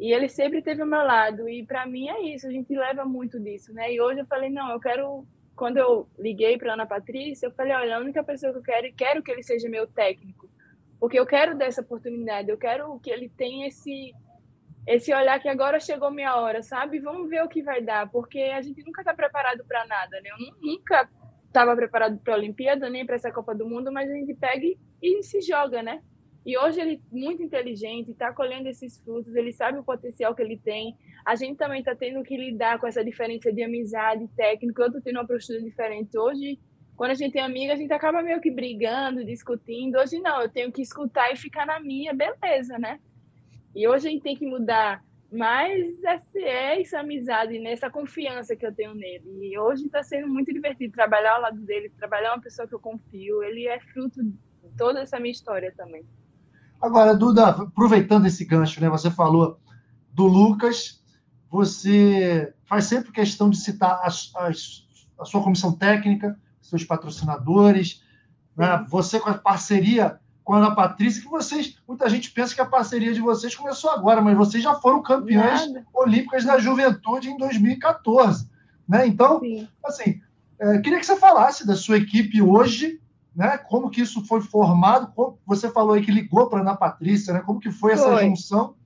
E 0.00 0.12
ele 0.12 0.28
sempre 0.28 0.58
esteve 0.58 0.80
ao 0.80 0.88
meu 0.88 1.04
lado. 1.04 1.46
E 1.46 1.64
para 1.64 1.86
mim 1.86 2.08
é 2.08 2.22
isso, 2.34 2.46
a 2.46 2.50
gente 2.50 2.74
leva 2.74 3.04
muito 3.04 3.38
disso, 3.38 3.72
né? 3.74 3.92
E 3.92 4.00
hoje 4.00 4.20
eu 4.20 4.26
falei, 4.26 4.48
não, 4.48 4.70
eu 4.72 4.80
quero. 4.80 5.26
Quando 5.54 5.76
eu 5.76 6.08
liguei 6.18 6.58
para 6.58 6.72
Ana 6.72 6.86
Patrícia, 6.86 7.46
eu 7.46 7.52
falei, 7.52 7.72
olha, 7.74 7.96
a 7.96 8.00
única 8.00 8.24
pessoa 8.24 8.50
que 8.52 8.58
eu 8.58 8.62
quero, 8.62 8.94
quero 8.94 9.22
que 9.22 9.30
ele 9.30 9.42
seja 9.42 9.68
meu 9.68 9.86
técnico. 9.86 10.48
Porque 10.98 11.18
eu 11.18 11.26
quero 11.26 11.56
dessa 11.56 11.82
oportunidade, 11.82 12.48
eu 12.48 12.56
quero 12.56 12.98
que 12.98 13.10
ele 13.10 13.28
tenha 13.28 13.68
esse 13.68 14.12
esse 14.86 15.14
olhar 15.14 15.40
que 15.40 15.48
agora 15.48 15.80
chegou 15.80 16.10
minha 16.10 16.36
hora, 16.36 16.62
sabe? 16.62 17.00
Vamos 17.00 17.28
ver 17.28 17.42
o 17.42 17.48
que 17.48 17.62
vai 17.62 17.82
dar, 17.82 18.10
porque 18.10 18.38
a 18.38 18.60
gente 18.60 18.84
nunca 18.84 19.00
está 19.00 19.14
preparado 19.14 19.64
para 19.66 19.86
nada, 19.86 20.20
né? 20.20 20.30
Eu 20.30 20.54
nunca 20.60 21.08
estava 21.46 21.74
preparado 21.74 22.18
para 22.18 22.34
a 22.34 22.36
Olimpíada, 22.36 22.90
nem 22.90 23.06
para 23.06 23.14
essa 23.14 23.32
Copa 23.32 23.54
do 23.54 23.66
Mundo, 23.66 23.92
mas 23.92 24.10
a 24.10 24.14
gente 24.14 24.34
pega 24.34 24.66
e, 25.00 25.22
se 25.22 25.40
joga, 25.40 25.82
né? 25.82 26.02
E 26.44 26.58
hoje 26.58 26.80
ele 26.80 26.96
é 26.96 27.16
muito 27.16 27.42
inteligente, 27.42 28.10
está 28.10 28.30
colhendo 28.32 28.68
esses 28.68 29.00
frutos, 29.02 29.34
ele 29.34 29.52
sabe 29.52 29.78
o 29.78 29.84
potencial 29.84 30.34
que 30.34 30.42
ele 30.42 30.58
tem. 30.58 30.94
A 31.24 31.34
gente 31.34 31.56
também 31.56 31.78
está 31.78 31.94
tendo 31.94 32.22
que 32.22 32.36
lidar 32.36 32.78
com 32.78 32.86
essa 32.86 33.02
diferença 33.02 33.50
de 33.50 33.62
amizade, 33.62 34.28
técnica. 34.36 34.82
Eu 34.82 34.86
estou 34.88 35.00
tendo 35.00 35.16
uma 35.16 35.26
postura 35.26 35.62
diferente. 35.62 36.18
Hoje, 36.18 36.58
quando 36.96 37.12
a 37.12 37.14
gente 37.14 37.32
tem 37.32 37.40
amiga, 37.40 37.72
a 37.72 37.76
gente 37.76 37.92
acaba 37.92 38.22
meio 38.22 38.42
que 38.42 38.50
brigando, 38.50 39.24
discutindo. 39.24 39.96
Hoje 39.96 40.20
não, 40.20 40.42
eu 40.42 40.50
tenho 40.50 40.70
que 40.70 40.82
escutar 40.82 41.32
e 41.32 41.36
ficar 41.36 41.64
na 41.64 41.80
minha, 41.80 42.12
beleza, 42.12 42.78
né? 42.78 43.00
E 43.74 43.88
hoje 43.88 44.08
a 44.08 44.10
gente 44.10 44.22
tem 44.22 44.36
que 44.36 44.46
mudar 44.46 45.02
Mas 45.32 46.02
é 46.36 46.80
essa 46.80 47.00
amizade, 47.00 47.58
nessa 47.58 47.90
confiança 47.90 48.54
que 48.54 48.64
eu 48.64 48.72
tenho 48.72 48.94
nele. 48.94 49.50
E 49.50 49.58
hoje 49.58 49.86
está 49.86 50.02
sendo 50.02 50.28
muito 50.28 50.52
divertido 50.52 50.92
trabalhar 50.92 51.34
ao 51.34 51.42
lado 51.42 51.60
dele, 51.60 51.90
trabalhar 51.90 52.34
uma 52.34 52.40
pessoa 52.40 52.68
que 52.68 52.74
eu 52.74 52.78
confio. 52.78 53.42
Ele 53.42 53.66
é 53.66 53.80
fruto 53.80 54.22
de 54.22 54.38
toda 54.76 55.00
essa 55.00 55.18
minha 55.18 55.32
história 55.32 55.72
também. 55.76 56.04
Agora, 56.80 57.16
Duda, 57.16 57.48
aproveitando 57.48 58.26
esse 58.26 58.44
gancho, 58.44 58.80
né? 58.80 58.88
Você 58.90 59.10
falou 59.10 59.58
do 60.12 60.26
Lucas, 60.26 61.02
você 61.50 62.54
faz 62.64 62.84
sempre 62.84 63.10
questão 63.10 63.50
de 63.50 63.56
citar 63.56 64.00
as, 64.04 64.32
a 65.18 65.24
sua 65.24 65.42
comissão 65.42 65.72
técnica, 65.76 66.38
seus 66.60 66.84
patrocinadores, 66.84 68.04
né? 68.56 68.84
você 68.88 69.18
com 69.18 69.30
a 69.30 69.34
parceria 69.34 70.20
com 70.44 70.52
a 70.52 70.58
Ana 70.58 70.74
Patrícia, 70.74 71.22
que 71.22 71.28
vocês, 71.28 71.78
muita 71.88 72.08
gente 72.08 72.30
pensa 72.30 72.54
que 72.54 72.60
a 72.60 72.66
parceria 72.66 73.14
de 73.14 73.20
vocês 73.20 73.54
começou 73.56 73.90
agora, 73.90 74.20
mas 74.20 74.36
vocês 74.36 74.62
já 74.62 74.74
foram 74.74 75.02
campeões 75.02 75.66
Nada. 75.66 75.86
olímpicas 75.92 76.44
da 76.44 76.58
juventude 76.58 77.30
em 77.30 77.38
2014. 77.38 78.48
Né? 78.86 79.06
Então, 79.06 79.40
Sim. 79.40 79.66
assim, 79.82 80.20
é, 80.58 80.78
queria 80.78 81.00
que 81.00 81.06
você 81.06 81.16
falasse 81.16 81.66
da 81.66 81.74
sua 81.74 81.96
equipe 81.96 82.42
hoje, 82.42 83.00
né? 83.34 83.56
Como 83.56 83.90
que 83.90 84.02
isso 84.02 84.24
foi 84.26 84.42
formado? 84.42 85.12
Como, 85.14 85.38
você 85.46 85.70
falou 85.70 85.94
aí 85.94 86.04
que 86.04 86.12
ligou 86.12 86.48
para 86.48 86.58
a 86.58 86.62
Ana 86.62 86.76
Patrícia, 86.76 87.32
né? 87.32 87.40
Como 87.40 87.58
que 87.58 87.70
foi, 87.70 87.96
foi. 87.96 88.12
essa 88.12 88.24
junção? 88.24 88.76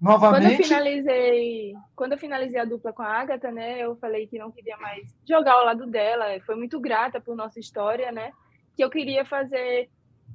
Novamente. 0.00 0.42
Quando 0.42 0.60
eu 0.60 0.64
finalizei, 0.64 1.74
quando 1.96 2.12
eu 2.12 2.18
finalizei 2.18 2.60
a 2.60 2.64
dupla 2.64 2.92
com 2.92 3.02
a 3.02 3.08
Agatha, 3.08 3.50
né? 3.50 3.80
Eu 3.80 3.96
falei 3.96 4.28
que 4.28 4.38
não 4.38 4.52
queria 4.52 4.76
mais 4.78 5.14
jogar 5.28 5.54
ao 5.54 5.64
lado 5.64 5.86
dela. 5.86 6.24
Foi 6.46 6.54
muito 6.54 6.80
grata 6.80 7.20
por 7.20 7.36
nossa 7.36 7.58
história, 7.58 8.12
né? 8.12 8.30
Que 8.76 8.84
eu 8.84 8.88
queria 8.88 9.24
fazer 9.24 9.90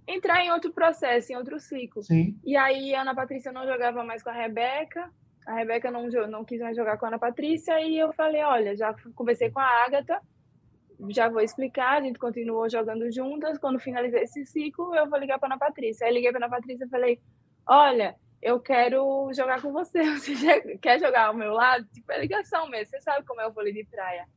entrar 0.07 0.43
em 0.43 0.51
outro 0.51 0.71
processo, 0.71 1.31
em 1.31 1.35
outro 1.35 1.59
ciclo. 1.59 2.03
Sim. 2.03 2.37
E 2.43 2.55
aí 2.55 2.93
a 2.93 3.01
Ana 3.01 3.15
Patrícia 3.15 3.51
não 3.51 3.65
jogava 3.65 4.03
mais 4.03 4.21
com 4.23 4.29
a 4.29 4.33
Rebeca, 4.33 5.09
a 5.45 5.53
Rebeca 5.53 5.91
não, 5.91 6.07
não 6.27 6.45
quis 6.45 6.59
mais 6.61 6.75
jogar 6.75 6.97
com 6.97 7.05
a 7.05 7.09
Ana 7.09 7.19
Patrícia, 7.19 7.79
e 7.81 7.97
eu 7.97 8.13
falei, 8.13 8.43
olha, 8.43 8.75
já 8.75 8.95
conversei 9.15 9.49
com 9.49 9.59
a 9.59 9.85
Agatha, 9.85 10.21
já 11.09 11.27
vou 11.27 11.41
explicar, 11.41 11.97
a 11.97 12.01
gente 12.01 12.19
continuou 12.19 12.69
jogando 12.69 13.11
juntas, 13.11 13.57
quando 13.57 13.79
finalizei 13.79 14.23
esse 14.23 14.45
ciclo, 14.45 14.95
eu 14.95 15.09
vou 15.09 15.19
ligar 15.19 15.39
para 15.39 15.49
a 15.49 15.51
Ana 15.53 15.59
Patrícia. 15.59 16.07
Aí 16.07 16.13
liguei 16.13 16.31
para 16.31 16.45
a 16.45 16.47
Ana 16.47 16.55
Patrícia 16.55 16.85
e 16.85 16.89
falei, 16.89 17.19
olha, 17.67 18.15
eu 18.41 18.59
quero 18.59 19.31
jogar 19.33 19.61
com 19.61 19.71
você, 19.71 20.03
você 20.17 20.77
quer 20.77 20.99
jogar 20.99 21.27
ao 21.27 21.33
meu 21.33 21.53
lado? 21.53 21.85
Tipo, 21.93 22.11
é 22.11 22.21
ligação 22.21 22.69
mesmo, 22.69 22.91
você 22.91 22.99
sabe 22.99 23.25
como 23.25 23.41
é 23.41 23.47
o 23.47 23.51
vôlei 23.51 23.73
de 23.73 23.85
praia. 23.85 24.27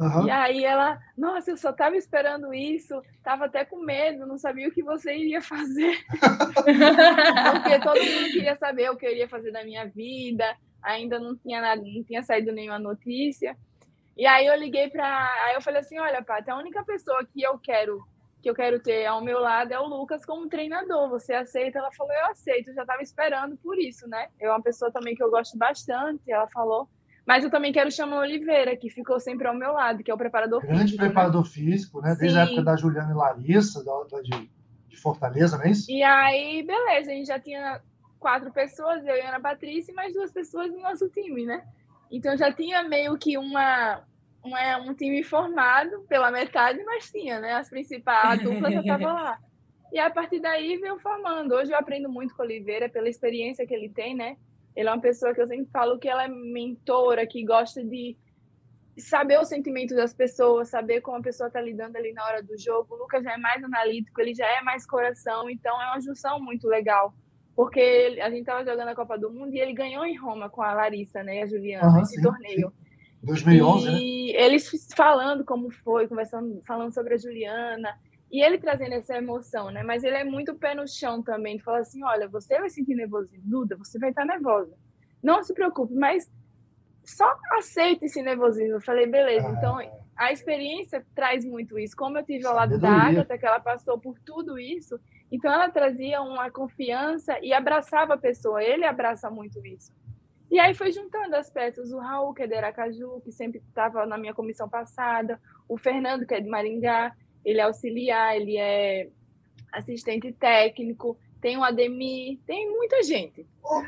Uhum. 0.00 0.26
E 0.26 0.30
aí 0.30 0.64
ela, 0.64 0.98
nossa, 1.16 1.50
eu 1.50 1.58
só 1.58 1.70
estava 1.70 1.94
esperando 1.94 2.54
isso, 2.54 3.02
estava 3.18 3.44
até 3.44 3.66
com 3.66 3.84
medo, 3.84 4.26
não 4.26 4.38
sabia 4.38 4.66
o 4.66 4.72
que 4.72 4.82
você 4.82 5.14
iria 5.14 5.42
fazer. 5.42 5.94
Porque 7.52 7.78
todo 7.80 8.02
mundo 8.02 8.32
queria 8.32 8.56
saber 8.56 8.90
o 8.90 8.96
que 8.96 9.04
eu 9.04 9.10
iria 9.10 9.28
fazer 9.28 9.52
da 9.52 9.62
minha 9.62 9.86
vida, 9.86 10.56
ainda 10.82 11.18
não 11.18 11.36
tinha 11.36 11.60
nada, 11.60 11.82
não 11.82 12.02
tinha 12.02 12.22
saído 12.22 12.50
nenhuma 12.50 12.78
notícia. 12.78 13.54
E 14.16 14.26
aí 14.26 14.46
eu 14.46 14.56
liguei 14.56 14.88
para, 14.88 15.06
aí 15.44 15.54
eu 15.54 15.60
falei 15.60 15.80
assim, 15.80 15.98
olha, 15.98 16.24
Paty, 16.24 16.50
a 16.50 16.56
única 16.56 16.82
pessoa 16.82 17.22
que 17.26 17.42
eu 17.42 17.58
quero 17.58 18.02
que 18.42 18.48
eu 18.48 18.54
quero 18.54 18.80
ter 18.80 19.04
ao 19.04 19.22
meu 19.22 19.38
lado 19.38 19.70
é 19.70 19.78
o 19.78 19.86
Lucas 19.86 20.24
como 20.24 20.48
treinador. 20.48 21.10
Você 21.10 21.34
aceita? 21.34 21.78
Ela 21.78 21.92
falou, 21.92 22.10
eu 22.14 22.26
aceito. 22.30 22.68
Eu 22.68 22.74
já 22.74 22.80
estava 22.82 23.02
esperando 23.02 23.54
por 23.58 23.78
isso, 23.78 24.08
né? 24.08 24.28
É 24.40 24.48
uma 24.48 24.62
pessoa 24.62 24.90
também 24.90 25.14
que 25.14 25.22
eu 25.22 25.30
gosto 25.30 25.58
bastante. 25.58 26.22
Ela 26.32 26.48
falou, 26.48 26.88
mas 27.26 27.44
eu 27.44 27.50
também 27.50 27.72
quero 27.72 27.90
chamar 27.90 28.16
o 28.16 28.20
Oliveira, 28.20 28.76
que 28.76 28.90
ficou 28.90 29.20
sempre 29.20 29.46
ao 29.46 29.54
meu 29.54 29.72
lado, 29.72 30.02
que 30.02 30.10
é 30.10 30.14
o 30.14 30.18
preparador 30.18 30.60
Grande 30.60 30.82
físico. 30.82 30.98
Grande 30.98 31.02
né? 31.02 31.08
preparador 31.08 31.44
né? 31.44 31.50
físico, 31.50 32.00
né? 32.00 32.16
Desde 32.18 32.36
Sim. 32.36 32.38
a 32.38 32.44
época 32.44 32.62
da 32.62 32.76
Juliana 32.76 33.12
e 33.12 33.14
Larissa, 33.14 33.84
da, 33.84 34.20
de, 34.20 34.50
de 34.88 34.96
Fortaleza, 34.96 35.56
não 35.56 35.64
é 35.64 35.70
isso? 35.70 35.90
E 35.90 36.02
aí, 36.02 36.62
beleza, 36.62 37.10
a 37.10 37.14
gente 37.14 37.26
já 37.26 37.38
tinha 37.38 37.80
quatro 38.18 38.52
pessoas, 38.52 39.04
eu 39.06 39.16
e 39.16 39.20
a 39.20 39.28
Ana 39.28 39.40
Patrícia, 39.40 39.92
e 39.92 39.94
mais 39.94 40.12
duas 40.12 40.30
pessoas 40.30 40.70
no 40.70 40.80
nosso 40.80 41.08
time, 41.08 41.46
né? 41.46 41.64
Então 42.10 42.36
já 42.36 42.52
tinha 42.52 42.82
meio 42.82 43.16
que 43.16 43.38
uma, 43.38 44.02
uma 44.44 44.78
um 44.78 44.94
time 44.94 45.22
formado 45.22 46.00
pela 46.08 46.30
metade, 46.30 46.82
mas 46.84 47.10
tinha, 47.10 47.40
né? 47.40 47.54
As 47.54 47.70
principais, 47.70 48.40
a 48.40 48.42
dupla 48.42 48.70
já 48.70 48.80
estava 48.80 49.12
lá. 49.12 49.38
E 49.92 49.98
a 49.98 50.08
partir 50.08 50.38
daí 50.38 50.76
veio 50.76 51.00
formando. 51.00 51.52
Hoje 51.52 51.72
eu 51.72 51.76
aprendo 51.76 52.08
muito 52.08 52.32
com 52.36 52.42
o 52.42 52.44
Oliveira 52.44 52.88
pela 52.88 53.08
experiência 53.08 53.66
que 53.66 53.74
ele 53.74 53.88
tem, 53.88 54.14
né? 54.14 54.36
Ele 54.74 54.88
é 54.88 54.92
uma 54.92 55.00
pessoa 55.00 55.34
que 55.34 55.40
eu 55.40 55.46
sempre 55.46 55.70
falo 55.72 55.98
que 55.98 56.08
ela 56.08 56.24
é 56.24 56.28
mentora, 56.28 57.26
que 57.26 57.44
gosta 57.44 57.82
de 57.84 58.16
saber 58.98 59.38
o 59.38 59.44
sentimento 59.44 59.94
das 59.94 60.12
pessoas, 60.12 60.68
saber 60.68 61.00
como 61.00 61.18
a 61.18 61.22
pessoa 61.22 61.48
está 61.48 61.60
lidando 61.60 61.96
ali 61.96 62.12
na 62.12 62.24
hora 62.24 62.42
do 62.42 62.56
jogo. 62.58 62.94
O 62.94 62.98
Lucas 62.98 63.24
já 63.24 63.32
é 63.32 63.36
mais 63.36 63.62
analítico, 63.64 64.20
ele 64.20 64.34
já 64.34 64.46
é 64.46 64.60
mais 64.62 64.86
coração, 64.86 65.48
então 65.48 65.80
é 65.80 65.86
uma 65.86 66.00
junção 66.00 66.40
muito 66.40 66.66
legal. 66.68 67.14
Porque 67.56 68.18
a 68.22 68.30
gente 68.30 68.40
estava 68.40 68.64
jogando 68.64 68.88
a 68.88 68.94
Copa 68.94 69.18
do 69.18 69.30
Mundo 69.30 69.54
e 69.54 69.60
ele 69.60 69.72
ganhou 69.72 70.04
em 70.04 70.16
Roma 70.16 70.48
com 70.48 70.62
a 70.62 70.72
Larissa 70.72 71.22
né, 71.22 71.38
e 71.38 71.42
a 71.42 71.46
Juliana, 71.46 71.96
uhum, 71.96 72.02
esse 72.02 72.16
sim, 72.16 72.22
torneio. 72.22 72.68
Sim. 72.68 72.80
2011, 73.22 73.88
e 73.88 74.32
né? 74.32 74.44
eles 74.44 74.88
falando 74.96 75.44
como 75.44 75.70
foi, 75.70 76.08
conversando, 76.08 76.62
falando 76.66 76.94
sobre 76.94 77.14
a 77.14 77.18
Juliana, 77.18 77.98
e 78.30 78.42
ele 78.42 78.58
trazendo 78.58 78.94
essa 78.94 79.16
emoção, 79.16 79.70
né? 79.70 79.82
Mas 79.82 80.04
ele 80.04 80.16
é 80.16 80.24
muito 80.24 80.54
pé 80.54 80.74
no 80.74 80.86
chão 80.86 81.22
também. 81.22 81.54
Ele 81.54 81.62
fala 81.62 81.78
assim: 81.78 82.02
olha, 82.04 82.28
você 82.28 82.58
vai 82.58 82.70
sentir 82.70 82.94
nervosismo, 82.94 83.42
Duda, 83.44 83.76
você 83.76 83.98
vai 83.98 84.10
estar 84.10 84.24
nervosa. 84.24 84.72
Não 85.22 85.42
se 85.42 85.52
preocupe, 85.52 85.94
mas 85.94 86.30
só 87.04 87.36
aceite 87.58 88.04
esse 88.04 88.22
nervosismo. 88.22 88.74
Eu 88.74 88.80
falei, 88.80 89.06
beleza. 89.06 89.48
Ah. 89.48 89.52
Então, 89.52 89.78
a 90.16 90.32
experiência 90.32 91.04
traz 91.14 91.44
muito 91.44 91.78
isso. 91.78 91.96
Como 91.96 92.18
eu 92.18 92.24
tive 92.24 92.46
ao 92.46 92.54
lado 92.54 92.78
da 92.78 92.90
Agatha, 92.90 93.36
que 93.36 93.46
ela 93.46 93.60
passou 93.60 93.98
por 93.98 94.18
tudo 94.20 94.58
isso, 94.58 94.98
então 95.30 95.52
ela 95.52 95.68
trazia 95.68 96.22
uma 96.22 96.50
confiança 96.50 97.38
e 97.42 97.52
abraçava 97.52 98.14
a 98.14 98.18
pessoa. 98.18 98.62
Ele 98.62 98.84
abraça 98.84 99.30
muito 99.30 99.64
isso. 99.66 99.92
E 100.50 100.58
aí 100.58 100.74
foi 100.74 100.92
juntando 100.92 101.36
as 101.36 101.50
peças. 101.50 101.92
O 101.92 101.98
Raul, 101.98 102.34
que 102.34 102.42
é 102.42 102.46
de 102.46 102.54
Aracaju, 102.54 103.20
que 103.22 103.32
sempre 103.32 103.60
estava 103.60 104.04
na 104.04 104.18
minha 104.18 104.34
comissão 104.34 104.68
passada. 104.68 105.40
O 105.68 105.78
Fernando, 105.78 106.26
que 106.26 106.34
é 106.34 106.40
de 106.40 106.48
Maringá 106.48 107.14
ele 107.44 107.60
é 107.60 107.62
auxiliar, 107.62 108.36
ele 108.36 108.56
é 108.56 109.08
assistente 109.72 110.32
técnico, 110.32 111.16
tem 111.40 111.56
o 111.56 111.64
Ademir, 111.64 112.38
tem 112.46 112.70
muita 112.70 113.02
gente. 113.02 113.46
Ô, 113.62 113.82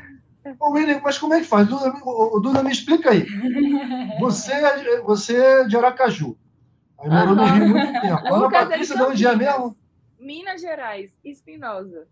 ô 0.59 0.71
William, 0.71 1.01
mas 1.03 1.17
como 1.17 1.33
é 1.33 1.39
que 1.39 1.45
faz? 1.45 1.67
Duda, 1.67 1.91
Duda, 2.41 2.63
me 2.63 2.71
explica 2.71 3.11
aí. 3.11 3.25
Você, 4.19 4.53
é 4.53 5.01
você 5.01 5.37
é 5.37 5.63
de 5.65 5.77
Aracaju. 5.77 6.37
Aí 6.99 7.09
morou 7.09 7.35
no 7.35 7.43
Rio 7.43 7.67
muito 7.69 8.01
tempo. 8.01 8.33
Ana 8.33 8.49
Patrícia, 8.49 8.95
de 8.95 9.03
onde 9.03 9.27
é 9.27 9.35
mesmo? 9.35 9.77
Minas 10.19 10.61
Gerais, 10.61 11.11
Espinosa. 11.23 12.07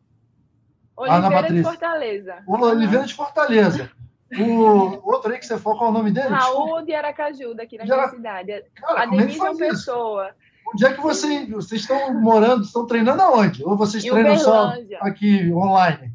Oliveira 0.95 1.54
de 1.54 1.63
Fortaleza. 1.63 2.43
O 2.45 2.58
Oliveira 2.58 3.06
de 3.06 3.13
Fortaleza. 3.13 3.91
O 4.38 5.12
outro 5.12 5.32
aí 5.32 5.39
que 5.39 5.45
você 5.45 5.58
falou, 5.58 5.77
qual 5.77 5.89
é 5.89 5.91
o 5.91 5.97
nome 5.97 6.12
dele? 6.12 6.30
Raul 6.30 6.84
de 6.84 6.93
Aracaju, 6.93 7.54
daqui 7.54 7.77
na 7.77 7.84
minha 7.84 8.10
cidade. 8.10 8.63
Cara, 8.75 9.04
Ademir 9.04 9.41
é 9.41 9.56
Pessoa. 9.56 10.36
Onde 10.73 10.86
é 10.86 10.93
que 10.93 11.01
você, 11.01 11.45
vocês 11.47 11.81
estão 11.81 12.13
morando? 12.19 12.63
Estão 12.63 12.86
treinando 12.86 13.21
aonde? 13.21 13.63
Ou 13.63 13.75
vocês 13.75 14.03
treinam 14.03 14.34
Uberlândia. 14.34 14.99
só 14.99 15.05
aqui 15.05 15.51
online? 15.53 16.13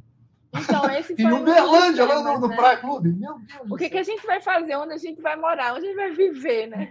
Então, 0.55 0.91
esse 0.91 1.15
foi. 1.15 1.25
Em 1.25 1.33
Uberlândia, 1.33 2.05
lá 2.05 2.23
no, 2.23 2.41
no 2.41 2.49
né? 2.49 2.57
Praia 2.57 2.79
Clube. 2.79 3.13
Meu 3.13 3.39
Deus. 3.39 3.71
O 3.71 3.77
que, 3.77 3.91
que 3.91 3.99
a 3.99 4.03
gente 4.03 4.25
vai 4.27 4.41
fazer? 4.41 4.77
Onde 4.77 4.95
a 4.95 4.99
gente 4.99 5.21
vai 5.21 5.37
morar? 5.37 5.75
Onde 5.75 5.87
a 5.87 5.89
gente 5.89 5.97
vai 5.97 6.13
viver, 6.13 6.67
né? 6.69 6.91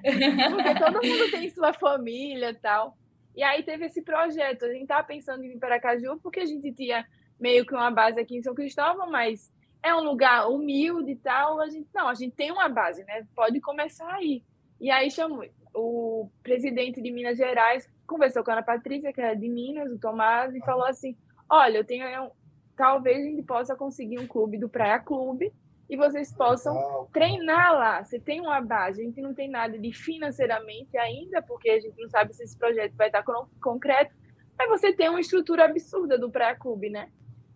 Porque 0.50 0.76
todo 0.76 0.94
mundo 1.04 1.32
tem 1.32 1.50
sua 1.50 1.74
família 1.74 2.52
e 2.52 2.56
tal. 2.56 2.96
E 3.36 3.44
aí 3.44 3.64
teve 3.64 3.86
esse 3.86 4.02
projeto. 4.02 4.66
A 4.66 4.70
gente 4.70 4.84
estava 4.84 5.06
pensando 5.06 5.44
em 5.44 5.50
vir 5.50 5.60
para 5.60 5.80
Caju 5.80 6.20
porque 6.22 6.42
a 6.42 6.46
gente 6.46 6.72
tinha 6.72 7.06
meio 7.40 7.66
que 7.66 7.74
uma 7.74 7.92
base 7.92 8.20
aqui 8.20 8.38
em 8.38 8.42
São 8.42 8.54
Cristóvão, 8.54 9.10
mas 9.10 9.52
é 9.84 9.94
um 9.94 10.04
lugar 10.04 10.48
humilde 10.48 11.12
e 11.12 11.16
tal. 11.16 11.60
A 11.60 11.68
gente, 11.68 11.88
não, 11.94 12.08
a 12.08 12.14
gente 12.14 12.36
tem 12.36 12.52
uma 12.52 12.70
base, 12.70 13.04
né? 13.04 13.26
Pode 13.36 13.60
começar 13.60 14.10
aí. 14.14 14.44
E 14.80 14.90
aí 14.92 15.10
chamou, 15.10 15.44
o 15.76 16.30
presidente 16.42 17.02
de 17.02 17.12
Minas 17.12 17.38
Gerais 17.38 17.88
conversou 18.08 18.44
com 18.44 18.52
a 18.52 18.54
Ana 18.56 18.64
Patrícia, 18.64 19.12
que 19.12 19.22
é 19.22 19.36
de 19.36 19.50
Minas, 19.50 19.92
o 19.92 20.00
Tomás, 20.00 20.56
e 20.56 20.60
falou 20.62 20.86
assim: 20.86 21.16
Olha, 21.50 21.80
eu 21.80 21.86
tenho. 21.86 22.32
Talvez 22.76 23.18
a 23.18 23.30
gente 23.30 23.44
possa 23.44 23.76
conseguir 23.76 24.20
um 24.20 24.28
clube 24.28 24.58
do 24.58 24.68
Praia 24.68 25.00
Clube 25.00 25.54
e 25.90 25.96
vocês 25.96 26.34
possam 26.34 27.08
treinar 27.14 27.74
lá. 27.74 28.04
Você 28.04 28.20
tem 28.20 28.42
uma 28.42 28.60
base, 28.60 29.02
a 29.02 29.06
gente 29.06 29.22
não 29.22 29.34
tem 29.34 29.50
nada 29.50 29.78
de 29.78 29.94
financeiramente 29.94 30.98
ainda, 30.98 31.42
porque 31.42 31.70
a 31.70 31.80
gente 31.80 32.02
não 32.02 32.10
sabe 32.10 32.34
se 32.34 32.44
esse 32.44 32.58
projeto 32.58 32.94
vai 32.96 33.08
estar 33.08 33.24
concreto, 33.62 34.14
mas 34.58 34.70
você 34.70 34.94
tem 34.94 35.10
uma 35.10 35.22
estrutura 35.22 35.66
absurda 35.66 36.18
do 36.18 36.30
Praia 36.30 36.56
Clube, 36.56 36.90
né? 36.90 37.10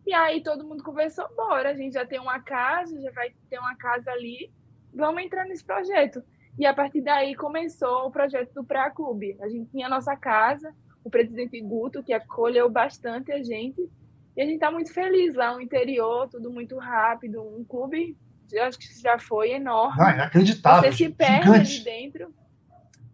E 0.06 0.14
aí 0.14 0.42
todo 0.42 0.66
mundo 0.66 0.84
conversou, 0.84 1.28
bora, 1.36 1.72
a 1.72 1.76
gente 1.76 1.94
já 1.94 2.06
tem 2.06 2.20
uma 2.20 2.40
casa, 2.40 3.00
já 3.02 3.12
vai 3.12 3.34
ter 3.50 3.60
uma 3.60 3.76
casa 3.76 4.12
ali, 4.12 4.52
vamos 4.94 5.22
entrar 5.22 5.46
nesse 5.46 5.64
projeto. 5.64 6.24
E 6.60 6.66
a 6.66 6.74
partir 6.74 7.00
daí 7.00 7.34
começou 7.36 8.08
o 8.08 8.12
projeto 8.12 8.54
do 8.54 8.66
Praia 8.66 8.92
Clube. 8.92 9.38
A 9.40 9.48
gente 9.48 9.72
tinha 9.72 9.88
a 9.88 9.90
nossa 9.90 10.14
casa, 10.18 10.76
o 11.02 11.10
presidente 11.10 11.60
Guto, 11.62 12.04
que 12.04 12.12
acolheu 12.12 12.70
bastante 12.70 13.32
a 13.32 13.42
gente. 13.42 13.90
E 14.36 14.42
a 14.42 14.44
gente 14.44 14.56
está 14.56 14.70
muito 14.70 14.94
feliz 14.94 15.36
lá 15.36 15.54
no 15.54 15.62
interior, 15.62 16.28
tudo 16.28 16.52
muito 16.52 16.78
rápido. 16.78 17.42
Um 17.42 17.64
clube, 17.64 18.18
eu 18.52 18.64
acho 18.66 18.78
que 18.78 18.88
já 19.02 19.18
foi 19.18 19.52
enorme. 19.52 19.98
Não, 19.98 20.12
inacreditável. 20.12 20.92
Você 20.92 21.06
se 21.06 21.10
perde 21.10 21.46
gigante. 21.46 21.76
ali 21.76 21.84
dentro. 21.86 22.34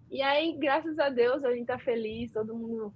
E 0.10 0.24
aí, 0.24 0.58
graças 0.58 0.98
a 0.98 1.10
Deus, 1.10 1.44
a 1.44 1.52
gente 1.52 1.62
está 1.62 1.78
feliz, 1.78 2.34
todo 2.34 2.56
mundo 2.56 2.92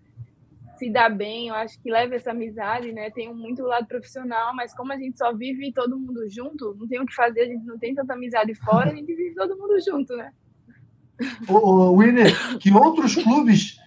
se 0.79 0.89
dá 0.89 1.09
bem, 1.09 1.49
eu 1.49 1.55
acho 1.55 1.79
que 1.81 1.91
leva 1.91 2.15
essa 2.15 2.31
amizade, 2.31 2.93
né? 2.93 3.11
Tem 3.11 3.31
muito 3.33 3.61
lado 3.63 3.85
profissional, 3.85 4.55
mas 4.55 4.73
como 4.73 4.93
a 4.93 4.97
gente 4.97 5.17
só 5.17 5.33
vive 5.33 5.73
todo 5.73 5.99
mundo 5.99 6.27
junto, 6.29 6.73
não 6.79 6.87
tem 6.87 7.01
o 7.01 7.05
que 7.05 7.13
fazer, 7.13 7.41
a 7.41 7.47
gente 7.47 7.65
não 7.65 7.77
tem 7.77 7.93
tanta 7.93 8.13
amizade 8.13 8.55
fora, 8.55 8.89
a 8.89 8.95
gente 8.95 9.13
vive 9.13 9.35
todo 9.35 9.57
mundo 9.57 9.77
junto, 9.81 10.15
né? 10.15 10.31
O, 11.47 11.97
Winner, 11.97 12.33
que 12.59 12.71
outros 12.71 13.15
clubes 13.15 13.79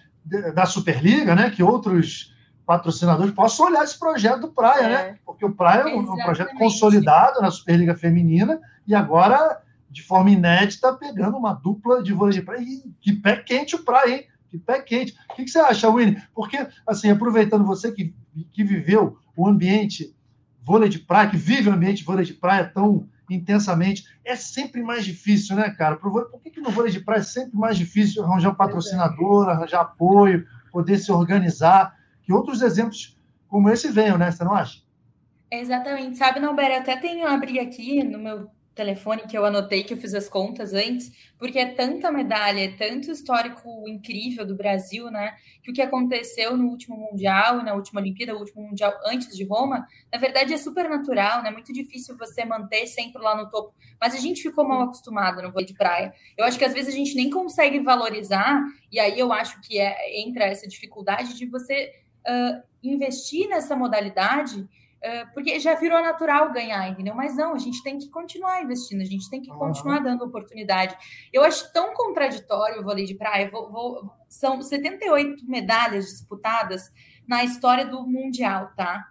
da 0.53 0.65
Superliga, 0.65 1.35
né? 1.35 1.49
Que 1.49 1.63
outros 1.63 2.33
patrocinadores 2.65 3.33
possam 3.33 3.67
olhar 3.67 3.83
esse 3.83 3.97
projeto 3.99 4.41
do 4.41 4.47
Praia, 4.49 4.87
né? 4.87 4.93
é. 4.93 5.11
né? 5.11 5.19
Porque 5.25 5.45
o 5.45 5.53
Praia 5.53 5.81
é 5.81 5.95
um, 5.95 5.99
um, 5.99 6.17
projeto 6.17 6.55
consolidado 6.55 7.41
na 7.41 7.51
Superliga 7.51 7.95
Feminina 7.95 8.59
e 8.87 8.95
agora, 8.95 9.61
de 9.89 10.01
forma 10.01 10.31
inédita, 10.31 10.93
pegando 10.93 11.37
uma 11.37 11.53
dupla 11.53 12.01
de 12.01 12.13
vôlei 12.13 12.33
de 12.33 12.41
praia. 12.41 12.61
E 12.61 12.83
que 13.01 13.13
pé 13.13 13.37
quente 13.37 13.75
o 13.75 13.83
Praia, 13.83 14.15
hein? 14.15 14.27
Que 14.49 14.57
pé 14.57 14.81
quente. 14.81 15.15
O 15.29 15.35
que, 15.35 15.43
que 15.43 15.49
você 15.49 15.59
acha, 15.59 15.89
Winnie? 15.89 16.21
Porque, 16.33 16.65
assim, 16.87 17.09
aproveitando 17.09 17.65
você 17.65 17.91
que, 17.91 18.13
que 18.51 18.63
viveu 18.63 19.17
o 19.35 19.47
ambiente 19.47 20.15
vôlei 20.63 20.87
de 20.87 20.99
praia, 20.99 21.29
que 21.29 21.37
vive 21.37 21.69
o 21.69 21.73
ambiente 21.73 22.03
vôlei 22.03 22.23
de 22.23 22.33
praia 22.33 22.65
tão 22.65 23.07
intensamente, 23.29 24.05
é 24.23 24.35
sempre 24.35 24.81
mais 24.81 25.05
difícil, 25.05 25.55
né, 25.55 25.69
cara? 25.69 25.95
Por 25.95 26.39
que, 26.41 26.49
que 26.49 26.61
no 26.61 26.69
vôlei 26.69 26.91
de 26.91 26.99
praia 26.99 27.19
é 27.19 27.23
sempre 27.23 27.57
mais 27.57 27.77
difícil 27.77 28.23
arranjar 28.23 28.51
um 28.51 28.55
patrocinador, 28.55 29.49
arranjar 29.49 29.81
apoio, 29.81 30.45
poder 30.71 30.97
se 30.97 31.11
organizar? 31.11 31.97
Que 32.23 32.33
outros 32.33 32.61
exemplos 32.61 33.17
como 33.47 33.69
esse 33.69 33.89
venham, 33.89 34.17
né? 34.17 34.31
Você 34.31 34.43
não 34.43 34.53
acha? 34.53 34.81
Exatamente. 35.51 36.17
Sabe, 36.17 36.39
Nauber, 36.39 36.71
eu 36.71 36.79
até 36.79 36.97
tenho 36.97 37.27
abrir 37.27 37.59
aqui 37.59 38.03
no 38.03 38.17
meu 38.17 38.49
telefone 38.75 39.23
que 39.27 39.37
eu 39.37 39.45
anotei, 39.45 39.83
que 39.83 39.93
eu 39.93 39.97
fiz 39.97 40.13
as 40.13 40.27
contas 40.27 40.73
antes, 40.73 41.11
porque 41.37 41.59
é 41.59 41.73
tanta 41.73 42.11
medalha, 42.11 42.61
é 42.61 42.71
tanto 42.71 43.11
histórico 43.11 43.87
incrível 43.87 44.45
do 44.45 44.55
Brasil, 44.55 45.11
né? 45.11 45.35
Que 45.61 45.71
o 45.71 45.73
que 45.73 45.81
aconteceu 45.81 46.57
no 46.57 46.67
último 46.67 46.97
Mundial 46.97 47.59
e 47.59 47.63
na 47.63 47.73
última 47.73 48.01
Olimpíada, 48.01 48.35
o 48.35 48.39
último 48.39 48.63
Mundial 48.63 48.93
antes 49.05 49.35
de 49.35 49.43
Roma, 49.43 49.87
na 50.11 50.19
verdade 50.19 50.53
é 50.53 50.57
super 50.57 50.89
natural, 50.89 51.43
né? 51.43 51.51
Muito 51.51 51.71
difícil 51.71 52.17
você 52.17 52.43
manter 52.45 52.87
sempre 52.87 53.21
lá 53.21 53.35
no 53.35 53.49
topo. 53.49 53.73
Mas 54.01 54.15
a 54.15 54.19
gente 54.19 54.41
ficou 54.41 54.67
mal 54.67 54.81
acostumado 54.81 55.41
no 55.41 55.51
vôlei 55.51 55.67
de 55.67 55.73
praia. 55.73 56.13
Eu 56.37 56.45
acho 56.45 56.57
que 56.57 56.65
às 56.65 56.73
vezes 56.73 56.93
a 56.93 56.97
gente 56.97 57.15
nem 57.15 57.29
consegue 57.29 57.79
valorizar, 57.79 58.63
e 58.91 58.99
aí 58.99 59.19
eu 59.19 59.31
acho 59.31 59.61
que 59.61 59.79
é, 59.79 60.19
entra 60.21 60.45
essa 60.45 60.67
dificuldade 60.67 61.37
de 61.37 61.45
você 61.45 61.93
uh, 62.27 62.63
investir 62.83 63.47
nessa 63.47 63.75
modalidade 63.75 64.67
porque 65.33 65.59
já 65.59 65.75
virou 65.75 66.01
natural 66.01 66.53
ganhar, 66.53 66.87
entendeu? 66.87 67.13
Mas 67.13 67.35
não, 67.35 67.53
a 67.53 67.59
gente 67.59 67.83
tem 67.83 67.97
que 67.97 68.09
continuar 68.09 68.63
investindo, 68.63 69.01
a 69.01 69.05
gente 69.05 69.29
tem 69.29 69.41
que 69.41 69.49
continuar 69.49 69.99
dando 69.99 70.23
oportunidade. 70.23 70.95
Eu 71.31 71.43
acho 71.43 71.73
tão 71.73 71.93
contraditório 71.93 72.79
o 72.79 72.83
vôlei 72.83 73.03
de 73.03 73.13
praia. 73.13 73.49
Vou, 73.49 73.69
vou, 73.69 74.13
são 74.29 74.61
78 74.61 75.45
medalhas 75.45 76.05
disputadas 76.05 76.89
na 77.27 77.43
história 77.43 77.85
do 77.85 78.07
Mundial, 78.07 78.71
tá? 78.77 79.03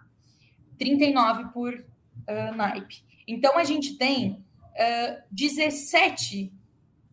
39 0.79 1.53
por 1.53 1.73
uh, 1.75 2.55
naipe. 2.55 3.03
Então 3.27 3.55
a 3.55 3.63
gente 3.63 3.95
tem 3.95 4.31
uh, 4.31 5.23
17 5.31 6.51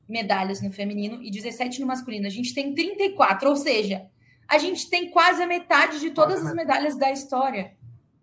medalhas 0.09 0.63
no 0.63 0.73
feminino 0.73 1.23
e 1.23 1.31
17 1.31 1.81
no 1.81 1.87
masculino. 1.87 2.27
A 2.27 2.31
gente 2.31 2.55
tem 2.55 2.75
34, 2.75 3.49
ou 3.49 3.57
seja, 3.57 4.07
a 4.49 4.57
gente 4.57 4.89
tem 4.89 5.11
quase 5.11 5.43
a 5.43 5.47
metade 5.47 6.01
de 6.01 6.11
todas 6.11 6.45
as 6.45 6.55
medalhas 6.55 6.97
da 6.97 7.11
história 7.11 7.79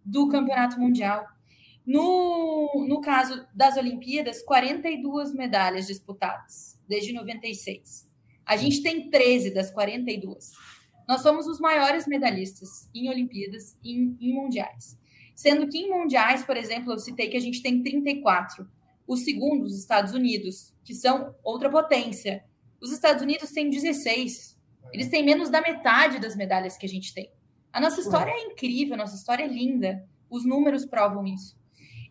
do 0.08 0.28
Campeonato 0.30 0.80
Mundial. 0.80 1.26
No, 1.86 2.86
no 2.88 3.02
caso 3.02 3.46
das 3.54 3.78
Olimpíadas, 3.78 4.42
42 4.44 5.34
medalhas 5.34 5.88
disputadas, 5.88 6.80
desde 6.88 7.14
96. 7.14 8.10
A 8.46 8.56
gente 8.56 8.82
tem 8.82 9.10
13 9.10 9.54
das 9.54 9.70
42. 9.72 10.52
Nós 11.08 11.22
somos 11.22 11.48
os 11.48 11.60
maiores 11.60 12.08
medalhistas 12.08 12.90
em 12.94 13.10
Olimpíadas 13.10 13.78
e 13.84 13.94
em, 13.94 14.18
em 14.20 14.34
Mundiais. 14.34 14.98
Sendo 15.36 15.68
que 15.68 15.78
em 15.78 15.90
Mundiais, 15.90 16.44
por 16.44 16.58
exemplo, 16.58 16.94
eu 16.94 17.00
citei 17.00 17.30
que 17.30 17.38
a 17.38 17.42
gente 17.42 17.62
tem 17.62 17.84
34. 17.84 18.68
O 19.06 19.16
segundo, 19.16 19.64
os 19.64 19.78
Estados 19.78 20.14
Unidos, 20.14 20.74
que 20.84 20.94
são 20.94 21.36
outra 21.44 21.70
potência. 21.70 22.44
Os 22.82 22.92
Estados 22.92 23.22
Unidos 23.22 23.52
têm 23.52 23.70
16. 23.70 24.58
Eles 24.92 25.10
têm 25.10 25.24
menos 25.24 25.50
da 25.50 25.62
metade 25.62 26.20
das 26.20 26.36
medalhas 26.36 26.78
que 26.78 26.86
a 26.86 26.90
gente 26.90 27.14
tem. 27.14 27.32
A 27.78 27.80
nossa 27.80 28.02
história 28.02 28.32
é 28.32 28.42
incrível, 28.46 28.96
a 28.96 28.98
nossa 28.98 29.16
história 29.16 29.44
é 29.44 29.48
linda. 29.48 30.04
Os 30.32 30.44
números 30.44 30.84
provam 30.84 31.28
isso. 31.28 31.56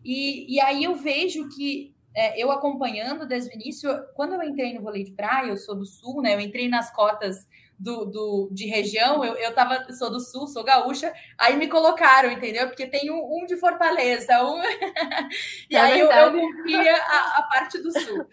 E, 0.01 0.55
e 0.55 0.61
aí 0.61 0.85
eu 0.85 0.95
vejo 0.95 1.49
que 1.49 1.93
é, 2.15 2.41
eu 2.41 2.49
acompanhando 2.51 3.27
desde 3.27 3.49
o 3.49 3.53
início, 3.53 3.89
quando 4.15 4.35
eu 4.35 4.43
entrei 4.43 4.73
no 4.73 4.81
vôlei 4.81 5.03
de 5.03 5.11
praia, 5.11 5.49
eu 5.49 5.57
sou 5.57 5.75
do 5.75 5.83
sul, 5.83 6.21
né? 6.21 6.35
Eu 6.35 6.39
entrei 6.39 6.69
nas 6.69 6.89
cotas 6.95 7.45
do, 7.77 8.05
do, 8.05 8.49
de 8.49 8.65
região, 8.65 9.25
eu, 9.25 9.35
eu 9.35 9.53
tava, 9.53 9.91
sou 9.91 10.09
do 10.09 10.21
sul, 10.21 10.47
sou 10.47 10.63
gaúcha, 10.63 11.13
aí 11.37 11.57
me 11.57 11.67
colocaram, 11.67 12.31
entendeu? 12.31 12.67
Porque 12.67 12.87
tem 12.87 13.11
um, 13.11 13.19
um 13.19 13.45
de 13.45 13.57
Fortaleza, 13.57 14.41
um... 14.45 14.61
e 15.69 15.75
é 15.75 15.79
aí 15.81 15.99
eu, 15.99 16.09
eu 16.09 16.31
cumpria 16.31 16.95
a, 16.95 17.39
a, 17.39 17.43
parte 17.43 17.77
do 17.79 17.91
sul. 17.91 18.25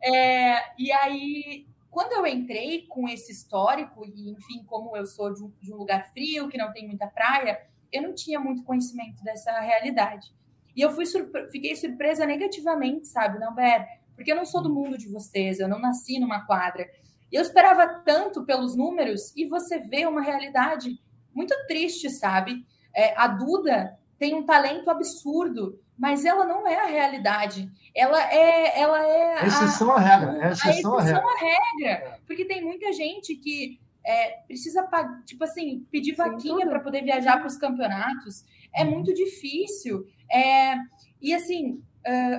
É, 0.00 0.62
e 0.78 0.92
aí 0.92 1.66
quando 1.96 2.12
eu 2.12 2.26
entrei 2.26 2.82
com 2.88 3.08
esse 3.08 3.32
histórico, 3.32 4.04
e 4.04 4.30
enfim, 4.30 4.62
como 4.66 4.94
eu 4.94 5.06
sou 5.06 5.32
de 5.32 5.42
um, 5.42 5.50
de 5.62 5.72
um 5.72 5.78
lugar 5.78 6.12
frio, 6.12 6.46
que 6.46 6.58
não 6.58 6.70
tem 6.70 6.86
muita 6.86 7.06
praia, 7.06 7.58
eu 7.90 8.02
não 8.02 8.14
tinha 8.14 8.38
muito 8.38 8.64
conhecimento 8.64 9.24
dessa 9.24 9.50
realidade. 9.60 10.30
E 10.76 10.82
eu 10.82 10.90
fui 10.90 11.06
surpre 11.06 11.48
fiquei 11.48 11.74
surpresa 11.74 12.26
negativamente, 12.26 13.08
sabe, 13.08 13.38
não, 13.38 13.54
Ber? 13.54 13.86
Porque 14.14 14.30
eu 14.30 14.36
não 14.36 14.44
sou 14.44 14.62
do 14.62 14.68
mundo 14.68 14.98
de 14.98 15.08
vocês, 15.08 15.58
eu 15.58 15.68
não 15.68 15.78
nasci 15.78 16.18
numa 16.18 16.44
quadra. 16.44 16.86
E 17.32 17.36
eu 17.36 17.40
esperava 17.40 17.88
tanto 18.04 18.44
pelos 18.44 18.76
números 18.76 19.34
e 19.34 19.46
você 19.46 19.78
vê 19.78 20.04
uma 20.04 20.20
realidade 20.20 21.00
muito 21.32 21.54
triste, 21.66 22.10
sabe? 22.10 22.66
É, 22.94 23.18
a 23.18 23.26
Duda 23.26 23.98
tem 24.18 24.34
um 24.34 24.44
talento 24.44 24.90
absurdo 24.90 25.80
mas 25.98 26.24
ela 26.24 26.44
não 26.44 26.66
é 26.66 26.76
a 26.76 26.86
realidade. 26.86 27.70
Ela 27.94 28.22
é, 28.32 28.80
ela 28.80 29.02
é 29.06 29.38
a 29.40 29.46
exceção 29.46 29.90
à 29.92 29.98
regra. 29.98 30.46
É 30.46 30.52
exceção, 30.52 30.98
a 30.98 31.02
exceção 31.02 31.28
à 31.28 31.38
regra. 31.38 32.20
Porque 32.26 32.44
tem 32.44 32.62
muita 32.62 32.92
gente 32.92 33.34
que 33.36 33.80
é, 34.04 34.38
precisa, 34.46 34.88
tipo 35.24 35.42
assim, 35.42 35.86
pedir 35.90 36.14
vaquinha 36.14 36.66
para 36.66 36.80
poder 36.80 37.02
viajar 37.02 37.38
para 37.38 37.46
os 37.46 37.56
campeonatos. 37.56 38.44
É 38.74 38.84
uhum. 38.84 38.90
muito 38.90 39.14
difícil. 39.14 40.04
É, 40.30 40.74
e 41.20 41.32
assim, 41.32 41.82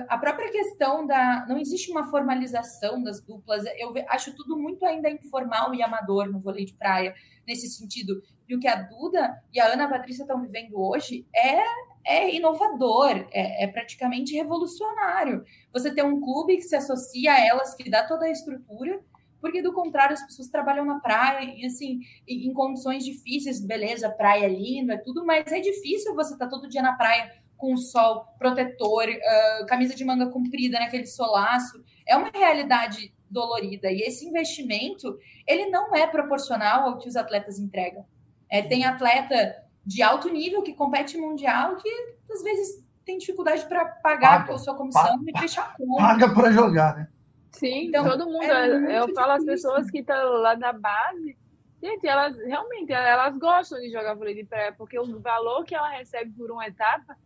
a 0.08 0.16
própria 0.16 0.50
questão 0.50 1.06
da. 1.06 1.44
Não 1.46 1.58
existe 1.58 1.90
uma 1.90 2.08
formalização 2.08 3.02
das 3.02 3.20
duplas. 3.20 3.64
Eu 3.76 3.92
acho 4.08 4.34
tudo 4.34 4.56
muito 4.56 4.84
ainda 4.86 5.10
informal 5.10 5.74
e 5.74 5.82
amador 5.82 6.30
no 6.30 6.40
vôlei 6.40 6.64
de 6.64 6.74
praia, 6.74 7.14
nesse 7.46 7.68
sentido. 7.68 8.22
E 8.48 8.56
o 8.56 8.58
que 8.58 8.66
a 8.66 8.76
Duda 8.76 9.42
e 9.52 9.60
a 9.60 9.66
Ana 9.66 9.88
Patrícia 9.88 10.22
estão 10.22 10.40
vivendo 10.40 10.80
hoje 10.80 11.26
é 11.36 11.62
é 12.08 12.34
inovador, 12.34 13.28
é, 13.30 13.64
é, 13.64 13.66
praticamente 13.66 14.34
revolucionário. 14.34 15.44
Você 15.70 15.94
ter 15.94 16.02
um 16.02 16.18
clube 16.18 16.56
que 16.56 16.62
se 16.62 16.74
associa 16.74 17.34
a 17.34 17.46
elas, 17.46 17.74
que 17.74 17.90
dá 17.90 18.02
toda 18.02 18.24
a 18.24 18.30
estrutura, 18.30 18.98
porque 19.38 19.60
do 19.60 19.74
contrário 19.74 20.14
as 20.14 20.24
pessoas 20.24 20.48
trabalham 20.48 20.86
na 20.86 20.98
praia 21.00 21.54
e 21.54 21.66
assim 21.66 22.00
em 22.26 22.52
condições 22.54 23.04
difíceis, 23.04 23.60
beleza, 23.60 24.08
praia 24.08 24.46
é 24.46 24.48
linda, 24.48 24.94
é 24.94 24.96
tudo, 24.96 25.24
mas 25.24 25.52
é 25.52 25.60
difícil 25.60 26.14
você 26.14 26.32
estar 26.32 26.46
tá 26.46 26.50
todo 26.50 26.68
dia 26.68 26.80
na 26.80 26.94
praia 26.94 27.30
com 27.58 27.76
sol, 27.76 28.24
protetor, 28.38 29.06
uh, 29.08 29.66
camisa 29.66 29.94
de 29.94 30.04
manga 30.04 30.30
comprida 30.30 30.80
naquele 30.80 31.06
solaço. 31.06 31.84
É 32.06 32.16
uma 32.16 32.30
realidade 32.30 33.12
dolorida 33.30 33.92
e 33.92 34.00
esse 34.00 34.26
investimento 34.26 35.18
ele 35.46 35.66
não 35.66 35.94
é 35.94 36.06
proporcional 36.06 36.88
ao 36.88 36.98
que 36.98 37.08
os 37.08 37.16
atletas 37.16 37.58
entregam. 37.58 38.06
É, 38.48 38.62
tem 38.62 38.86
atleta 38.86 39.67
de 39.88 40.02
alto 40.02 40.28
nível 40.28 40.62
que 40.62 40.74
compete 40.74 41.16
mundial 41.16 41.76
que 41.76 41.88
às 42.30 42.42
vezes 42.42 42.84
tem 43.06 43.16
dificuldade 43.16 43.66
para 43.66 43.86
pagar 43.86 44.40
paga, 44.40 44.54
a 44.54 44.58
sua 44.58 44.76
comissão 44.76 45.02
paga, 45.02 45.22
e 45.26 45.40
fechar 45.40 45.62
a 45.62 45.76
conta. 45.78 46.02
Paga 46.02 46.34
para 46.34 46.52
jogar, 46.52 46.94
né? 46.94 47.08
Sim, 47.52 47.86
então, 47.86 48.04
todo 48.04 48.26
mundo. 48.26 48.44
É 48.44 48.98
eu 48.98 49.14
falo 49.14 49.32
as 49.32 49.44
pessoas 49.44 49.90
que 49.90 50.00
estão 50.00 50.42
lá 50.42 50.54
da 50.54 50.74
base, 50.74 51.34
gente, 51.82 52.06
elas 52.06 52.38
realmente 52.38 52.92
elas 52.92 53.38
gostam 53.38 53.80
de 53.80 53.90
jogar 53.90 54.14
vôlei 54.14 54.34
de 54.34 54.44
praia, 54.44 54.74
porque 54.76 54.98
o 55.00 55.20
valor 55.20 55.64
que 55.64 55.74
ela 55.74 55.88
recebe 55.88 56.32
por 56.32 56.50
uma 56.50 56.66
etapa, 56.66 57.16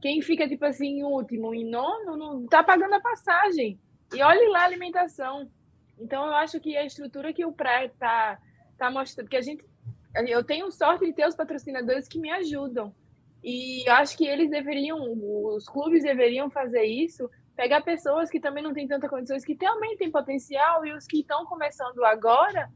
quem 0.00 0.22
fica 0.22 0.48
tipo 0.48 0.64
assim 0.64 1.00
em 1.00 1.04
último, 1.04 1.54
em 1.54 1.68
nono, 1.68 2.16
não 2.16 2.46
tá 2.46 2.64
pagando 2.64 2.94
a 2.94 3.00
passagem. 3.00 3.78
E 4.14 4.22
olhe 4.22 4.48
lá 4.48 4.62
a 4.62 4.64
alimentação. 4.64 5.50
Então 5.98 6.24
eu 6.26 6.32
acho 6.32 6.58
que 6.60 6.78
a 6.78 6.86
estrutura 6.86 7.30
que 7.30 7.44
o 7.44 7.52
praia 7.52 7.92
tá 7.98 8.38
tá 8.78 8.90
mostrando, 8.90 9.26
porque 9.26 9.36
a 9.36 9.42
gente 9.42 9.62
eu 10.14 10.42
tenho 10.44 10.70
sorte 10.70 11.06
de 11.06 11.12
ter 11.12 11.26
os 11.26 11.34
patrocinadores 11.34 12.08
que 12.08 12.18
me 12.18 12.30
ajudam. 12.30 12.94
E 13.42 13.88
acho 13.88 14.16
que 14.16 14.26
eles 14.26 14.50
deveriam, 14.50 14.98
os 15.00 15.66
clubes 15.66 16.02
deveriam 16.02 16.50
fazer 16.50 16.84
isso, 16.84 17.30
pegar 17.56 17.80
pessoas 17.82 18.30
que 18.30 18.40
também 18.40 18.62
não 18.62 18.74
têm 18.74 18.86
tanta 18.86 19.08
condições, 19.08 19.44
que 19.44 19.54
também 19.54 19.96
têm 19.96 20.10
potencial, 20.10 20.84
e 20.84 20.92
os 20.92 21.06
que 21.06 21.20
estão 21.20 21.46
começando 21.46 22.04
agora, 22.04 22.70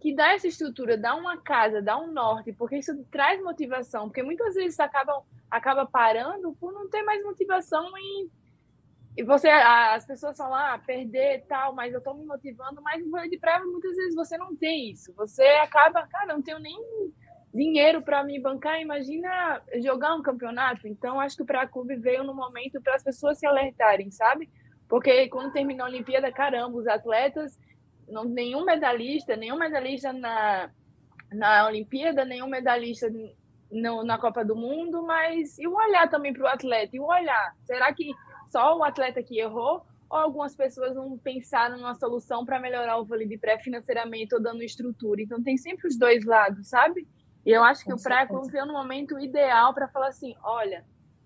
que 0.00 0.14
dá 0.14 0.32
essa 0.32 0.46
estrutura, 0.46 0.96
dá 0.96 1.14
uma 1.14 1.36
casa, 1.38 1.82
dá 1.82 1.98
um 1.98 2.12
norte, 2.12 2.52
porque 2.52 2.76
isso 2.76 2.94
traz 3.10 3.42
motivação, 3.42 4.08
porque 4.08 4.22
muitas 4.22 4.54
vezes 4.54 4.78
acaba, 4.80 5.22
acaba 5.50 5.84
parando 5.84 6.54
por 6.54 6.72
não 6.72 6.88
ter 6.88 7.02
mais 7.02 7.22
motivação 7.22 7.86
em 7.98 8.30
e 9.16 9.22
você, 9.22 9.48
as 9.48 10.04
pessoas 10.04 10.36
falam, 10.36 10.54
ah, 10.54 10.78
perder 10.78 11.44
tal, 11.48 11.74
mas 11.74 11.94
eu 11.94 12.02
tô 12.02 12.12
me 12.12 12.26
motivando, 12.26 12.82
mas 12.82 13.02
no 13.02 13.10
vôlei 13.10 13.30
de 13.30 13.38
praia 13.38 13.64
muitas 13.64 13.96
vezes 13.96 14.14
você 14.14 14.36
não 14.36 14.54
tem 14.54 14.90
isso. 14.90 15.12
Você 15.14 15.42
acaba, 15.62 16.06
cara, 16.06 16.34
não 16.34 16.42
tenho 16.42 16.58
nem 16.58 16.76
dinheiro 17.54 18.02
para 18.02 18.22
me 18.22 18.38
bancar, 18.38 18.78
imagina 18.78 19.62
jogar 19.82 20.14
um 20.14 20.22
campeonato. 20.22 20.86
Então, 20.86 21.18
acho 21.18 21.34
que 21.34 21.42
o 21.42 21.46
Pré-Clube 21.46 21.96
veio 21.96 22.24
no 22.24 22.34
momento 22.34 22.80
para 22.82 22.94
as 22.94 23.02
pessoas 23.02 23.38
se 23.38 23.46
alertarem, 23.46 24.10
sabe? 24.10 24.50
Porque 24.86 25.28
quando 25.28 25.52
terminou 25.52 25.86
a 25.86 25.88
Olimpíada, 25.88 26.30
caramba, 26.30 26.76
os 26.76 26.86
atletas, 26.86 27.58
não, 28.06 28.24
nenhum 28.24 28.66
medalhista, 28.66 29.34
nenhum 29.34 29.56
medalhista 29.56 30.12
na, 30.12 30.70
na 31.32 31.66
Olimpíada, 31.66 32.22
nenhum 32.24 32.48
medalhista 32.48 33.10
no, 33.70 34.04
na 34.04 34.18
Copa 34.18 34.44
do 34.44 34.54
Mundo, 34.54 35.02
mas 35.02 35.58
e 35.58 35.66
o 35.66 35.74
olhar 35.74 36.08
também 36.08 36.34
para 36.34 36.44
o 36.44 36.46
atleta? 36.46 36.94
E 36.94 37.00
o 37.00 37.06
olhar? 37.06 37.54
Será 37.64 37.92
que 37.94 38.12
só 38.46 38.76
o 38.76 38.84
atleta 38.84 39.22
que 39.22 39.38
errou? 39.38 39.84
Ou 40.08 40.18
algumas 40.18 40.54
pessoas 40.54 40.94
não 40.94 41.18
pensaram 41.18 41.76
numa 41.76 41.94
solução 41.94 42.44
para 42.44 42.60
melhorar 42.60 42.96
o 42.98 43.04
vôlei 43.04 43.26
de 43.26 43.36
pré 43.36 43.58
financeiramente 43.58 44.34
ou 44.34 44.40
dando 44.40 44.62
estrutura? 44.62 45.20
Então 45.20 45.42
tem 45.42 45.56
sempre 45.56 45.88
os 45.88 45.98
dois 45.98 46.24
lados, 46.24 46.68
sabe? 46.68 47.06
E 47.44 47.50
eu 47.50 47.62
acho 47.62 47.84
que 47.84 47.90
Com 47.90 47.96
o 47.96 48.02
pré 48.02 48.26
veio 48.50 48.66
no 48.66 48.72
momento 48.72 49.18
ideal 49.18 49.74
para 49.74 49.88
falar 49.88 50.08
assim: 50.08 50.34
olha, 50.42 50.84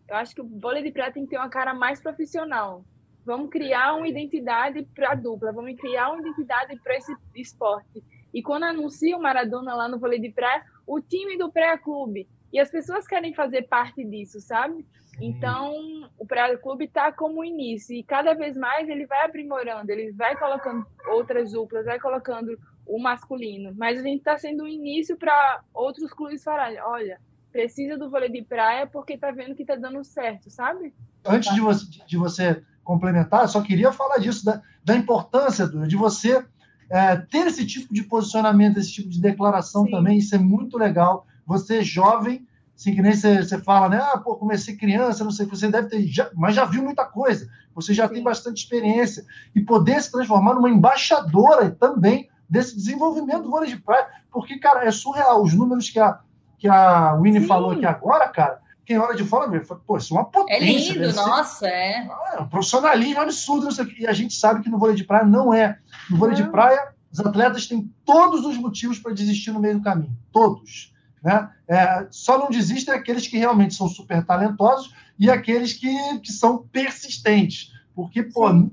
eu 0.08 0.16
acho 0.16 0.34
que 0.34 0.40
o 0.40 0.48
vôlei 0.60 0.82
de 0.82 0.90
pré 0.90 1.10
tem 1.10 1.24
que 1.24 1.30
ter 1.30 1.38
uma 1.38 1.48
cara 1.48 1.72
mais 1.72 2.02
profissional. 2.02 2.84
Vamos 3.24 3.50
criar 3.50 3.94
uma 3.94 4.08
identidade 4.08 4.82
para 4.94 5.12
a 5.12 5.14
dupla, 5.14 5.52
vamos 5.52 5.76
criar 5.78 6.10
uma 6.10 6.20
identidade 6.20 6.78
para 6.82 6.96
esse 6.96 7.14
esporte. 7.36 8.02
E 8.32 8.42
quando 8.42 8.64
anuncia 8.64 9.16
o 9.16 9.20
Maradona 9.22 9.74
lá 9.74 9.88
no 9.88 9.98
vôlei 9.98 10.18
de 10.18 10.30
pré, 10.30 10.62
o 10.86 11.00
time 11.00 11.36
do 11.36 11.50
pré-clube. 11.50 12.28
E 12.52 12.58
as 12.58 12.70
pessoas 12.70 13.06
querem 13.06 13.34
fazer 13.34 13.62
parte 13.62 14.04
disso, 14.04 14.40
sabe? 14.40 14.84
Então, 15.20 15.74
o 16.18 16.26
pré-clube 16.26 16.86
está 16.86 17.12
como 17.12 17.44
início. 17.44 17.94
E 17.94 18.02
cada 18.02 18.34
vez 18.34 18.56
mais 18.56 18.88
ele 18.88 19.06
vai 19.06 19.24
aprimorando, 19.24 19.90
ele 19.90 20.12
vai 20.12 20.36
colocando 20.36 20.86
outras 21.08 21.52
duplas, 21.52 21.84
vai 21.84 22.00
colocando 22.00 22.58
o 22.86 22.98
masculino. 22.98 23.72
Mas 23.76 24.00
a 24.00 24.02
gente 24.02 24.18
está 24.18 24.38
sendo 24.38 24.64
um 24.64 24.68
início 24.68 25.16
para 25.16 25.62
outros 25.74 26.12
clubes 26.12 26.42
falarem: 26.42 26.80
olha, 26.80 27.20
precisa 27.52 27.98
do 27.98 28.10
vôlei 28.10 28.30
de 28.30 28.42
praia 28.42 28.86
porque 28.86 29.14
está 29.14 29.30
vendo 29.30 29.54
que 29.54 29.62
está 29.62 29.76
dando 29.76 30.02
certo, 30.04 30.50
sabe? 30.50 30.94
Antes 31.24 31.54
de 31.54 31.60
você, 31.60 31.86
de 32.06 32.16
você 32.16 32.62
complementar, 32.82 33.48
só 33.48 33.60
queria 33.60 33.92
falar 33.92 34.18
disso, 34.18 34.44
da, 34.44 34.62
da 34.82 34.96
importância 34.96 35.68
de 35.68 35.96
você 35.96 36.44
é, 36.88 37.16
ter 37.16 37.46
esse 37.46 37.66
tipo 37.66 37.92
de 37.92 38.02
posicionamento, 38.02 38.78
esse 38.78 38.92
tipo 38.92 39.08
de 39.08 39.20
declaração 39.20 39.84
Sim. 39.84 39.90
também, 39.90 40.18
isso 40.18 40.34
é 40.34 40.38
muito 40.38 40.76
legal. 40.76 41.26
Você 41.50 41.78
é 41.78 41.82
jovem, 41.82 42.46
assim, 42.76 42.94
que 42.94 43.02
nem 43.02 43.12
você, 43.12 43.42
você 43.42 43.58
fala, 43.58 43.88
né? 43.88 44.00
Ah, 44.00 44.18
pô, 44.18 44.36
comecei 44.36 44.76
criança, 44.76 45.24
não 45.24 45.32
sei, 45.32 45.46
você 45.46 45.68
deve 45.68 45.88
ter, 45.88 46.06
já, 46.06 46.30
mas 46.32 46.54
já 46.54 46.64
viu 46.64 46.80
muita 46.80 47.04
coisa, 47.04 47.48
você 47.74 47.92
já 47.92 48.06
Sim. 48.06 48.14
tem 48.14 48.22
bastante 48.22 48.58
experiência, 48.58 49.24
e 49.52 49.60
poder 49.60 50.00
se 50.00 50.12
transformar 50.12 50.54
numa 50.54 50.70
embaixadora 50.70 51.72
também 51.72 52.28
desse 52.48 52.76
desenvolvimento 52.76 53.42
do 53.42 53.50
vôlei 53.50 53.68
de 53.68 53.80
praia, 53.80 54.06
porque, 54.30 54.60
cara, 54.60 54.84
é 54.84 54.92
surreal, 54.92 55.42
os 55.42 55.52
números 55.52 55.90
que 55.90 55.98
a, 55.98 56.20
que 56.56 56.68
a 56.68 57.16
Winnie 57.16 57.40
Sim. 57.40 57.48
falou 57.48 57.72
aqui 57.72 57.84
agora, 57.84 58.28
cara, 58.28 58.60
quem 58.86 58.96
olha 58.96 59.16
de 59.16 59.24
fora 59.24 59.50
vê, 59.50 59.58
pô, 59.58 59.96
isso 59.96 60.14
é 60.14 60.18
uma 60.18 60.24
potência. 60.24 60.92
É 60.92 60.94
lindo, 60.94 61.12
nossa, 61.16 61.66
é. 61.66 62.08
Ah, 62.08 62.42
um 62.42 62.48
profissionalismo 62.48 63.20
absurdo, 63.20 63.68
e 63.98 64.06
a 64.06 64.12
gente 64.12 64.34
sabe 64.34 64.62
que 64.62 64.70
no 64.70 64.78
vôlei 64.78 64.94
de 64.94 65.02
praia 65.02 65.24
não 65.24 65.52
é. 65.52 65.78
No 66.08 66.16
vôlei 66.16 66.36
de 66.36 66.44
praia, 66.44 66.92
os 67.12 67.18
atletas 67.18 67.66
têm 67.66 67.92
todos 68.04 68.44
os 68.46 68.56
motivos 68.56 69.00
para 69.00 69.12
desistir 69.12 69.50
no 69.50 69.58
meio 69.58 69.78
do 69.78 69.82
caminho, 69.82 70.16
todos. 70.30 70.94
Né? 71.22 71.50
É, 71.68 72.06
só 72.10 72.38
não 72.38 72.50
desistem 72.50 72.94
aqueles 72.94 73.26
que 73.26 73.36
realmente 73.36 73.74
são 73.74 73.88
super 73.88 74.24
talentosos 74.24 74.94
e 75.18 75.30
aqueles 75.30 75.74
que, 75.74 75.94
que 76.20 76.32
são 76.32 76.66
persistentes. 76.72 77.72
Porque, 77.94 78.22
pô, 78.22 78.50
Sim. 78.50 78.70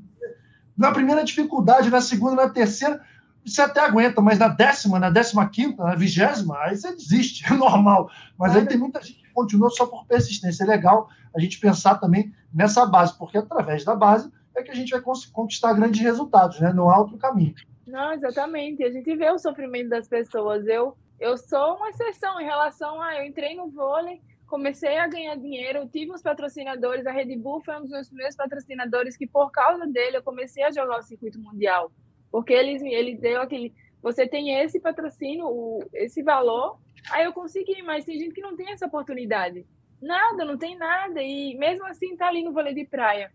na 0.78 0.92
primeira 0.92 1.24
dificuldade, 1.24 1.90
na 1.90 2.02
segunda, 2.02 2.36
na 2.36 2.50
terceira, 2.50 3.02
você 3.46 3.62
até 3.62 3.80
aguenta, 3.80 4.22
mas 4.22 4.40
na 4.40 4.48
décima, 4.48 5.00
na 5.00 5.10
décima 5.10 5.50
quinta, 5.50 5.84
na 5.84 5.96
vigésima, 5.96 6.58
aí 6.60 6.76
você 6.76 6.94
desiste, 6.94 7.46
é 7.52 7.56
normal. 7.56 8.10
Mas 8.38 8.56
aí 8.56 8.66
tem 8.66 8.78
muita 8.78 9.02
gente 9.02 9.24
que 9.24 9.34
continua 9.34 9.70
só 9.70 9.86
por 9.86 10.06
persistência. 10.06 10.64
É 10.64 10.68
legal 10.68 11.10
a 11.36 11.40
gente 11.40 11.60
pensar 11.60 11.96
também 11.96 12.34
nessa 12.54 12.86
base, 12.86 13.18
porque 13.18 13.38
através 13.38 13.84
da 13.84 13.96
base 13.96 14.32
é 14.56 14.64
que 14.64 14.72
a 14.72 14.76
gente 14.76 14.92
vai 14.92 15.02
conquistar 15.32 15.74
grandes 15.74 16.02
resultados, 16.02 16.60
né? 16.60 16.74
Não 16.74 16.90
há 16.90 16.98
outro 16.98 17.18
caminho. 17.18 17.54
Não, 17.86 18.12
exatamente. 18.12 18.84
A 18.84 18.92
gente 18.92 19.16
vê 19.16 19.30
o 19.30 19.38
sofrimento 19.38 19.90
das 19.90 20.08
pessoas. 20.08 20.68
Eu, 20.68 20.98
eu 21.20 21.38
sou 21.38 21.76
uma 21.76 21.90
exceção 21.90 22.40
em 22.40 22.46
relação 22.46 23.02
a. 23.02 23.18
Eu 23.18 23.26
entrei 23.26 23.56
no 23.56 23.70
vôlei, 23.70 24.22
comecei 24.48 24.98
a 24.98 25.08
ganhar 25.08 25.36
dinheiro, 25.36 25.88
tive 25.88 26.12
uns 26.12 26.22
patrocinadores. 26.22 27.06
A 27.06 27.12
Red 27.12 27.36
Bull 27.38 27.62
foi 27.62 27.76
um 27.78 27.82
dos 27.82 27.92
meus 27.92 28.08
primeiros 28.08 28.36
patrocinadores, 28.36 29.18
que 29.18 29.28
por 29.28 29.52
causa 29.52 29.88
dele 29.88 30.18
eu 30.18 30.24
comecei 30.24 30.64
a 30.64 30.72
jogar 30.72 31.00
o 31.00 31.04
circuito 31.04 31.40
mundial. 31.40 31.92
Porque 32.32 32.54
ele, 32.54 32.88
ele 32.94 33.16
deu 33.16 33.42
aquele. 33.42 33.74
Você 34.02 34.28
tem 34.28 34.62
esse 34.62 34.80
patrocínio, 34.80 35.48
o, 35.48 35.80
esse 35.94 36.22
valor, 36.22 36.80
aí 37.12 37.26
eu 37.26 37.34
consegui, 37.34 37.82
mas 37.82 38.06
tem 38.06 38.20
gente 38.20 38.34
que 38.34 38.42
não 38.42 38.56
tem 38.56 38.72
essa 38.72 38.86
oportunidade. 38.86 39.66
Nada, 40.00 40.46
não 40.46 40.58
tem 40.58 40.78
nada. 40.78 41.22
E 41.22 41.56
mesmo 41.58 41.86
assim 41.86 42.16
tá 42.16 42.28
ali 42.28 42.44
no 42.44 42.54
vôlei 42.54 42.74
de 42.74 42.86
praia. 42.86 43.32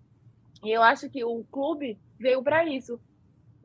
E 0.62 0.70
eu 0.70 0.82
acho 0.82 1.10
que 1.10 1.24
o 1.24 1.44
clube 1.50 1.98
veio 2.18 2.42
para 2.42 2.64
isso. 2.64 3.00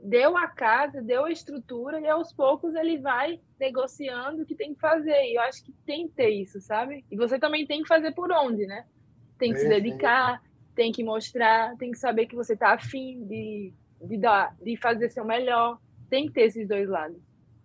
Deu 0.01 0.37
a 0.37 0.47
casa, 0.47 1.01
deu 1.01 1.25
a 1.25 1.31
estrutura, 1.31 1.99
e 1.99 2.07
aos 2.07 2.31
poucos 2.31 2.75
ele 2.75 2.97
vai 2.97 3.39
negociando 3.59 4.43
o 4.43 4.45
que 4.45 4.55
tem 4.55 4.73
que 4.73 4.79
fazer. 4.79 5.23
E 5.25 5.35
eu 5.35 5.41
acho 5.41 5.63
que 5.63 5.73
tem 5.85 6.07
que 6.07 6.13
ter 6.13 6.29
isso, 6.29 6.61
sabe? 6.61 7.03
E 7.09 7.17
você 7.17 7.39
também 7.39 7.65
tem 7.65 7.81
que 7.81 7.87
fazer 7.87 8.11
por 8.13 8.31
onde, 8.31 8.65
né? 8.65 8.85
Tem 9.37 9.51
que 9.51 9.59
é, 9.59 9.61
se 9.61 9.69
dedicar, 9.69 10.41
tem 10.75 10.91
que 10.91 11.03
mostrar, 11.03 11.75
tem 11.77 11.91
que 11.91 11.97
saber 11.97 12.27
que 12.27 12.35
você 12.35 12.55
tá 12.55 12.73
afim 12.73 13.25
de 13.25 13.73
de, 14.01 14.17
dar, 14.17 14.55
de 14.61 14.77
fazer 14.77 15.09
seu 15.09 15.25
melhor. 15.25 15.79
Tem 16.09 16.27
que 16.27 16.33
ter 16.33 16.41
esses 16.41 16.67
dois 16.67 16.87
lados. 16.87 17.17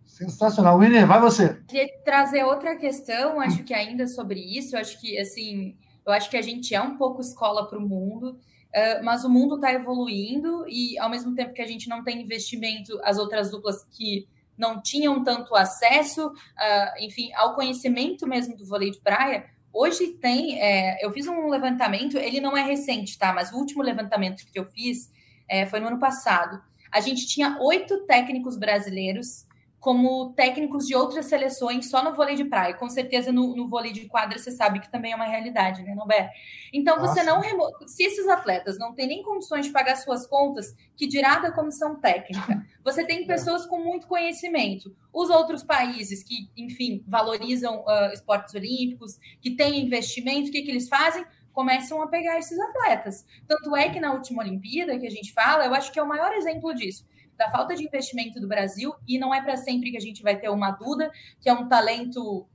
Sensacional. 0.04 0.78
Winner, 0.78 1.06
vai 1.06 1.20
você. 1.20 1.54
Queria 1.68 1.88
trazer 2.04 2.44
outra 2.44 2.76
questão, 2.76 3.40
acho 3.40 3.62
que 3.64 3.72
ainda 3.72 4.06
sobre 4.06 4.40
isso, 4.40 4.76
acho 4.76 5.00
que 5.00 5.18
assim, 5.18 5.76
eu 6.04 6.12
acho 6.12 6.28
que 6.28 6.36
a 6.36 6.42
gente 6.42 6.74
é 6.74 6.82
um 6.82 6.96
pouco 6.96 7.20
escola 7.20 7.68
para 7.68 7.78
o 7.78 7.88
mundo, 7.88 8.38
uh, 8.74 9.04
mas 9.04 9.24
o 9.24 9.30
mundo 9.30 9.56
está 9.56 9.72
evoluindo 9.72 10.66
e 10.68 10.98
ao 10.98 11.10
mesmo 11.10 11.34
tempo 11.34 11.52
que 11.52 11.62
a 11.62 11.66
gente 11.66 11.88
não 11.88 12.02
tem 12.02 12.22
investimento, 12.22 12.98
as 13.02 13.18
outras 13.18 13.50
duplas 13.50 13.84
que 13.90 14.26
não 14.56 14.80
tinham 14.80 15.22
tanto 15.24 15.54
acesso, 15.54 16.28
uh, 16.28 17.00
enfim, 17.00 17.32
ao 17.34 17.54
conhecimento 17.54 18.26
mesmo 18.26 18.56
do 18.56 18.66
vôlei 18.66 18.90
de 18.90 19.00
praia, 19.00 19.46
hoje 19.72 20.08
tem, 20.20 20.60
é, 20.60 21.04
eu 21.04 21.10
fiz 21.12 21.26
um 21.26 21.48
levantamento, 21.48 22.18
ele 22.18 22.40
não 22.40 22.56
é 22.56 22.62
recente, 22.62 23.18
tá? 23.18 23.32
Mas 23.32 23.52
o 23.52 23.56
último 23.56 23.82
levantamento 23.82 24.44
que 24.44 24.58
eu 24.58 24.66
fiz 24.66 25.10
é, 25.48 25.66
foi 25.66 25.80
no 25.80 25.88
ano 25.88 25.98
passado. 25.98 26.62
A 26.90 27.00
gente 27.00 27.26
tinha 27.26 27.56
oito 27.60 28.04
técnicos 28.06 28.56
brasileiros 28.56 29.46
como 29.82 30.32
técnicos 30.34 30.86
de 30.86 30.94
outras 30.94 31.26
seleções 31.26 31.90
só 31.90 32.04
no 32.04 32.14
vôlei 32.14 32.36
de 32.36 32.44
praia. 32.44 32.72
Com 32.72 32.88
certeza 32.88 33.32
no, 33.32 33.56
no 33.56 33.66
vôlei 33.66 33.90
de 33.92 34.06
quadra 34.06 34.38
você 34.38 34.52
sabe 34.52 34.78
que 34.78 34.88
também 34.88 35.10
é 35.10 35.16
uma 35.16 35.24
realidade, 35.24 35.82
né, 35.82 35.92
Nobé? 35.92 36.30
Então 36.72 36.98
Nossa. 36.98 37.14
você 37.14 37.24
não 37.24 37.40
remo... 37.40 37.68
se 37.88 38.04
esses 38.04 38.28
atletas 38.28 38.78
não 38.78 38.94
têm 38.94 39.08
nem 39.08 39.24
condições 39.24 39.66
de 39.66 39.72
pagar 39.72 39.96
suas 39.96 40.24
contas, 40.24 40.72
que 40.96 41.08
dirá 41.08 41.40
da 41.40 41.50
comissão 41.50 41.96
técnica. 41.96 42.64
Você 42.84 43.04
tem 43.04 43.26
pessoas 43.26 43.66
com 43.66 43.82
muito 43.82 44.06
conhecimento. 44.06 44.94
Os 45.12 45.28
outros 45.30 45.64
países 45.64 46.22
que, 46.22 46.48
enfim, 46.56 47.02
valorizam 47.04 47.80
uh, 47.80 48.12
esportes 48.14 48.54
olímpicos, 48.54 49.18
que 49.40 49.56
têm 49.56 49.84
investimento, 49.84 50.48
o 50.48 50.52
que, 50.52 50.62
que 50.62 50.70
eles 50.70 50.88
fazem? 50.88 51.26
começam 51.52 52.00
a 52.00 52.06
pegar 52.06 52.38
esses 52.38 52.58
atletas. 52.58 53.26
Tanto 53.46 53.76
é 53.76 53.90
que 53.90 54.00
na 54.00 54.14
última 54.14 54.42
Olimpíada 54.42 54.98
que 54.98 55.06
a 55.06 55.10
gente 55.10 55.34
fala, 55.34 55.66
eu 55.66 55.74
acho 55.74 55.92
que 55.92 55.98
é 55.98 56.02
o 56.02 56.08
maior 56.08 56.32
exemplo 56.32 56.74
disso. 56.74 57.06
Da 57.36 57.50
falta 57.50 57.74
de 57.74 57.84
investimento 57.84 58.40
do 58.40 58.46
Brasil, 58.46 58.94
e 59.06 59.18
não 59.18 59.34
é 59.34 59.40
para 59.40 59.56
sempre 59.56 59.90
que 59.90 59.96
a 59.96 60.00
gente 60.00 60.22
vai 60.22 60.38
ter 60.38 60.48
uma 60.48 60.70
Duda, 60.70 61.10
que 61.40 61.48
é 61.48 61.52
um 61.52 61.68
talento, 61.68 62.46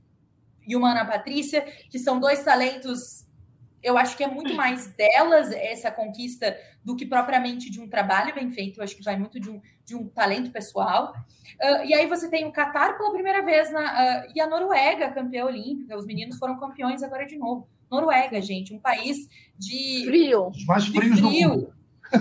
e 0.66 0.76
uma 0.76 0.92
Ana 0.92 1.04
Patrícia, 1.04 1.62
que 1.90 1.98
são 1.98 2.18
dois 2.18 2.42
talentos 2.42 3.26
eu 3.82 3.96
acho 3.96 4.16
que 4.16 4.24
é 4.24 4.28
muito 4.28 4.54
mais 4.54 4.88
delas 4.88 5.52
essa 5.52 5.90
conquista 5.90 6.56
do 6.84 6.96
que 6.96 7.06
propriamente 7.06 7.70
de 7.70 7.80
um 7.80 7.88
trabalho 7.88 8.34
bem 8.34 8.50
feito. 8.50 8.78
Eu 8.78 8.84
acho 8.84 8.96
que 8.96 9.02
vai 9.02 9.16
muito 9.16 9.38
de 9.38 9.50
um, 9.50 9.60
de 9.84 9.94
um 9.94 10.08
talento 10.08 10.50
pessoal. 10.50 11.14
Uh, 11.60 11.84
e 11.84 11.94
aí 11.94 12.06
você 12.06 12.28
tem 12.28 12.44
o 12.44 12.52
Qatar 12.52 12.96
pela 12.96 13.12
primeira 13.12 13.44
vez 13.44 13.70
na, 13.72 14.26
uh, 14.26 14.32
e 14.34 14.40
a 14.40 14.46
Noruega, 14.46 15.12
campeã 15.12 15.44
olímpica. 15.44 15.96
Os 15.96 16.06
meninos 16.06 16.38
foram 16.38 16.58
campeões 16.58 17.02
agora 17.02 17.24
de 17.24 17.36
novo. 17.36 17.68
Noruega, 17.90 18.40
gente, 18.42 18.74
um 18.74 18.78
país 18.78 19.28
de 19.56 20.04
frio, 20.06 20.48
Os 20.48 20.66
mais 20.66 20.86
frios 20.86 21.18
frio. 21.18 21.22
do 21.22 21.30
mundo. 21.30 21.74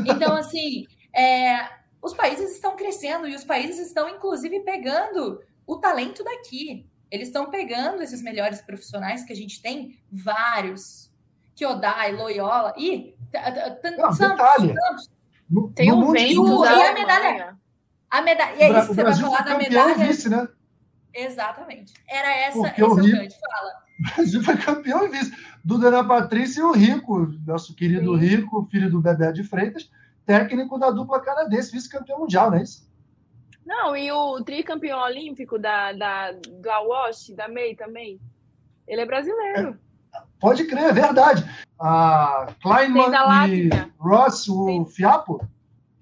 Então, 0.05 0.35
assim, 0.35 0.85
é, 1.13 1.67
os 2.07 2.13
países 2.13 2.53
estão 2.53 2.75
crescendo 2.75 3.27
e 3.27 3.35
os 3.35 3.43
países 3.43 3.87
estão, 3.87 4.09
inclusive, 4.09 4.61
pegando 4.61 5.41
o 5.65 5.77
talento 5.77 6.23
daqui. 6.23 6.89
Eles 7.11 7.27
estão 7.27 7.49
pegando 7.49 8.01
esses 8.01 8.21
melhores 8.21 8.61
profissionais 8.61 9.23
que 9.23 9.33
a 9.33 9.35
gente 9.35 9.61
tem, 9.61 9.99
vários. 10.11 11.11
Kyodai, 11.55 12.13
Loyola, 12.13 12.73
e 12.77 13.15
tantos, 13.31 14.17
tantos. 14.17 15.09
Tem 15.73 15.91
um 15.91 16.11
vento 16.11 16.65
e 16.65 16.83
a 16.83 16.93
medalha. 16.93 17.57
A 18.09 18.21
medalha. 18.21 18.55
E 18.55 18.61
é 18.61 18.69
isso 18.69 18.87
que 18.89 18.95
você 18.95 19.03
vai 19.03 19.15
falar 19.15 19.41
da 19.41 19.57
medalha. 19.57 19.95
Vice, 19.95 20.29
né? 20.29 20.47
Exatamente. 21.13 21.93
Era 22.07 22.31
essa, 22.31 22.59
Porque 22.59 22.81
esse 22.81 22.81
é 22.81 22.85
o 22.85 22.95
grande 22.95 23.35
fala. 23.39 23.87
O 23.97 24.15
Brasil 24.15 24.43
foi 24.43 24.55
campeão 24.57 25.05
e 25.07 25.09
vice 25.09 25.35
do 25.65 25.79
Dana 25.79 26.03
Patrícia 26.03 26.61
e 26.61 26.63
o 26.63 26.71
Rico, 26.71 27.33
nosso 27.47 27.73
querido 27.73 28.13
Sim. 28.13 28.23
Rico, 28.23 28.67
filho 28.69 28.91
do 28.91 29.01
Bebé 29.01 29.31
de 29.31 29.43
Freitas, 29.43 29.89
técnico 30.27 30.77
da 30.77 30.91
dupla 30.91 31.21
canadense, 31.21 31.71
vice-campeão 31.71 32.19
mundial, 32.19 32.51
não 32.51 32.57
é 32.57 32.63
isso? 32.63 32.85
Não, 33.65 33.95
e 33.95 34.11
o 34.11 34.43
tricampeão 34.43 34.99
olímpico 34.99 35.57
da, 35.57 35.93
da, 35.93 36.31
do 36.33 36.69
Awash, 36.69 37.29
da 37.29 37.47
MEI 37.47 37.75
também, 37.75 38.19
ele 38.87 39.01
é 39.01 39.05
brasileiro. 39.05 39.79
É, 40.13 40.19
pode 40.39 40.65
crer, 40.65 40.83
é 40.83 40.93
verdade. 40.93 41.43
A 41.79 42.53
Kleinman 42.61 43.09
e 43.49 43.69
Ross, 43.97 44.47
o 44.47 44.67
Sim. 44.67 44.85
Fiapo, 44.85 45.45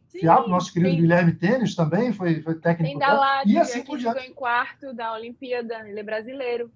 Sim, 0.07 0.19
Fiapo, 0.19 0.49
nosso 0.49 0.73
querido 0.73 0.91
tem, 0.91 1.01
Guilherme 1.01 1.33
Tênis 1.33 1.75
também 1.75 2.11
foi, 2.11 2.41
foi 2.41 2.55
técnico. 2.55 2.97
Tem 2.97 2.99
da 2.99 3.43
e 3.45 3.57
assim 3.57 3.83
que 3.83 3.97
ficou 3.97 4.19
em 4.19 4.33
quarto 4.33 4.93
da 4.93 5.13
Olimpíada, 5.13 5.87
ele 5.87 5.99
é 5.99 6.03
brasileiro. 6.03 6.71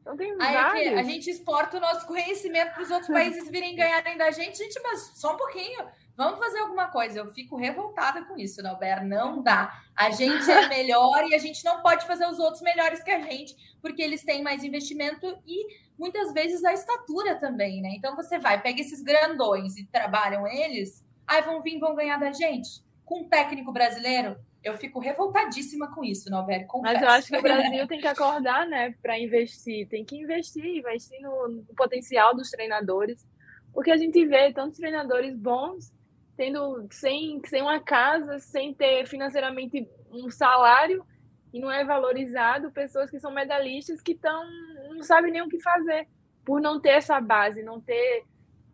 Então 0.00 0.16
tem 0.16 0.32
Aí, 0.40 0.54
vários. 0.54 0.98
a 0.98 1.02
gente 1.04 1.30
exporta 1.30 1.76
o 1.76 1.80
nosso 1.80 2.06
conhecimento 2.06 2.74
para 2.74 2.82
os 2.82 2.90
outros 2.90 3.08
países 3.14 3.48
virem 3.48 3.74
ganharem 3.76 4.18
da 4.18 4.30
gente, 4.30 4.58
gente, 4.58 4.80
mas 4.82 5.12
só 5.14 5.34
um 5.34 5.36
pouquinho. 5.36 5.84
Vamos 6.16 6.38
fazer 6.38 6.58
alguma 6.58 6.88
coisa. 6.88 7.20
Eu 7.20 7.32
fico 7.32 7.56
revoltada 7.56 8.24
com 8.24 8.38
isso, 8.38 8.62
Nauber. 8.62 9.04
Não 9.04 9.42
dá. 9.42 9.82
A 9.96 10.10
gente 10.10 10.50
é 10.50 10.68
melhor 10.68 11.26
e 11.28 11.34
a 11.34 11.38
gente 11.38 11.64
não 11.64 11.80
pode 11.80 12.06
fazer 12.06 12.26
os 12.26 12.38
outros 12.38 12.62
melhores 12.62 13.02
que 13.02 13.10
a 13.10 13.20
gente, 13.20 13.56
porque 13.80 14.02
eles 14.02 14.22
têm 14.22 14.42
mais 14.42 14.62
investimento 14.62 15.38
e 15.46 15.66
muitas 15.98 16.32
vezes 16.32 16.64
a 16.64 16.72
estatura 16.72 17.36
também, 17.36 17.80
né? 17.80 17.90
Então 17.96 18.14
você 18.14 18.38
vai, 18.38 18.60
pega 18.60 18.80
esses 18.80 19.02
grandões 19.02 19.76
e 19.76 19.86
trabalham 19.86 20.46
eles, 20.46 21.04
aí 21.26 21.42
vão 21.42 21.62
vir 21.62 21.78
vão 21.78 21.94
ganhar 21.94 22.18
da 22.18 22.32
gente. 22.32 22.82
Com 23.04 23.20
um 23.20 23.28
técnico 23.28 23.72
brasileiro, 23.72 24.36
eu 24.62 24.76
fico 24.78 25.00
revoltadíssima 25.00 25.92
com 25.92 26.04
isso, 26.04 26.30
Nauber. 26.30 26.66
Mas 26.82 27.02
eu 27.02 27.08
acho 27.08 27.28
que 27.28 27.36
o 27.36 27.42
Brasil 27.42 27.86
tem 27.88 28.00
que 28.00 28.06
acordar, 28.06 28.66
né, 28.66 28.94
para 29.02 29.18
investir. 29.18 29.88
Tem 29.88 30.04
que 30.04 30.16
investir, 30.16 30.64
investir 30.64 31.20
no, 31.20 31.48
no 31.48 31.74
potencial 31.74 32.34
dos 32.34 32.50
treinadores, 32.50 33.26
porque 33.72 33.90
a 33.90 33.96
gente 33.96 34.24
vê 34.26 34.52
tantos 34.52 34.78
treinadores 34.78 35.34
bons 35.36 35.92
tendo 36.36 36.86
sem, 36.90 37.40
sem 37.46 37.62
uma 37.62 37.80
casa, 37.80 38.38
sem 38.38 38.72
ter 38.74 39.06
financeiramente 39.06 39.88
um 40.10 40.30
salário 40.30 41.04
e 41.52 41.60
não 41.60 41.70
é 41.70 41.84
valorizado, 41.84 42.72
pessoas 42.72 43.10
que 43.10 43.18
são 43.18 43.30
medalhistas 43.30 44.00
que 44.00 44.12
estão 44.12 44.42
não 44.88 45.02
sabem 45.02 45.32
nem 45.32 45.42
o 45.42 45.48
que 45.48 45.60
fazer 45.60 46.08
por 46.44 46.60
não 46.60 46.80
ter 46.80 46.90
essa 46.90 47.20
base, 47.20 47.62
não 47.62 47.80
ter 47.80 48.24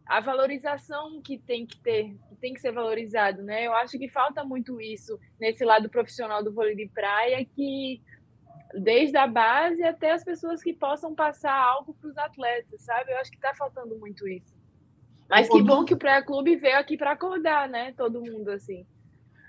a 0.06 0.20
valorização 0.20 1.20
que 1.20 1.38
tem 1.38 1.66
que 1.66 1.78
ter, 1.80 2.16
que 2.28 2.36
tem 2.36 2.54
que 2.54 2.60
ser 2.60 2.72
valorizado, 2.72 3.42
né? 3.42 3.66
Eu 3.66 3.74
acho 3.74 3.98
que 3.98 4.08
falta 4.08 4.42
muito 4.42 4.80
isso 4.80 5.18
nesse 5.38 5.64
lado 5.64 5.90
profissional 5.90 6.42
do 6.42 6.52
vôlei 6.52 6.74
de 6.74 6.88
praia, 6.88 7.44
que 7.44 8.00
desde 8.74 9.16
a 9.18 9.26
base 9.26 9.82
até 9.82 10.12
as 10.12 10.24
pessoas 10.24 10.62
que 10.62 10.72
possam 10.72 11.14
passar 11.14 11.54
algo 11.54 11.94
para 11.94 12.08
os 12.08 12.16
atletas, 12.16 12.80
sabe? 12.82 13.12
Eu 13.12 13.18
acho 13.18 13.30
que 13.30 13.36
está 13.36 13.54
faltando 13.54 13.98
muito 13.98 14.26
isso. 14.26 14.57
Mas 15.28 15.48
que 15.48 15.62
bom 15.62 15.84
que 15.84 15.94
o 15.94 15.98
pré-clube 15.98 16.56
veio 16.56 16.78
aqui 16.78 16.96
para 16.96 17.12
acordar, 17.12 17.68
né? 17.68 17.92
Todo 17.96 18.20
mundo 18.20 18.50
assim. 18.50 18.86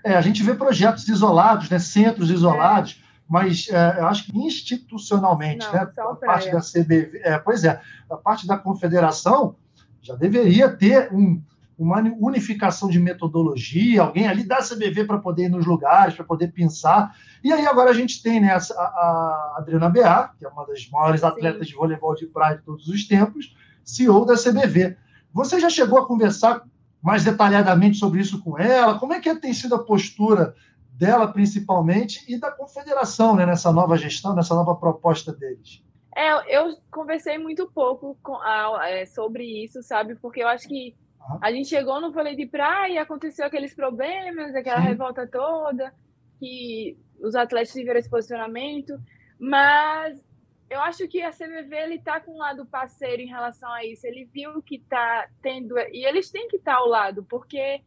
É, 0.04 0.14
a 0.14 0.20
gente 0.20 0.42
vê 0.42 0.54
projetos 0.54 1.08
isolados, 1.08 1.70
né? 1.70 1.78
Centros 1.78 2.30
isolados, 2.30 3.00
é. 3.00 3.04
mas 3.28 3.68
é, 3.70 4.00
eu 4.00 4.06
acho 4.06 4.26
que 4.26 4.38
institucionalmente, 4.38 5.66
Não, 5.66 5.72
né? 5.72 5.90
A 5.96 6.14
parte 6.14 6.50
da 6.50 6.60
CBV, 6.60 7.20
é, 7.22 7.38
pois 7.38 7.64
é, 7.64 7.80
a 8.10 8.16
parte 8.16 8.46
da 8.46 8.58
confederação 8.58 9.56
já 10.02 10.14
deveria 10.14 10.68
ter 10.68 11.12
um, 11.12 11.42
uma 11.80 11.98
unificação 12.20 12.90
de 12.90 12.98
metodologia, 12.98 14.02
alguém 14.02 14.28
ali 14.28 14.44
da 14.44 14.58
CBV 14.58 15.04
para 15.04 15.18
poder 15.18 15.44
ir 15.44 15.48
nos 15.48 15.64
lugares, 15.64 16.14
para 16.14 16.24
poder 16.24 16.48
pensar. 16.52 17.16
E 17.42 17.50
aí 17.50 17.66
agora 17.66 17.90
a 17.90 17.94
gente 17.94 18.22
tem 18.22 18.38
né, 18.38 18.52
a, 18.52 18.82
a 18.82 19.54
Adriana 19.58 19.88
Bear, 19.88 20.34
que 20.38 20.44
é 20.44 20.48
uma 20.48 20.66
das 20.66 20.88
maiores 20.90 21.24
atletas 21.24 21.66
Sim. 21.66 21.72
de 21.72 21.74
voleibol 21.74 22.14
de 22.14 22.26
praia 22.26 22.58
de 22.58 22.64
todos 22.64 22.86
os 22.86 23.08
tempos, 23.08 23.56
CEO 23.82 24.26
da 24.26 24.34
CBV. 24.34 24.96
Você 25.32 25.60
já 25.60 25.70
chegou 25.70 25.98
a 25.98 26.06
conversar 26.06 26.62
mais 27.02 27.24
detalhadamente 27.24 27.96
sobre 27.96 28.20
isso 28.20 28.42
com 28.42 28.58
ela? 28.58 28.98
Como 28.98 29.12
é 29.12 29.20
que 29.20 29.34
tem 29.36 29.52
sido 29.52 29.74
a 29.74 29.84
postura 29.84 30.54
dela, 30.92 31.32
principalmente, 31.32 32.24
e 32.28 32.38
da 32.38 32.50
confederação 32.50 33.34
né, 33.34 33.46
nessa 33.46 33.72
nova 33.72 33.96
gestão, 33.96 34.34
nessa 34.34 34.54
nova 34.54 34.74
proposta 34.74 35.32
deles? 35.32 35.82
É, 36.14 36.58
eu 36.58 36.76
conversei 36.90 37.38
muito 37.38 37.70
pouco 37.70 38.18
com, 38.22 38.36
é, 38.82 39.06
sobre 39.06 39.64
isso, 39.64 39.82
sabe? 39.82 40.16
Porque 40.16 40.42
eu 40.42 40.48
acho 40.48 40.68
que 40.68 40.94
a 41.40 41.52
gente 41.52 41.68
chegou 41.68 42.00
no 42.00 42.12
vôlei 42.12 42.34
de 42.36 42.46
praia 42.46 42.94
e 42.94 42.98
aconteceu 42.98 43.46
aqueles 43.46 43.74
problemas, 43.74 44.54
aquela 44.54 44.80
Sim. 44.82 44.88
revolta 44.88 45.26
toda, 45.26 45.94
que 46.38 46.98
os 47.22 47.34
atletas 47.34 47.72
tiveram 47.72 48.00
esse 48.00 48.10
posicionamento, 48.10 49.00
mas 49.38 50.22
eu 50.70 50.80
acho 50.80 51.08
que 51.08 51.20
a 51.20 51.32
CVV 51.32 51.74
ele 51.74 51.98
tá 51.98 52.20
com 52.20 52.36
um 52.36 52.38
lado 52.38 52.64
parceiro 52.64 53.20
em 53.20 53.26
relação 53.26 53.70
a 53.72 53.84
isso. 53.84 54.06
Ele 54.06 54.24
viu 54.24 54.62
que 54.62 54.78
tá 54.78 55.28
tendo 55.42 55.76
e 55.76 56.06
eles 56.06 56.30
têm 56.30 56.46
que 56.46 56.56
estar 56.56 56.74
tá 56.74 56.78
ao 56.78 56.88
lado, 56.88 57.24
porque 57.24 57.82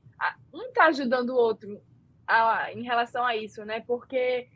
um 0.54 0.72
tá 0.74 0.88
ajudando 0.88 1.30
o 1.30 1.36
outro 1.36 1.82
a, 2.28 2.74
em 2.74 2.84
relação 2.84 3.26
a 3.26 3.38
isso, 3.38 3.64
né? 3.64 3.80
Porque 3.80 4.50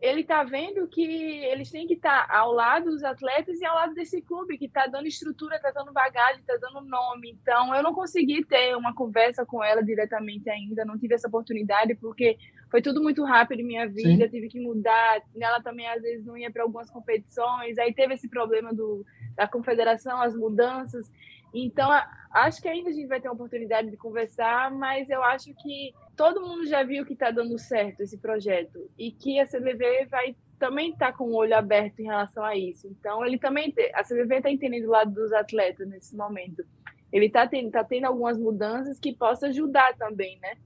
ele 0.00 0.20
está 0.20 0.44
vendo 0.44 0.86
que 0.86 1.02
eles 1.02 1.70
têm 1.70 1.86
que 1.86 1.94
estar 1.94 2.26
tá 2.26 2.38
ao 2.38 2.52
lado 2.52 2.90
dos 2.90 3.02
atletas 3.02 3.60
e 3.60 3.64
ao 3.64 3.74
lado 3.74 3.94
desse 3.94 4.20
clube 4.22 4.58
que 4.58 4.66
está 4.66 4.86
dando 4.86 5.06
estrutura, 5.06 5.56
está 5.56 5.70
dando 5.70 5.92
bagagem, 5.92 6.40
está 6.40 6.56
dando 6.56 6.86
nome. 6.86 7.30
Então, 7.30 7.74
eu 7.74 7.82
não 7.82 7.94
consegui 7.94 8.44
ter 8.44 8.76
uma 8.76 8.94
conversa 8.94 9.44
com 9.44 9.64
ela 9.64 9.82
diretamente 9.82 10.48
ainda, 10.48 10.84
não 10.84 10.98
tive 10.98 11.14
essa 11.14 11.28
oportunidade 11.28 11.94
porque 11.96 12.36
foi 12.70 12.82
tudo 12.82 13.02
muito 13.02 13.24
rápido 13.24 13.60
em 13.60 13.66
minha 13.66 13.88
vida, 13.88 14.24
Sim. 14.24 14.30
tive 14.30 14.48
que 14.48 14.60
mudar. 14.60 15.22
Ela 15.40 15.62
também 15.62 15.88
às 15.88 16.02
vezes 16.02 16.24
não 16.24 16.36
ia 16.36 16.50
para 16.50 16.62
algumas 16.62 16.90
competições, 16.90 17.78
aí 17.78 17.92
teve 17.92 18.14
esse 18.14 18.28
problema 18.28 18.72
do, 18.72 19.04
da 19.34 19.48
confederação, 19.48 20.20
as 20.20 20.36
mudanças. 20.36 21.10
Então, 21.52 21.88
acho 22.32 22.60
que 22.60 22.68
ainda 22.68 22.90
a 22.90 22.92
gente 22.92 23.06
vai 23.06 23.20
ter 23.20 23.28
a 23.28 23.32
oportunidade 23.32 23.90
de 23.90 23.96
conversar, 23.96 24.72
mas 24.72 25.08
eu 25.08 25.22
acho 25.22 25.54
que 25.54 25.94
todo 26.16 26.40
mundo 26.40 26.66
já 26.66 26.82
viu 26.82 27.04
que 27.04 27.12
está 27.12 27.30
dando 27.30 27.58
certo 27.58 28.00
esse 28.00 28.18
projeto 28.18 28.90
e 28.98 29.10
que 29.10 29.38
a 29.38 29.46
CBV 29.46 30.06
vai 30.06 30.36
também 30.58 30.90
estar 30.90 31.12
tá 31.12 31.18
com 31.18 31.24
o 31.24 31.34
olho 31.34 31.56
aberto 31.56 32.00
em 32.00 32.04
relação 32.04 32.44
a 32.44 32.56
isso. 32.56 32.86
Então, 32.88 33.24
ele 33.24 33.38
também 33.38 33.74
a 33.94 34.02
CBV 34.02 34.36
está 34.36 34.50
entendendo 34.50 34.86
o 34.86 34.90
lado 34.90 35.12
dos 35.12 35.32
atletas 35.32 35.88
nesse 35.88 36.16
momento. 36.16 36.64
Ele 37.12 37.26
está 37.26 37.46
tendo, 37.46 37.70
tá 37.70 37.84
tendo 37.84 38.06
algumas 38.06 38.38
mudanças 38.38 38.98
que 38.98 39.12
possam 39.12 39.48
ajudar 39.48 39.96
também, 39.96 40.38
né? 40.40 40.56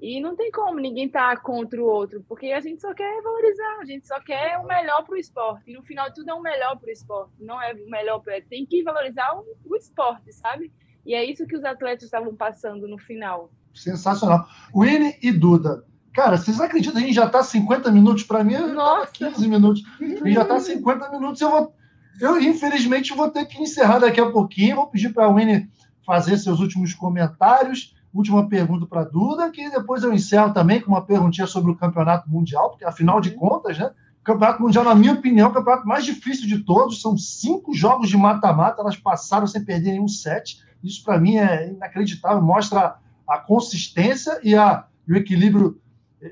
E 0.00 0.20
não 0.20 0.36
tem 0.36 0.50
como 0.50 0.78
ninguém 0.78 1.06
estar 1.06 1.34
tá 1.34 1.42
contra 1.42 1.80
o 1.80 1.84
outro, 1.84 2.24
porque 2.28 2.52
a 2.52 2.60
gente 2.60 2.80
só 2.80 2.94
quer 2.94 3.20
valorizar, 3.20 3.78
a 3.80 3.84
gente 3.84 4.06
só 4.06 4.20
quer 4.20 4.58
o 4.58 4.64
melhor 4.64 5.04
para 5.04 5.14
o 5.14 5.18
esporte. 5.18 5.70
E 5.70 5.74
no 5.74 5.82
final, 5.82 6.12
tudo 6.12 6.30
é 6.30 6.34
o 6.34 6.40
melhor 6.40 6.78
para 6.78 6.88
o 6.88 6.92
esporte, 6.92 7.32
não 7.40 7.60
é 7.60 7.72
o 7.72 7.90
melhor 7.90 8.20
para. 8.20 8.40
Tem 8.42 8.64
que 8.64 8.82
valorizar 8.82 9.34
o, 9.34 9.44
o 9.64 9.76
esporte, 9.76 10.32
sabe? 10.32 10.72
E 11.04 11.14
é 11.14 11.24
isso 11.24 11.46
que 11.46 11.56
os 11.56 11.64
atletas 11.64 12.04
estavam 12.04 12.36
passando 12.36 12.86
no 12.86 12.98
final. 12.98 13.50
Sensacional. 13.74 14.46
Winnie 14.74 15.16
e 15.22 15.32
Duda. 15.32 15.84
Cara, 16.12 16.36
vocês 16.36 16.60
acreditam 16.60 16.94
que 16.94 17.04
a 17.04 17.06
gente 17.06 17.14
já 17.14 17.26
está 17.26 17.42
50 17.42 17.92
minutos? 17.92 18.24
Para 18.24 18.42
mim, 18.42 18.56
Nossa. 18.56 19.12
15 19.12 19.46
minutos. 19.48 19.82
A 20.00 20.04
gente 20.04 20.32
já 20.32 20.42
está 20.42 20.58
50 20.58 21.10
minutos. 21.10 21.40
Eu, 21.40 21.50
vou, 21.50 21.74
eu, 22.20 22.40
infelizmente, 22.40 23.14
vou 23.14 23.30
ter 23.30 23.46
que 23.46 23.62
encerrar 23.62 24.00
daqui 24.00 24.20
a 24.20 24.30
pouquinho. 24.30 24.76
Vou 24.76 24.88
pedir 24.88 25.12
para 25.14 25.26
a 25.26 25.32
Winnie 25.32 25.68
fazer 26.04 26.36
seus 26.38 26.58
últimos 26.58 26.92
comentários. 26.92 27.94
Última 28.12 28.48
pergunta 28.48 28.86
para 28.86 29.02
a 29.02 29.04
Duda, 29.04 29.50
que 29.50 29.70
depois 29.70 30.02
eu 30.02 30.12
encerro 30.12 30.52
também 30.52 30.80
com 30.80 30.90
uma 30.90 31.04
perguntinha 31.04 31.46
sobre 31.46 31.70
o 31.70 31.76
Campeonato 31.76 32.28
Mundial, 32.28 32.70
porque 32.70 32.84
afinal 32.84 33.20
de 33.20 33.32
contas, 33.32 33.78
né? 33.78 33.92
O 34.20 34.24
Campeonato 34.24 34.62
Mundial, 34.62 34.84
na 34.84 34.94
minha 34.94 35.12
opinião, 35.12 35.46
é 35.46 35.50
o 35.50 35.54
campeonato 35.54 35.86
mais 35.86 36.04
difícil 36.04 36.48
de 36.48 36.64
todos. 36.64 37.00
São 37.00 37.16
cinco 37.16 37.72
jogos 37.74 38.08
de 38.08 38.16
mata-mata, 38.16 38.80
elas 38.80 38.96
passaram 38.96 39.46
sem 39.46 39.64
perder 39.64 39.92
nenhum 39.92 40.08
set. 40.08 40.58
Isso, 40.82 41.04
para 41.04 41.18
mim, 41.20 41.36
é 41.36 41.68
inacreditável. 41.68 42.42
Mostra 42.42 42.96
a 43.28 43.38
consistência 43.38 44.40
e, 44.42 44.54
a, 44.54 44.84
e 45.06 45.12
o 45.12 45.16
equilíbrio 45.16 45.80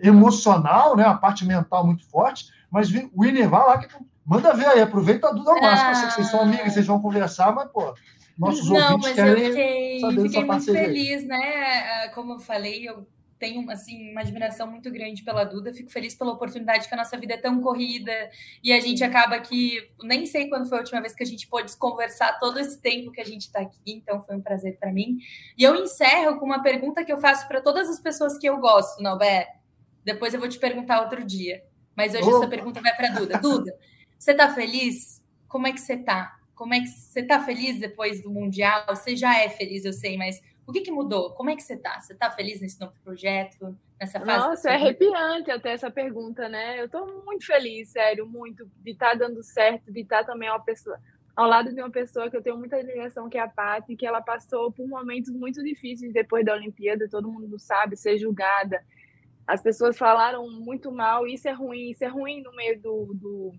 emocional, 0.03 0.97
né? 0.97 1.05
a 1.05 1.15
parte 1.15 1.45
mental 1.45 1.87
muito 1.87 2.09
forte. 2.09 2.47
Mas 2.71 2.91
o 2.91 3.23
Winnie, 3.23 3.47
vai 3.47 3.61
lá 3.61 3.79
que 3.79 3.89
manda 4.25 4.55
ver 4.55 4.67
aí, 4.67 4.81
aproveita 4.81 5.29
a 5.29 5.33
Duda. 5.33 5.53
Ah. 5.63 5.91
Eu 5.91 5.95
sei 5.95 6.07
que 6.09 6.15
vocês 6.15 6.31
são 6.31 6.41
amigas, 6.41 6.73
vocês 6.73 6.87
vão 6.87 7.01
conversar, 7.01 7.55
mas, 7.55 7.71
pô, 7.71 7.95
nossos 8.39 8.69
Não, 8.69 8.77
ouvintes 8.77 9.07
mas 9.07 9.15
querem 9.15 9.45
eu 9.45 9.51
fiquei, 9.51 10.23
fiquei 10.23 10.45
muito 10.45 10.65
feliz, 10.65 11.27
né? 11.27 12.05
Ah, 12.05 12.11
como 12.15 12.35
eu 12.35 12.39
falei, 12.39 12.89
eu 12.89 13.07
tenho 13.39 13.71
assim 13.71 14.11
uma 14.11 14.21
admiração 14.21 14.71
muito 14.71 14.91
grande 14.91 15.23
pela 15.23 15.45
Duda, 15.45 15.73
fico 15.73 15.91
feliz 15.91 16.15
pela 16.15 16.33
oportunidade 16.33 16.89
que 16.89 16.95
a 16.95 16.97
nossa 16.97 17.17
vida 17.17 17.35
é 17.35 17.37
tão 17.37 17.61
corrida 17.61 18.13
e 18.63 18.73
a 18.73 18.81
gente 18.81 19.05
acaba 19.05 19.39
que 19.41 19.91
nem 20.03 20.27
sei 20.27 20.49
quando 20.49 20.69
foi 20.69 20.79
a 20.79 20.81
última 20.81 21.01
vez 21.01 21.15
que 21.15 21.23
a 21.23 21.27
gente 21.27 21.47
pôde 21.47 21.77
conversar 21.77 22.39
todo 22.39 22.59
esse 22.59 22.81
tempo 22.81 23.13
que 23.13 23.21
a 23.21 23.25
gente 23.25 23.43
está 23.43 23.61
aqui, 23.61 23.79
então 23.87 24.21
foi 24.23 24.37
um 24.37 24.41
prazer 24.41 24.77
para 24.79 24.93
mim. 24.93 25.19
E 25.57 25.63
eu 25.63 25.75
encerro 25.75 26.39
com 26.39 26.47
uma 26.47 26.63
pergunta 26.63 27.05
que 27.05 27.13
eu 27.13 27.19
faço 27.19 27.47
para 27.47 27.61
todas 27.61 27.89
as 27.89 28.01
pessoas 28.01 28.39
que 28.39 28.49
eu 28.49 28.59
gosto, 28.59 29.03
Nobé. 29.03 29.57
Depois 30.05 30.33
eu 30.33 30.41
vou 30.41 30.49
te 30.49 30.59
perguntar 30.59 31.01
outro 31.01 31.25
dia, 31.25 31.65
mas 31.95 32.15
hoje 32.15 32.29
essa 32.29 32.47
pergunta 32.47 32.81
vai 32.81 32.95
para 32.97 33.09
Duda. 33.09 33.39
Duda, 33.39 33.79
você 34.19 34.33
está 34.33 34.55
feliz? 34.55 35.23
Como 35.49 35.67
é 35.67 35.73
que 35.73 35.81
você 35.81 35.95
está? 35.95 36.37
Como 36.55 36.73
é 36.73 36.81
que 36.81 36.89
você 36.89 37.21
está 37.21 37.45
feliz 37.45 37.79
depois 37.79 38.23
do 38.23 38.31
mundial? 38.31 38.87
Você 38.89 39.15
já 39.15 39.39
é 39.39 39.49
feliz, 39.51 39.85
eu 39.85 39.93
sei, 39.93 40.17
mas 40.17 40.41
o 40.67 40.73
que, 40.73 40.81
que 40.81 40.91
mudou? 40.91 41.31
Como 41.31 41.51
é 41.51 41.57
que 41.57 41.63
você 41.63 41.75
está? 41.75 42.01
Você 42.01 42.13
está 42.13 42.31
feliz 42.31 42.61
nesse 42.61 42.81
novo 42.81 42.93
projeto, 43.05 43.77
nessa 44.01 44.19
fase? 44.21 44.49
Nossa, 44.49 44.71
é 44.71 44.75
arrepiante 44.75 45.51
até 45.51 45.73
essa 45.73 45.91
pergunta, 45.91 46.49
né? 46.49 46.81
Eu 46.81 46.87
estou 46.87 47.25
muito 47.25 47.47
feliz, 47.47 47.91
sério, 47.91 48.27
muito, 48.27 48.69
de 48.83 48.91
estar 48.91 49.13
tá 49.13 49.15
dando 49.15 49.43
certo, 49.43 49.93
de 49.93 50.01
estar 50.01 50.25
tá 50.25 50.33
também 50.33 50.49
uma 50.49 50.61
pessoa 50.61 50.99
ao 51.37 51.47
lado 51.47 51.73
de 51.73 51.81
uma 51.81 51.91
pessoa 51.91 52.31
que 52.31 52.37
eu 52.37 52.43
tenho 52.43 52.57
muita 52.57 52.77
admiração, 52.77 53.29
que 53.29 53.37
é 53.37 53.43
a 53.43 53.49
Paty, 53.49 53.95
que 53.95 54.07
ela 54.07 54.23
passou 54.23 54.73
por 54.73 54.89
momentos 54.89 55.31
muito 55.31 55.63
difíceis 55.63 56.11
depois 56.11 56.43
da 56.47 56.55
Olimpíada, 56.55 57.07
todo 57.11 57.31
mundo 57.31 57.59
sabe, 57.59 57.95
ser 57.95 58.17
julgada, 58.17 58.83
as 59.47 59.63
pessoas 59.63 59.99
falaram 59.99 60.51
muito 60.51 60.91
mal, 60.91 61.27
isso 61.27 61.47
é 61.47 61.53
ruim, 61.53 61.91
isso 61.91 62.03
é 62.03 62.09
ruim 62.09 62.43
no 62.43 62.53
meio 62.57 62.81
do, 62.81 63.15
do 63.15 63.53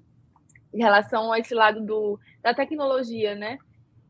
em 0.73 0.79
relação 0.79 1.31
a 1.31 1.39
esse 1.39 1.53
lado 1.53 1.85
do, 1.85 2.19
da 2.41 2.53
tecnologia, 2.53 3.35
né? 3.35 3.57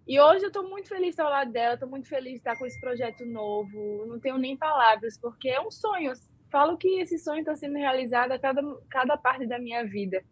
E 0.08 0.22
hoje 0.22 0.46
eu 0.46 0.48
estou 0.48 0.70
muito 0.70 0.88
feliz 0.88 1.08
de 1.08 1.10
estar 1.10 1.26
ao 1.26 1.30
lado 1.30 1.52
dela, 1.52 1.74
estou 1.74 1.90
muito 1.90 2.08
feliz 2.08 2.34
de 2.34 2.38
estar 2.38 2.58
com 2.58 2.66
esse 2.66 2.80
projeto 2.80 3.26
novo. 3.26 4.06
Não 4.06 4.18
tenho 4.20 4.38
nem 4.38 4.56
palavras, 4.56 5.18
porque 5.18 5.50
é 5.50 5.60
um 5.60 5.70
sonho. 5.70 6.14
Falo 6.50 6.78
que 6.78 7.02
esse 7.02 7.18
sonho 7.18 7.42
está 7.42 7.56
sendo 7.58 7.76
realizado 7.76 8.32
a 8.32 8.40
cada, 8.40 8.62
cada 8.90 9.18
parte 9.18 9.46
da 9.46 9.60
minha 9.60 9.84
vida. 9.84 10.24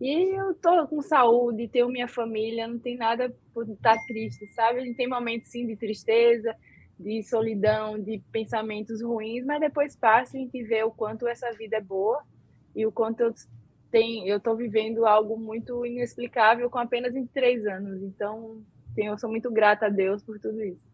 E 0.00 0.36
eu 0.36 0.50
estou 0.50 0.88
com 0.88 1.00
saúde, 1.00 1.68
tenho 1.68 1.88
minha 1.88 2.08
família, 2.08 2.66
não 2.66 2.80
tem 2.80 2.96
nada 2.96 3.32
por 3.54 3.68
estar 3.68 3.96
triste, 4.06 4.44
sabe? 4.48 4.80
A 4.80 4.84
gente 4.84 4.96
tem 4.96 5.08
momentos 5.08 5.48
sim 5.52 5.64
de 5.64 5.76
tristeza, 5.76 6.56
de 6.98 7.22
solidão, 7.22 7.96
de 7.96 8.20
pensamentos 8.32 9.00
ruins, 9.00 9.44
mas 9.44 9.60
depois 9.60 9.94
passa 9.94 10.36
e 10.36 10.40
a 10.40 10.42
gente 10.42 10.64
vê 10.64 10.82
o 10.82 10.90
quanto 10.90 11.28
essa 11.28 11.52
vida 11.52 11.76
é 11.76 11.80
boa 11.80 12.24
e 12.74 12.84
o 12.84 12.90
quanto 12.90 13.20
eu 13.20 13.32
tenho, 13.92 14.26
eu 14.26 14.38
estou 14.38 14.56
vivendo 14.56 15.06
algo 15.06 15.38
muito 15.38 15.86
inexplicável 15.86 16.68
com 16.68 16.78
apenas 16.78 17.12
23 17.12 17.64
anos. 17.66 18.02
Então, 18.02 18.60
eu 18.96 19.18
sou 19.18 19.30
muito 19.30 19.50
grata 19.50 19.86
a 19.86 19.88
Deus 19.88 20.22
por 20.22 20.38
tudo 20.38 20.62
isso. 20.62 20.84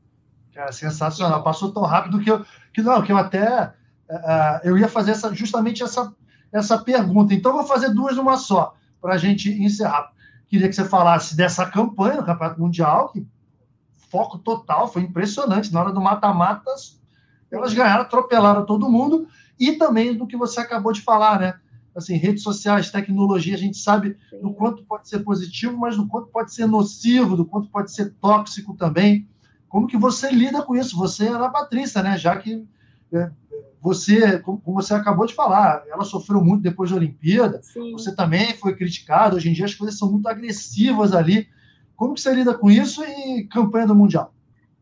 Cara, 0.55 0.73
sensacional. 0.73 1.43
Passou 1.43 1.73
tão 1.73 1.83
rápido 1.83 2.21
que 2.21 2.31
eu, 2.31 2.45
que 2.73 2.83
não, 2.83 3.03
que 3.03 3.13
eu 3.13 3.17
até 3.17 3.73
uh, 4.09 4.61
eu 4.65 4.79
ia 4.79 4.89
fazer 4.89 5.13
essa, 5.13 5.35
justamente 5.35 5.83
essa, 5.83 6.13
essa 6.53 6.79
pergunta. 6.79 7.35
Então, 7.35 7.53
vou 7.53 7.65
fazer 7.65 7.91
duas 7.91 8.17
numa 8.17 8.37
só, 8.37 8.75
para 9.01 9.15
a 9.15 9.19
gente 9.19 9.51
encerrar. 9.51 10.13
Queria 10.49 10.69
que 10.69 10.75
você 10.75 10.85
falasse 10.85 11.37
dessa 11.37 11.67
campanha 11.67 12.17
no 12.17 12.25
Campeonato 12.25 12.61
Mundial, 12.61 13.11
que 13.11 13.27
foco 14.11 14.39
total, 14.39 14.91
foi 14.91 15.03
impressionante. 15.03 15.73
Na 15.73 15.81
hora 15.81 15.93
do 15.93 16.01
mata-mata, 16.01 16.71
elas 17.51 17.75
ganharam, 17.75 18.03
atropelaram 18.03 18.65
todo 18.65 18.91
mundo. 18.91 19.29
E 19.61 19.73
também 19.73 20.17
do 20.17 20.27
que 20.27 20.37
você 20.37 20.61
acabou 20.61 20.93
de 20.93 21.03
falar, 21.03 21.39
né? 21.39 21.55
Assim, 21.99 22.17
redes 22.17 22.43
sociais, 22.43 22.91
tecnologia, 22.91 23.55
a 23.55 23.59
gente 23.59 23.77
sabe 23.77 24.17
do 24.41 24.53
quanto 24.53 24.85
pode 24.85 25.09
ser 25.09 25.19
positivo, 25.19 25.77
mas 25.77 25.97
do 25.97 26.07
quanto 26.07 26.29
pode 26.29 26.55
ser 26.55 26.67
nocivo, 26.67 27.37
do 27.37 27.45
quanto 27.45 27.69
pode 27.69 27.93
ser 27.93 28.15
tóxico 28.21 28.75
também. 28.75 29.29
Como 29.69 29.87
que 29.87 29.97
você 29.97 30.31
lida 30.31 30.63
com 30.63 30.77
isso? 30.77 30.97
Você 30.97 31.27
é 31.27 31.33
a 31.33 31.49
Patrícia, 31.49 32.03
né? 32.03 32.17
Já 32.17 32.37
que 32.37 32.65
é, 33.13 33.31
você, 33.81 34.39
como 34.39 34.63
você 34.65 34.95
acabou 34.95 35.27
de 35.27 35.35
falar, 35.35 35.83
ela 35.89 36.05
sofreu 36.05 36.43
muito 36.43 36.63
depois 36.63 36.91
da 36.91 36.97
Olimpíada, 36.97 37.61
Sim. 37.63 37.93
você 37.93 38.15
também 38.15 38.55
foi 38.55 38.77
criticado, 38.77 39.37
hoje 39.37 39.51
em 39.51 39.53
dia 39.53 39.65
as 39.65 39.75
coisas 39.75 39.99
são 39.99 40.11
muito 40.11 40.29
agressivas 40.29 41.13
ali. 41.13 41.49
Como 41.97 42.15
que 42.15 42.21
você 42.21 42.33
lida 42.33 42.55
com 42.55 42.71
isso 42.71 43.03
e 43.03 43.45
campanha 43.51 43.89
do 43.89 43.95
Mundial? 43.95 44.33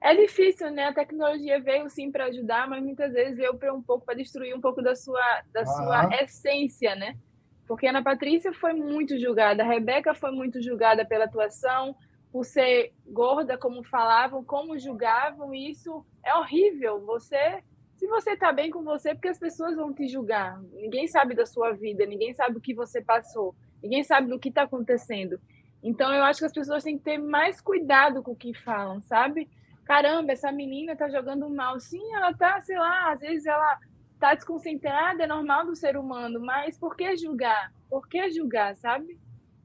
É 0.01 0.15
difícil, 0.15 0.71
né? 0.71 0.87
A 0.87 0.95
tecnologia 0.95 1.61
veio 1.61 1.89
sim 1.89 2.11
para 2.11 2.27
ajudar, 2.27 2.69
mas 2.69 2.83
muitas 2.83 3.13
vezes 3.13 3.37
veio 3.37 3.55
para 3.57 3.73
um 3.73 3.83
pouco 3.83 4.05
para 4.05 4.15
destruir 4.15 4.55
um 4.55 4.61
pouco 4.61 4.83
da 4.83 4.95
sua 4.95 5.43
da 5.53 5.63
ah. 5.63 5.67
sua 5.67 6.23
essência, 6.23 6.95
né? 6.95 7.17
Porque 7.67 7.87
a 7.87 7.91
Ana 7.91 8.03
Patrícia 8.03 8.53
foi 8.53 8.73
muito 8.73 9.19
julgada, 9.19 9.63
a 9.63 9.67
Rebeca 9.67 10.15
foi 10.15 10.31
muito 10.31 10.63
julgada 10.63 11.05
pela 11.05 11.25
atuação, 11.25 11.97
por 12.31 12.45
ser 12.45 12.93
gorda, 13.07 13.59
como 13.59 13.83
falavam, 13.83 14.45
como 14.45 14.79
julgavam, 14.79 15.55
e 15.55 15.71
isso 15.71 16.05
é 16.25 16.35
horrível. 16.37 17.05
Você, 17.05 17.63
se 17.97 18.07
você 18.07 18.33
está 18.33 18.53
bem 18.53 18.71
com 18.71 18.85
você, 18.85 19.15
porque 19.15 19.29
as 19.29 19.39
pessoas 19.39 19.75
vão 19.75 19.93
te 19.93 20.07
julgar. 20.07 20.61
Ninguém 20.75 21.09
sabe 21.09 21.35
da 21.35 21.45
sua 21.45 21.73
vida, 21.73 22.07
ninguém 22.07 22.33
sabe 22.35 22.59
o 22.59 22.61
que 22.61 22.75
você 22.75 23.03
passou, 23.03 23.55
ninguém 23.83 24.05
sabe 24.05 24.29
do 24.29 24.39
que 24.39 24.51
está 24.51 24.63
acontecendo. 24.63 25.41
Então 25.83 26.13
eu 26.13 26.23
acho 26.23 26.41
que 26.41 26.47
as 26.47 26.53
pessoas 26.53 26.85
têm 26.85 26.99
que 26.99 27.05
ter 27.05 27.19
mais 27.19 27.61
cuidado 27.61 28.23
com 28.23 28.33
o 28.33 28.37
que 28.37 28.55
falam, 28.55 29.01
sabe? 29.03 29.49
Caramba, 29.87 30.33
essa 30.33 30.53
menina 30.53 30.97
tá 30.97 31.09
jogando 31.09 31.49
mal. 31.49 31.79
Sim, 31.81 32.03
ela 32.15 32.35
tá, 32.35 32.61
sei 32.61 32.79
lá, 32.79 33.13
às 33.13 33.21
vezes 33.21 33.47
ela 33.47 33.79
tá 34.19 34.35
desconcentrada, 34.35 35.23
é 35.25 35.27
normal 35.27 35.65
do 35.65 35.77
ser 35.77 35.97
humano, 35.97 36.41
mas 36.41 36.79
por 36.79 36.97
que 36.97 37.17
julgar? 37.17 37.73
Por 37.89 38.09
que 38.09 38.31
julgar, 38.31 38.77
sabe? 38.77 39.19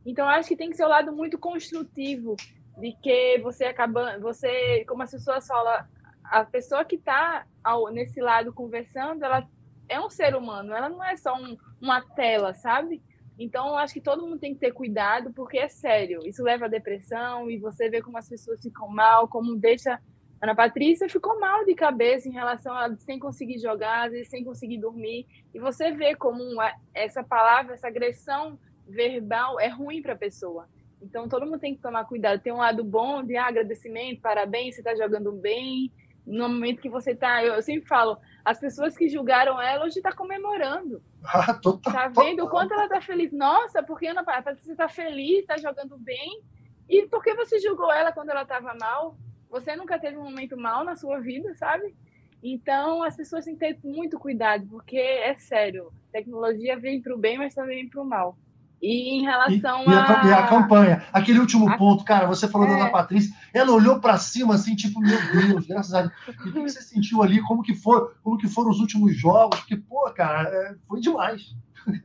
Então 0.06 0.28
acho 0.28 0.48
que 0.50 0.56
tem 0.56 0.70
que 0.70 0.78
ser 0.78 0.84
o 0.84 0.88
um 0.88 0.90
lado 0.90 1.12
muito 1.12 1.38
construtivo 1.38 2.36
de 2.78 2.94
que 3.02 3.40
você 3.40 3.66
acaba, 3.66 4.20
você, 4.20 4.86
como 4.86 5.04
as 5.04 5.12
pessoas 5.12 5.46
falam, 5.48 5.86
a 6.24 6.46
pessoa 6.46 6.86
que 6.86 6.96
está 6.96 7.46
nesse 7.92 8.22
lado 8.22 8.54
conversando, 8.54 9.24
ela 9.24 9.48
é 9.90 10.00
um 10.00 10.10
ser 10.10 10.36
humano, 10.36 10.74
ela 10.74 10.90
não 10.90 11.04
é 11.04 11.16
só 11.18 11.36
um, 11.36 11.58
uma 11.82 12.02
tela, 12.02 12.54
sabe? 12.54 13.02
Então, 13.38 13.76
acho 13.76 13.94
que 13.94 14.02
todo 14.02 14.22
mundo 14.22 14.40
tem 14.40 14.54
que 14.54 14.60
ter 14.60 14.72
cuidado, 14.72 15.34
porque 15.34 15.58
é 15.58 15.68
sério. 15.68 16.22
Isso 16.26 16.44
leva 16.44 16.66
à 16.66 16.70
depressão 16.70 17.50
e 17.50 17.58
você 17.58 17.90
vê 17.90 18.02
como 18.02 18.18
as 18.18 18.30
pessoas 18.30 18.62
ficam 18.62 18.88
mal, 18.88 19.28
como 19.28 19.56
deixa 19.56 20.00
Ana 20.42 20.56
Patrícia 20.56 21.08
ficou 21.08 21.40
mal 21.40 21.64
de 21.66 21.76
cabeça 21.76 22.28
em 22.28 22.32
relação 22.32 22.76
a 22.76 22.96
sem 22.98 23.20
conseguir 23.20 23.60
jogar, 23.60 24.08
às 24.08 24.12
vezes 24.12 24.30
sem 24.30 24.44
conseguir 24.44 24.80
dormir. 24.80 25.28
E 25.54 25.60
você 25.60 25.92
vê 25.92 26.16
como 26.16 26.42
uma, 26.44 26.74
essa 26.96 27.24
palavra, 27.24 27.76
essa 27.76 27.88
agressão 27.88 28.58
verbal 28.88 29.60
é 29.60 29.68
ruim 29.68 30.02
para 30.02 30.14
a 30.14 30.18
pessoa. 30.18 30.68
Então 31.00 31.30
todo 31.30 31.46
mundo 31.46 31.60
tem 31.60 31.76
que 31.76 31.82
tomar 31.82 32.06
cuidado. 32.06 32.42
Tem 32.42 32.52
um 32.52 32.58
lado 32.58 32.84
bom 32.84 33.24
de 33.24 33.38
ah, 33.38 33.46
agradecimento, 33.46 34.20
parabéns, 34.20 34.76
você 34.76 34.82
está 34.82 34.96
jogando 34.96 35.32
bem. 35.32 35.92
No 36.26 36.50
momento 36.50 36.82
que 36.82 36.90
você 36.90 37.12
está, 37.12 37.44
eu, 37.44 37.54
eu, 37.54 37.62
sempre 37.62 37.88
falo, 37.88 38.18
as 38.44 38.60
pessoas 38.60 38.98
que 38.98 39.10
julgaram 39.10 39.62
ela 39.62 39.86
hoje 39.86 39.98
está 39.98 40.12
comemorando. 40.12 41.04
Ah, 41.24 41.54
tá 41.54 42.08
vendo 42.08 42.46
o 42.46 42.50
quanto 42.50 42.74
ela 42.74 42.86
está 42.86 43.00
feliz? 43.00 43.32
Nossa, 43.32 43.84
porque 43.84 44.08
Ana 44.08 44.24
Patrícia 44.24 44.72
está 44.72 44.90
feliz, 44.90 45.42
está 45.42 45.56
jogando 45.56 45.96
bem. 46.00 46.42
E 46.90 47.06
por 47.06 47.24
que 47.24 47.36
você 47.36 47.60
julgou 47.60 47.92
ela 47.92 48.12
quando 48.12 48.32
ela 48.32 48.42
estava 48.42 48.74
mal? 48.74 49.16
Você 49.52 49.76
nunca 49.76 50.00
teve 50.00 50.18
um 50.18 50.24
momento 50.24 50.58
mal 50.58 50.84
na 50.84 50.96
sua 50.96 51.20
vida, 51.20 51.54
sabe? 51.56 51.94
Então, 52.42 53.04
as 53.04 53.16
pessoas 53.16 53.46
têm 53.46 53.56
que 53.56 53.60
ter 53.60 53.80
muito 53.84 54.18
cuidado, 54.18 54.66
porque 54.68 54.98
é 54.98 55.36
sério, 55.36 55.92
tecnologia 56.12 56.80
vem 56.80 57.02
para 57.02 57.14
o 57.14 57.18
bem, 57.18 57.38
mas 57.38 57.54
também 57.54 57.88
para 57.88 58.02
o 58.02 58.06
mal. 58.06 58.38
E 58.82 59.20
em 59.20 59.22
relação 59.22 59.84
e, 59.84 59.94
a... 59.94 60.24
E 60.26 60.34
a 60.34 60.48
campanha, 60.48 61.06
aquele 61.14 61.38
último 61.38 61.70
a... 61.70 61.78
ponto, 61.78 62.04
cara, 62.04 62.26
você 62.26 62.48
falou 62.48 62.66
é... 62.66 62.72
da 62.72 62.76
Ana 62.78 62.90
Patrícia, 62.90 63.36
ela 63.54 63.72
olhou 63.72 64.00
para 64.00 64.18
cima 64.18 64.56
assim, 64.56 64.76
tipo, 64.76 65.00
meu 65.00 65.20
Deus, 65.32 65.68
graças 65.68 65.94
a 65.94 66.02
Deus. 66.02 66.14
E 66.28 66.50
o 66.50 66.54
que 66.54 66.62
você 66.62 66.82
sentiu 66.82 67.22
ali? 67.22 67.40
Como 67.44 67.62
que, 67.62 67.76
for, 67.76 68.16
como 68.24 68.40
que 68.40 68.48
foram 68.48 68.72
os 68.72 68.80
últimos 68.80 69.16
jogos? 69.16 69.60
Porque, 69.60 69.78
pô, 69.78 70.10
cara, 70.12 70.50
é, 70.50 70.76
foi 70.88 71.00
demais. 71.00 71.56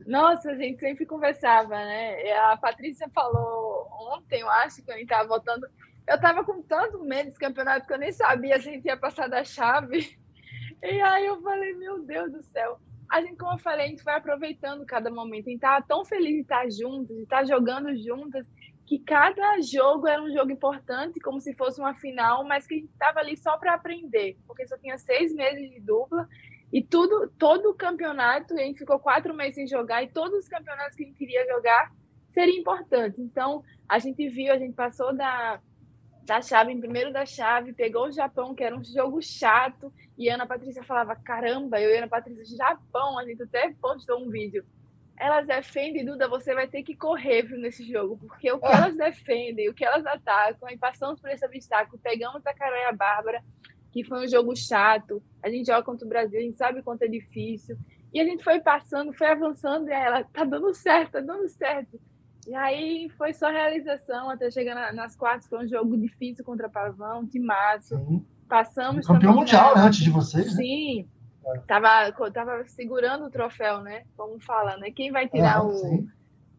Nossa, 0.05 0.51
a 0.51 0.55
gente 0.55 0.79
sempre 0.79 1.05
conversava, 1.05 1.69
né? 1.69 2.31
A 2.51 2.57
Patrícia 2.57 3.09
falou 3.09 3.87
ontem, 4.13 4.41
eu 4.41 4.49
acho, 4.49 4.83
que 4.83 4.91
a 4.91 4.95
gente 4.95 5.03
estava 5.03 5.27
votando, 5.27 5.65
eu 6.07 6.19
tava 6.19 6.43
com 6.43 6.61
tanto 6.61 7.03
medo 7.03 7.25
desse 7.25 7.39
campeonato 7.39 7.85
que 7.85 7.93
eu 7.93 7.97
nem 7.97 8.11
sabia 8.11 8.59
se 8.59 8.81
ia 8.83 8.97
passar 8.97 9.27
da 9.27 9.43
chave. 9.43 10.17
E 10.81 11.01
aí 11.01 11.25
eu 11.25 11.41
falei, 11.41 11.73
meu 11.73 12.03
Deus 12.03 12.31
do 12.31 12.43
céu. 12.43 12.79
A 13.09 13.19
gente, 13.21 13.35
como 13.37 13.53
eu 13.53 13.57
falei, 13.57 13.87
a 13.87 13.89
gente 13.89 14.03
vai 14.03 14.15
aproveitando 14.15 14.85
cada 14.85 15.09
momento. 15.09 15.47
A 15.47 15.49
gente 15.49 15.59
tava 15.59 15.83
tão 15.85 16.05
feliz 16.05 16.35
de 16.35 16.41
estar 16.41 16.69
juntos, 16.69 17.15
de 17.15 17.23
estar 17.23 17.45
jogando 17.45 17.95
juntas, 17.97 18.45
que 18.85 18.99
cada 18.99 19.59
jogo 19.61 20.07
era 20.07 20.21
um 20.21 20.31
jogo 20.31 20.51
importante, 20.51 21.19
como 21.19 21.41
se 21.41 21.53
fosse 21.53 21.79
uma 21.79 21.93
final, 21.95 22.43
mas 22.45 22.67
que 22.67 22.75
a 22.75 22.77
gente 22.77 22.91
estava 22.91 23.19
ali 23.19 23.35
só 23.35 23.57
para 23.57 23.73
aprender, 23.73 24.37
porque 24.45 24.67
só 24.67 24.77
tinha 24.77 24.97
seis 24.97 25.33
meses 25.33 25.69
de 25.69 25.79
dupla 25.79 26.27
e 26.71 26.81
tudo, 26.83 27.29
todo 27.37 27.69
o 27.69 27.73
campeonato, 27.73 28.53
a 28.53 28.57
gente 28.57 28.79
ficou 28.79 28.99
quatro 28.99 29.33
meses 29.33 29.55
sem 29.55 29.67
jogar 29.67 30.03
e 30.03 30.07
todos 30.07 30.39
os 30.39 30.47
campeonatos 30.47 30.95
que 30.95 31.03
a 31.03 31.05
gente 31.05 31.17
queria 31.17 31.45
jogar 31.47 31.91
seria 32.29 32.59
importante. 32.59 33.21
Então, 33.21 33.63
a 33.89 33.99
gente 33.99 34.27
viu, 34.29 34.53
a 34.53 34.57
gente 34.57 34.73
passou 34.73 35.13
da 35.15 35.59
da 36.27 36.41
chave, 36.41 36.73
em 36.73 36.79
primeiro 36.79 37.11
da 37.11 37.25
chave, 37.25 37.71
pegou 37.71 38.07
o 38.07 38.11
Japão, 38.11 38.53
que 38.53 38.61
era 38.61 38.75
um 38.75 38.83
jogo 38.83 39.21
chato, 39.21 39.91
e 40.17 40.29
a 40.29 40.35
Ana 40.35 40.45
Patrícia 40.45 40.83
falava: 40.83 41.15
caramba, 41.15 41.79
eu 41.79 41.89
e 41.89 41.95
a 41.95 41.99
Ana 41.99 42.07
Patrícia, 42.09 42.57
Japão, 42.57 43.17
a 43.17 43.25
gente 43.25 43.41
até 43.41 43.73
postou 43.81 44.19
um 44.19 44.29
vídeo. 44.29 44.65
Elas 45.15 45.47
defendem, 45.47 46.05
Duda, 46.05 46.27
você 46.27 46.53
vai 46.53 46.67
ter 46.67 46.83
que 46.83 46.95
correr 46.95 47.43
nesse 47.57 47.89
jogo, 47.89 48.17
porque 48.17 48.51
o 48.51 48.59
que 48.59 48.67
elas 48.67 48.95
defendem, 48.95 49.69
o 49.69 49.73
que 49.73 49.85
elas 49.85 50.05
atacam, 50.05 50.69
e 50.69 50.77
passamos 50.77 51.19
por 51.19 51.29
esse 51.29 51.45
obstáculo, 51.45 51.97
pegamos 52.03 52.45
a 52.45 52.53
Carol 52.53 52.77
e 52.77 52.85
a 52.85 52.91
Bárbara, 52.91 53.41
que 53.91 54.03
foi 54.03 54.25
um 54.25 54.27
jogo 54.27 54.53
chato, 54.53 55.23
a 55.41 55.49
gente 55.49 55.65
joga 55.65 55.81
contra 55.81 56.05
o 56.05 56.09
Brasil, 56.09 56.39
a 56.39 56.43
gente 56.43 56.57
sabe 56.57 56.83
quanto 56.83 57.03
é 57.03 57.07
difícil, 57.07 57.77
e 58.13 58.19
a 58.19 58.25
gente 58.25 58.43
foi 58.43 58.59
passando, 58.59 59.13
foi 59.13 59.27
avançando, 59.27 59.89
e 59.89 59.93
ela, 59.93 60.25
tá 60.25 60.43
dando 60.43 60.71
certo, 60.73 61.13
tá 61.13 61.21
dando 61.21 61.47
certo. 61.47 61.99
E 62.47 62.55
aí 62.55 63.09
foi 63.17 63.33
só 63.33 63.49
realização 63.49 64.29
até 64.29 64.49
chegar 64.49 64.73
na, 64.73 64.93
nas 64.93 65.17
quartas. 65.17 65.49
Foi 65.49 65.65
um 65.65 65.67
jogo 65.67 65.97
difícil 65.97 66.45
contra 66.45 66.69
Pavão, 66.69 67.25
de. 67.25 67.41
Sim. 67.81 68.25
Passamos. 68.47 69.05
Campeão 69.05 69.33
mundial 69.33 69.75
né, 69.75 69.81
antes 69.81 69.99
de 69.99 70.09
vocês. 70.09 70.45
Né? 70.45 70.63
Sim. 70.63 71.09
Né? 71.43 71.61
Tava, 71.67 72.09
tava 72.31 72.63
segurando 72.67 73.25
o 73.25 73.29
troféu, 73.29 73.81
né? 73.81 74.05
Como 74.15 74.39
fala, 74.39 74.77
né? 74.77 74.91
Quem 74.91 75.11
vai 75.11 75.27
tirar 75.27 75.65
o, 75.65 76.07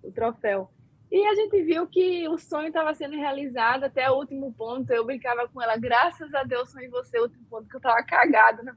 o 0.03 0.13
troféu? 0.13 0.71
E 1.11 1.27
a 1.27 1.35
gente 1.35 1.63
viu 1.63 1.87
que 1.87 2.29
o 2.29 2.37
sonho 2.37 2.69
estava 2.69 2.93
sendo 2.93 3.17
realizado 3.17 3.85
até 3.85 4.11
o 4.11 4.17
último 4.17 4.53
ponto. 4.53 4.93
Eu 4.93 5.07
brincava 5.07 5.49
com 5.49 5.63
ela, 5.63 5.79
graças 5.79 6.35
a 6.35 6.43
Deus 6.43 6.71
sonhei 6.71 6.91
você, 6.91 7.19
o 7.19 7.23
último 7.23 7.47
ponto, 7.49 7.67
que 7.67 7.77
eu 7.77 7.79
estava 7.79 8.03
cagada 8.03 8.63
na 8.63 8.75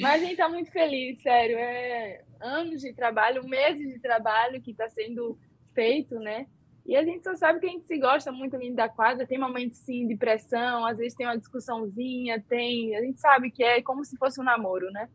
Mas 0.00 0.14
a 0.14 0.18
gente 0.18 0.32
está 0.32 0.48
muito 0.48 0.70
feliz, 0.70 1.20
sério. 1.20 1.58
É, 1.58 2.22
anos 2.40 2.80
de 2.80 2.92
trabalho, 2.92 3.46
meses 3.46 3.92
de 3.92 4.00
trabalho 4.00 4.60
que 4.60 4.70
está 4.70 4.88
sendo 4.88 5.38
feito, 5.74 6.16
né? 6.16 6.46
E 6.84 6.96
a 6.96 7.04
gente 7.04 7.22
só 7.22 7.34
sabe 7.36 7.60
que 7.60 7.66
a 7.66 7.70
gente 7.70 7.86
se 7.86 7.96
gosta 7.98 8.32
muito 8.32 8.56
ali 8.56 8.72
da 8.74 8.88
quadra, 8.88 9.26
tem 9.26 9.38
momentos 9.38 9.78
sim 9.78 10.06
de 10.06 10.16
pressão, 10.16 10.84
às 10.84 10.98
vezes 10.98 11.14
tem 11.14 11.26
uma 11.26 11.38
discussãozinha, 11.38 12.42
tem, 12.48 12.96
a 12.96 13.00
gente 13.00 13.20
sabe 13.20 13.50
que 13.50 13.62
é 13.62 13.80
como 13.80 14.04
se 14.04 14.16
fosse 14.16 14.40
um 14.40 14.44
namoro, 14.44 14.90
né? 14.90 15.08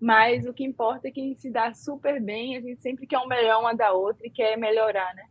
Mas 0.00 0.46
o 0.46 0.54
que 0.54 0.64
importa 0.64 1.08
é 1.08 1.10
que 1.10 1.20
a 1.20 1.24
gente 1.24 1.40
se 1.40 1.50
dá 1.50 1.74
super 1.74 2.20
bem, 2.20 2.56
a 2.56 2.60
gente 2.60 2.80
sempre 2.80 3.06
quer 3.06 3.18
o 3.18 3.24
um 3.24 3.28
melhor 3.28 3.60
uma 3.60 3.74
da 3.74 3.92
outra 3.92 4.26
e 4.26 4.30
quer 4.30 4.56
melhorar, 4.56 5.14
né? 5.14 5.24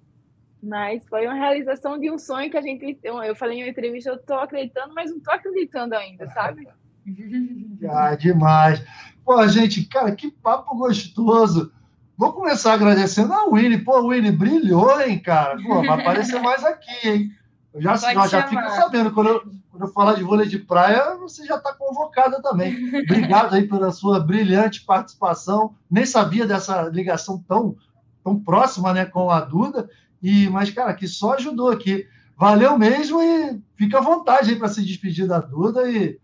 Mas 0.62 1.06
foi 1.08 1.26
uma 1.26 1.34
realização 1.34 1.98
de 1.98 2.12
um 2.12 2.20
sonho 2.20 2.52
que 2.52 2.58
a 2.58 2.62
gente. 2.62 3.00
Eu 3.04 3.36
falei 3.36 3.58
em 3.58 3.64
uma 3.64 3.70
entrevista, 3.70 4.12
eu 4.12 4.22
tô 4.22 4.36
acreditando, 4.36 4.94
mas 4.94 5.10
não 5.10 5.20
tô 5.20 5.32
acreditando 5.32 5.96
ainda, 5.96 6.28
sabe? 6.28 6.68
ah, 7.90 8.16
demais. 8.16 8.84
Pô, 9.26 9.48
gente, 9.48 9.86
cara, 9.86 10.12
que 10.16 10.32
papo 10.32 10.76
gostoso. 10.76 11.72
Vou 12.18 12.34
começar 12.34 12.74
agradecendo 12.74 13.34
a 13.34 13.46
Winnie. 13.50 13.80
Pô, 13.80 14.10
Winnie 14.10 14.32
brilhou, 14.32 15.02
hein, 15.02 15.20
cara? 15.20 15.58
Pô, 15.62 15.82
vai 15.82 16.00
aparecer 16.00 16.40
mais 16.44 16.64
aqui, 16.64 17.08
hein? 17.08 17.32
Eu 17.74 17.82
já, 17.82 17.98
Pode 17.98 18.30
já 18.30 18.48
fico 18.48 18.70
sabendo, 18.70 19.12
quando 19.12 19.28
eu, 19.28 19.42
quando 19.70 19.84
eu 19.84 19.94
falar 19.94 20.16
de 20.16 20.24
vôlei 20.24 20.48
de 20.48 20.60
praia, 20.60 21.16
você 21.16 21.46
já 21.46 21.56
está 21.56 21.74
convocada 21.74 22.42
também. 22.42 22.76
Obrigado 23.04 23.56
aí 23.56 23.66
pela 23.66 23.92
sua 23.92 24.20
brilhante 24.20 24.82
participação. 24.82 25.74
Nem 25.90 26.06
sabia 26.06 26.46
dessa 26.46 26.84
ligação 26.90 27.44
tão, 27.48 27.76
tão 28.24 28.38
próxima 28.38 28.94
né, 28.94 29.06
com 29.06 29.32
a 29.32 29.40
Duda. 29.40 29.90
E, 30.22 30.50
mas, 30.50 30.70
cara, 30.70 30.94
que 30.94 31.08
só 31.08 31.36
ajudou 31.36 31.72
aqui. 31.72 32.06
Valeu 32.38 32.78
mesmo 32.78 33.22
e 33.22 33.62
fica 33.76 34.00
à 34.00 34.02
vontade 34.02 34.52
aí 34.52 34.56
para 34.58 34.68
se 34.68 34.84
despedir 34.84 35.28
da 35.28 35.40
Duda 35.40 35.90
e 35.90 36.20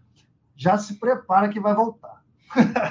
já 0.58 0.78
se 0.78 1.00
prepara 1.00 1.50
que 1.50 1.60
vai 1.60 1.74
voltar. 1.74 2.18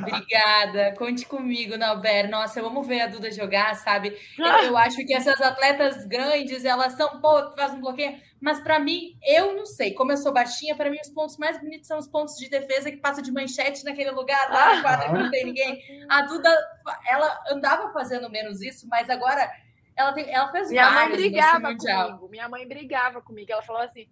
Obrigada, 0.01 0.95
conte 0.97 1.27
comigo, 1.27 1.77
Nalber. 1.77 2.29
Nossa, 2.29 2.61
eu 2.61 2.67
amo 2.67 2.83
ver 2.83 3.01
a 3.01 3.07
Duda 3.07 3.31
jogar, 3.33 3.75
sabe? 3.75 4.17
Eu, 4.39 4.47
eu 4.47 4.77
acho 4.77 4.99
que 4.99 5.15
essas 5.15 5.41
atletas 5.41 6.05
grandes, 6.07 6.65
elas 6.65 6.93
são, 6.93 7.21
pô, 7.21 7.51
fazem 7.53 7.79
um 7.79 7.81
bloqueio, 7.81 8.21
mas 8.41 8.61
para 8.61 8.79
mim, 8.79 9.19
eu 9.27 9.57
não 9.57 9.65
sei. 9.65 9.95
Como 9.95 10.13
eu 10.13 10.17
sou 10.17 10.33
baixinha, 10.33 10.77
para 10.77 10.91
mim 10.91 10.99
os 11.01 11.09
pontos 11.09 11.39
mais 11.39 11.59
bonitos 11.59 11.89
são 11.89 11.99
os 11.99 12.07
pontos 12.07 12.37
de 12.37 12.49
defesa 12.51 12.91
que 12.91 12.99
passa 12.99 13.23
de 13.23 13.33
manchete 13.33 13.83
naquele 13.85 14.11
lugar 14.11 14.51
lá 14.51 14.77
na 14.77 14.83
quadra 14.83 15.07
que 15.09 15.15
não 15.15 15.31
tem 15.31 15.47
ninguém. 15.47 15.83
A 16.09 16.23
Duda, 16.23 16.51
ela 17.09 17.41
andava 17.51 17.91
fazendo 17.93 18.31
menos 18.31 18.61
isso, 18.61 18.87
mas 18.89 19.09
agora 19.09 19.51
ela, 19.97 20.13
tem, 20.13 20.31
ela 20.31 20.49
fez 20.53 20.69
Minha 20.69 20.91
mãe 20.91 21.11
brigava 21.11 21.75
comigo. 21.75 22.29
Minha 22.29 22.49
mãe 22.49 22.69
brigava 22.69 23.23
comigo. 23.23 23.51
Ela 23.51 23.63
falou 23.63 23.83
assim: 23.83 24.07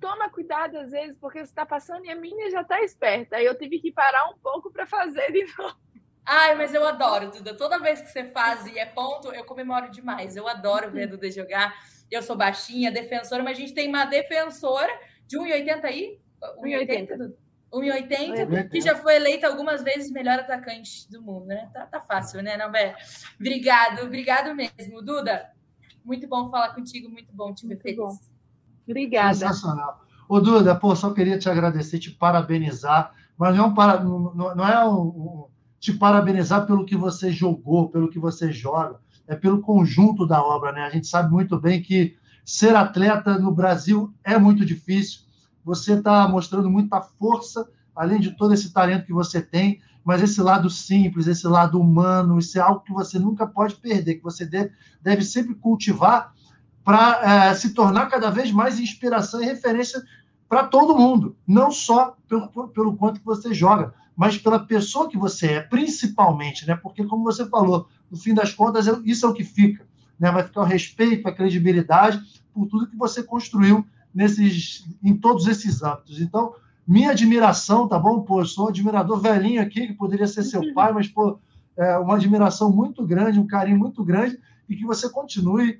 toma 0.00 0.30
cuidado 0.30 0.78
às 0.78 0.90
vezes, 0.90 1.16
porque 1.16 1.38
você 1.38 1.44
está 1.44 1.66
passando 1.66 2.04
e 2.04 2.10
a 2.10 2.16
minha 2.16 2.50
já 2.50 2.62
está 2.62 2.80
esperta. 2.82 3.36
Aí 3.36 3.44
eu 3.44 3.56
tive 3.56 3.78
que 3.78 3.92
parar 3.92 4.28
um 4.30 4.38
pouco 4.38 4.70
para 4.70 4.86
fazer 4.86 5.30
de 5.32 5.44
novo. 5.56 5.76
Ai, 6.24 6.54
mas 6.56 6.74
eu 6.74 6.84
adoro, 6.86 7.30
Duda. 7.30 7.56
Toda 7.56 7.78
vez 7.78 8.00
que 8.00 8.08
você 8.08 8.24
faz 8.24 8.66
e 8.66 8.78
é 8.78 8.84
ponto, 8.84 9.32
eu 9.32 9.44
comemoro 9.44 9.90
demais. 9.90 10.36
Eu 10.36 10.46
adoro 10.46 10.90
ver 10.90 11.04
a 11.04 11.06
Duda 11.06 11.30
jogar. 11.30 11.74
Eu 12.10 12.22
sou 12.22 12.36
baixinha, 12.36 12.92
defensora, 12.92 13.42
mas 13.42 13.56
a 13.56 13.60
gente 13.60 13.74
tem 13.74 13.88
uma 13.88 14.04
defensora 14.04 14.92
de 15.26 15.38
1,80 15.38 15.84
aí? 15.84 16.20
1,80? 16.58 17.32
1,80, 17.72 18.70
que 18.70 18.80
já 18.80 18.94
foi 18.96 19.16
eleita 19.16 19.46
algumas 19.46 19.82
vezes 19.82 20.10
melhor 20.10 20.38
atacante 20.38 21.10
do 21.10 21.20
mundo, 21.20 21.46
né? 21.46 21.68
Tá, 21.72 21.86
tá 21.86 22.00
fácil, 22.00 22.42
né, 22.42 22.56
Nabé? 22.56 22.96
Obrigado, 23.38 24.04
obrigado 24.04 24.54
mesmo. 24.54 25.02
Duda, 25.02 25.52
muito 26.02 26.26
bom 26.26 26.50
falar 26.50 26.74
contigo, 26.74 27.10
muito 27.10 27.30
bom 27.32 27.52
te 27.52 27.66
ver 27.66 27.74
muito 27.74 27.82
feliz. 27.82 27.98
Bom. 27.98 28.37
Obrigada. 28.88 29.34
Sensacional. 29.34 30.04
Ô, 30.28 30.40
Duda, 30.40 30.74
pô, 30.74 30.94
só 30.94 31.10
queria 31.10 31.38
te 31.38 31.48
agradecer, 31.48 31.98
te 31.98 32.10
parabenizar, 32.10 33.12
mas 33.36 33.56
não 33.56 33.70
é, 33.70 33.74
para, 33.74 34.02
não, 34.02 34.68
é 34.68 34.88
um, 34.88 35.46
te 35.80 35.92
parabenizar 35.92 36.66
pelo 36.66 36.84
que 36.84 36.96
você 36.96 37.30
jogou, 37.30 37.88
pelo 37.88 38.10
que 38.10 38.18
você 38.18 38.52
joga, 38.52 38.98
é 39.26 39.34
pelo 39.34 39.60
conjunto 39.60 40.26
da 40.26 40.42
obra, 40.42 40.72
né? 40.72 40.82
A 40.82 40.90
gente 40.90 41.06
sabe 41.06 41.30
muito 41.30 41.58
bem 41.58 41.80
que 41.80 42.16
ser 42.44 42.74
atleta 42.74 43.38
no 43.38 43.52
Brasil 43.52 44.12
é 44.24 44.38
muito 44.38 44.64
difícil, 44.64 45.20
você 45.64 45.94
está 45.94 46.26
mostrando 46.28 46.70
muita 46.70 47.00
força, 47.00 47.68
além 47.94 48.20
de 48.20 48.30
todo 48.32 48.54
esse 48.54 48.72
talento 48.72 49.06
que 49.06 49.12
você 49.12 49.40
tem, 49.40 49.80
mas 50.04 50.22
esse 50.22 50.40
lado 50.40 50.70
simples, 50.70 51.26
esse 51.26 51.46
lado 51.46 51.80
humano, 51.80 52.38
isso 52.38 52.58
é 52.58 52.62
algo 52.62 52.80
que 52.80 52.92
você 52.92 53.18
nunca 53.18 53.46
pode 53.46 53.74
perder, 53.76 54.14
que 54.14 54.22
você 54.22 54.46
deve, 54.46 54.72
deve 55.02 55.22
sempre 55.22 55.54
cultivar 55.54 56.32
para 56.88 57.50
é, 57.50 57.54
se 57.54 57.74
tornar 57.74 58.06
cada 58.06 58.30
vez 58.30 58.50
mais 58.50 58.80
inspiração 58.80 59.42
e 59.42 59.44
referência 59.44 60.02
para 60.48 60.64
todo 60.64 60.96
mundo, 60.96 61.36
não 61.46 61.70
só 61.70 62.16
pelo, 62.26 62.48
pelo 62.68 62.96
quanto 62.96 63.20
que 63.20 63.26
você 63.26 63.52
joga, 63.52 63.92
mas 64.16 64.38
pela 64.38 64.58
pessoa 64.58 65.06
que 65.06 65.18
você 65.18 65.48
é, 65.48 65.60
principalmente, 65.60 66.66
né? 66.66 66.74
Porque, 66.74 67.04
como 67.04 67.24
você 67.24 67.46
falou, 67.50 67.86
no 68.10 68.16
fim 68.16 68.32
das 68.32 68.54
contas, 68.54 68.86
isso 69.04 69.26
é 69.26 69.28
o 69.28 69.34
que 69.34 69.44
fica. 69.44 69.86
Né? 70.18 70.30
Vai 70.30 70.42
ficar 70.42 70.62
o 70.62 70.64
respeito, 70.64 71.28
a 71.28 71.32
credibilidade 71.32 72.22
por 72.54 72.66
tudo 72.66 72.88
que 72.88 72.96
você 72.96 73.22
construiu 73.22 73.86
nesses, 74.14 74.88
em 75.04 75.14
todos 75.14 75.46
esses 75.46 75.82
âmbitos. 75.82 76.22
Então, 76.22 76.54
minha 76.86 77.10
admiração, 77.10 77.86
tá 77.86 77.98
bom? 77.98 78.22
Pô, 78.22 78.40
eu 78.40 78.46
sou 78.46 78.64
um 78.64 78.68
admirador 78.70 79.20
velhinho 79.20 79.60
aqui, 79.60 79.88
que 79.88 79.92
poderia 79.92 80.26
ser 80.26 80.42
seu 80.42 80.72
pai, 80.72 80.90
mas, 80.90 81.06
pô, 81.06 81.38
é 81.76 81.98
uma 81.98 82.14
admiração 82.14 82.72
muito 82.72 83.06
grande, 83.06 83.38
um 83.38 83.46
carinho 83.46 83.78
muito 83.78 84.02
grande, 84.02 84.38
e 84.66 84.74
que 84.74 84.86
você 84.86 85.06
continue 85.10 85.78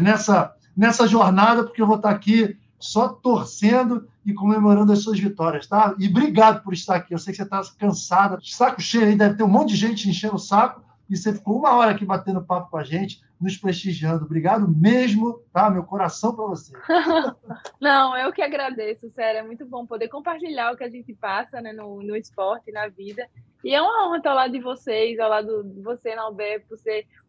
nessa, 0.00 0.54
nessa 0.76 1.06
jornada, 1.06 1.64
porque 1.64 1.80
eu 1.80 1.86
vou 1.86 1.96
estar 1.96 2.10
aqui 2.10 2.56
só 2.78 3.08
torcendo 3.08 4.08
e 4.24 4.32
comemorando 4.32 4.92
as 4.92 5.02
suas 5.02 5.18
vitórias, 5.18 5.66
tá? 5.66 5.94
E 5.98 6.08
obrigado 6.08 6.62
por 6.62 6.72
estar 6.72 6.96
aqui. 6.96 7.12
Eu 7.14 7.18
sei 7.18 7.32
que 7.32 7.36
você 7.36 7.42
está 7.42 7.62
cansada, 7.78 8.38
saco 8.42 8.80
cheio 8.80 9.04
aí, 9.04 9.16
deve 9.16 9.36
ter 9.36 9.42
um 9.42 9.48
monte 9.48 9.70
de 9.70 9.76
gente 9.76 10.08
enchendo 10.08 10.36
o 10.36 10.38
saco, 10.38 10.82
e 11.08 11.16
você 11.16 11.32
ficou 11.32 11.58
uma 11.58 11.74
hora 11.74 11.90
aqui 11.90 12.04
batendo 12.04 12.44
papo 12.44 12.70
com 12.70 12.76
a 12.76 12.84
gente, 12.84 13.20
nos 13.40 13.56
prestigiando. 13.56 14.24
Obrigado 14.24 14.68
mesmo, 14.68 15.42
tá? 15.52 15.68
Meu 15.68 15.82
coração 15.82 16.34
para 16.34 16.46
você. 16.46 16.72
Não, 17.80 18.16
eu 18.16 18.32
que 18.32 18.40
agradeço, 18.40 19.10
sério. 19.10 19.40
É 19.40 19.42
muito 19.42 19.66
bom 19.66 19.84
poder 19.84 20.08
compartilhar 20.08 20.72
o 20.72 20.76
que 20.76 20.84
a 20.84 20.88
gente 20.88 21.12
passa 21.14 21.60
né, 21.60 21.72
no, 21.72 22.00
no 22.00 22.14
esporte, 22.14 22.70
na 22.70 22.86
vida. 22.86 23.26
E 23.62 23.74
é 23.74 23.80
uma 23.80 24.06
honra 24.06 24.16
estar 24.16 24.30
ao 24.30 24.36
lado 24.36 24.52
de 24.52 24.60
vocês, 24.60 25.18
ao 25.18 25.28
lado 25.28 25.64
de 25.64 25.82
você, 25.82 26.14
Nalber, 26.14 26.64
por, 26.66 26.78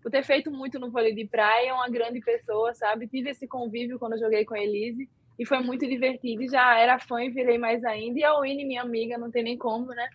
por 0.02 0.12
ter 0.12 0.24
feito 0.24 0.50
muito 0.50 0.80
no 0.80 0.90
vôlei 0.90 1.14
de 1.14 1.28
praia, 1.28 1.70
é 1.70 1.74
uma 1.74 1.90
grande 1.90 2.22
pessoa, 2.22 2.74
sabe? 2.74 3.08
Tive 3.08 3.32
esse 3.32 3.48
convívio 3.48 4.00
quando 4.00 4.14
eu 4.14 4.20
joguei 4.20 4.46
com 4.46 4.54
a 4.54 4.60
Elise 4.60 5.10
e 5.38 5.46
foi 5.46 5.60
muito 5.60 5.86
divertido. 5.88 6.48
Já 6.50 6.78
era 6.78 7.00
fã 7.00 7.22
e 7.24 7.30
virei 7.30 7.58
mais 7.58 7.84
ainda. 7.84 8.20
E 8.20 8.24
a 8.24 8.40
Winnie, 8.40 8.66
minha 8.66 8.82
amiga, 8.82 9.18
não 9.18 9.30
tem 9.30 9.44
nem 9.44 9.58
como, 9.58 9.88
né? 9.88 10.08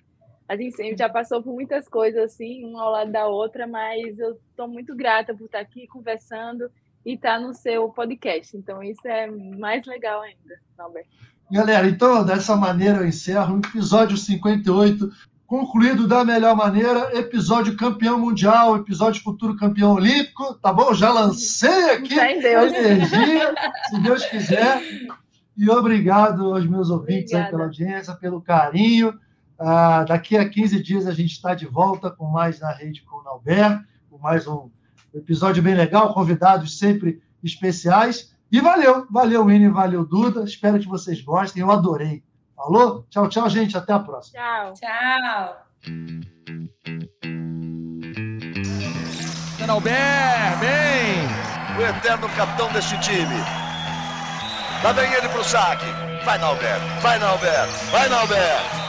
A 0.49 0.57
gente 0.57 0.77
sempre 0.77 0.97
já 0.97 1.09
passou 1.09 1.43
por 1.43 1.53
muitas 1.53 1.89
coisas 1.89 2.23
assim, 2.23 2.65
uma 2.65 2.83
ao 2.83 2.93
lado 2.93 3.11
da 3.11 3.27
outra, 3.27 3.67
mas 3.67 4.19
eu 4.19 4.39
estou 4.51 4.69
muito 4.69 4.95
grata 4.95 5.35
por 5.35 5.47
estar 5.47 5.59
aqui 5.59 5.87
conversando 5.89 6.71
e 7.05 7.15
estar 7.15 7.41
no 7.41 7.53
seu 7.53 7.89
podcast. 7.91 8.57
Então, 8.57 8.83
isso 8.83 9.07
é 9.07 9.27
mais 9.27 9.85
legal 9.85 10.23
ainda, 10.23 10.61
Nalber. 10.79 11.05
Galera, 11.51 11.87
então, 11.87 12.25
dessa 12.25 12.57
maneira 12.57 12.99
eu 12.99 13.07
encerro 13.07 13.57
o 13.57 13.59
episódio 13.59 14.17
58 14.17 15.11
concluído 15.47 16.09
da 16.09 16.25
melhor 16.25 16.57
maneira, 16.57 17.17
episódio 17.17 17.77
campeão 17.77 18.19
mundial, 18.19 18.77
episódio 18.77 19.23
futuro 19.23 19.57
campeão 19.57 19.95
olímpico, 19.95 20.55
tá 20.55 20.73
bom? 20.73 20.93
Já 20.93 21.13
lancei 21.13 21.91
aqui 21.91 22.19
a 22.19 22.33
energia, 22.33 23.55
se 23.89 24.01
Deus 24.01 24.25
quiser. 24.27 24.83
E 25.57 25.71
obrigado 25.71 26.53
aos 26.53 26.67
meus 26.67 26.91
ouvintes 26.91 27.33
pela 27.33 27.65
audiência, 27.65 28.15
pelo 28.15 28.41
carinho. 28.41 29.15
Ah, 29.59 30.05
daqui 30.05 30.37
a 30.37 30.49
15 30.49 30.83
dias 30.83 31.07
a 31.07 31.13
gente 31.13 31.33
está 31.33 31.55
de 31.55 31.65
volta 31.65 32.11
com 32.11 32.27
mais 32.27 32.61
na 32.61 32.73
rede 32.73 33.03
com 33.03 33.17
o 33.17 33.41
com 34.11 34.19
mais 34.19 34.47
um 34.47 34.69
episódio 35.15 35.63
bem 35.63 35.75
legal, 35.75 36.13
convidados 36.13 36.79
sempre 36.79 37.23
especiais. 37.43 38.35
E 38.51 38.61
valeu, 38.61 39.07
valeu, 39.11 39.47
Winnie, 39.47 39.69
valeu, 39.69 40.05
Duda. 40.05 40.45
Espero 40.45 40.79
que 40.79 40.87
vocês 40.87 41.23
gostem, 41.23 41.63
eu 41.63 41.71
adorei. 41.71 42.23
Falou? 42.57 43.07
Tchau, 43.11 43.29
tchau, 43.29 43.49
gente. 43.49 43.77
Até 43.77 43.93
a 43.93 43.99
próxima. 43.99 44.41
Tchau. 44.41 44.73
Tchau. 44.73 45.67
Albert, 49.77 50.59
bem! 50.59 51.29
O 51.77 51.83
eterno 51.83 52.27
capitão 52.31 52.73
deste 52.73 52.99
time. 53.01 53.37
Lá 54.83 54.93
vem 54.93 55.13
ele 55.13 55.29
pro 55.29 55.45
saque. 55.45 55.85
Vai, 56.25 56.39
Nalber. 56.39 56.79
Vai, 57.03 57.19
Nalber. 57.19 57.67
Vai, 57.91 58.09
Nalber. 58.09 58.86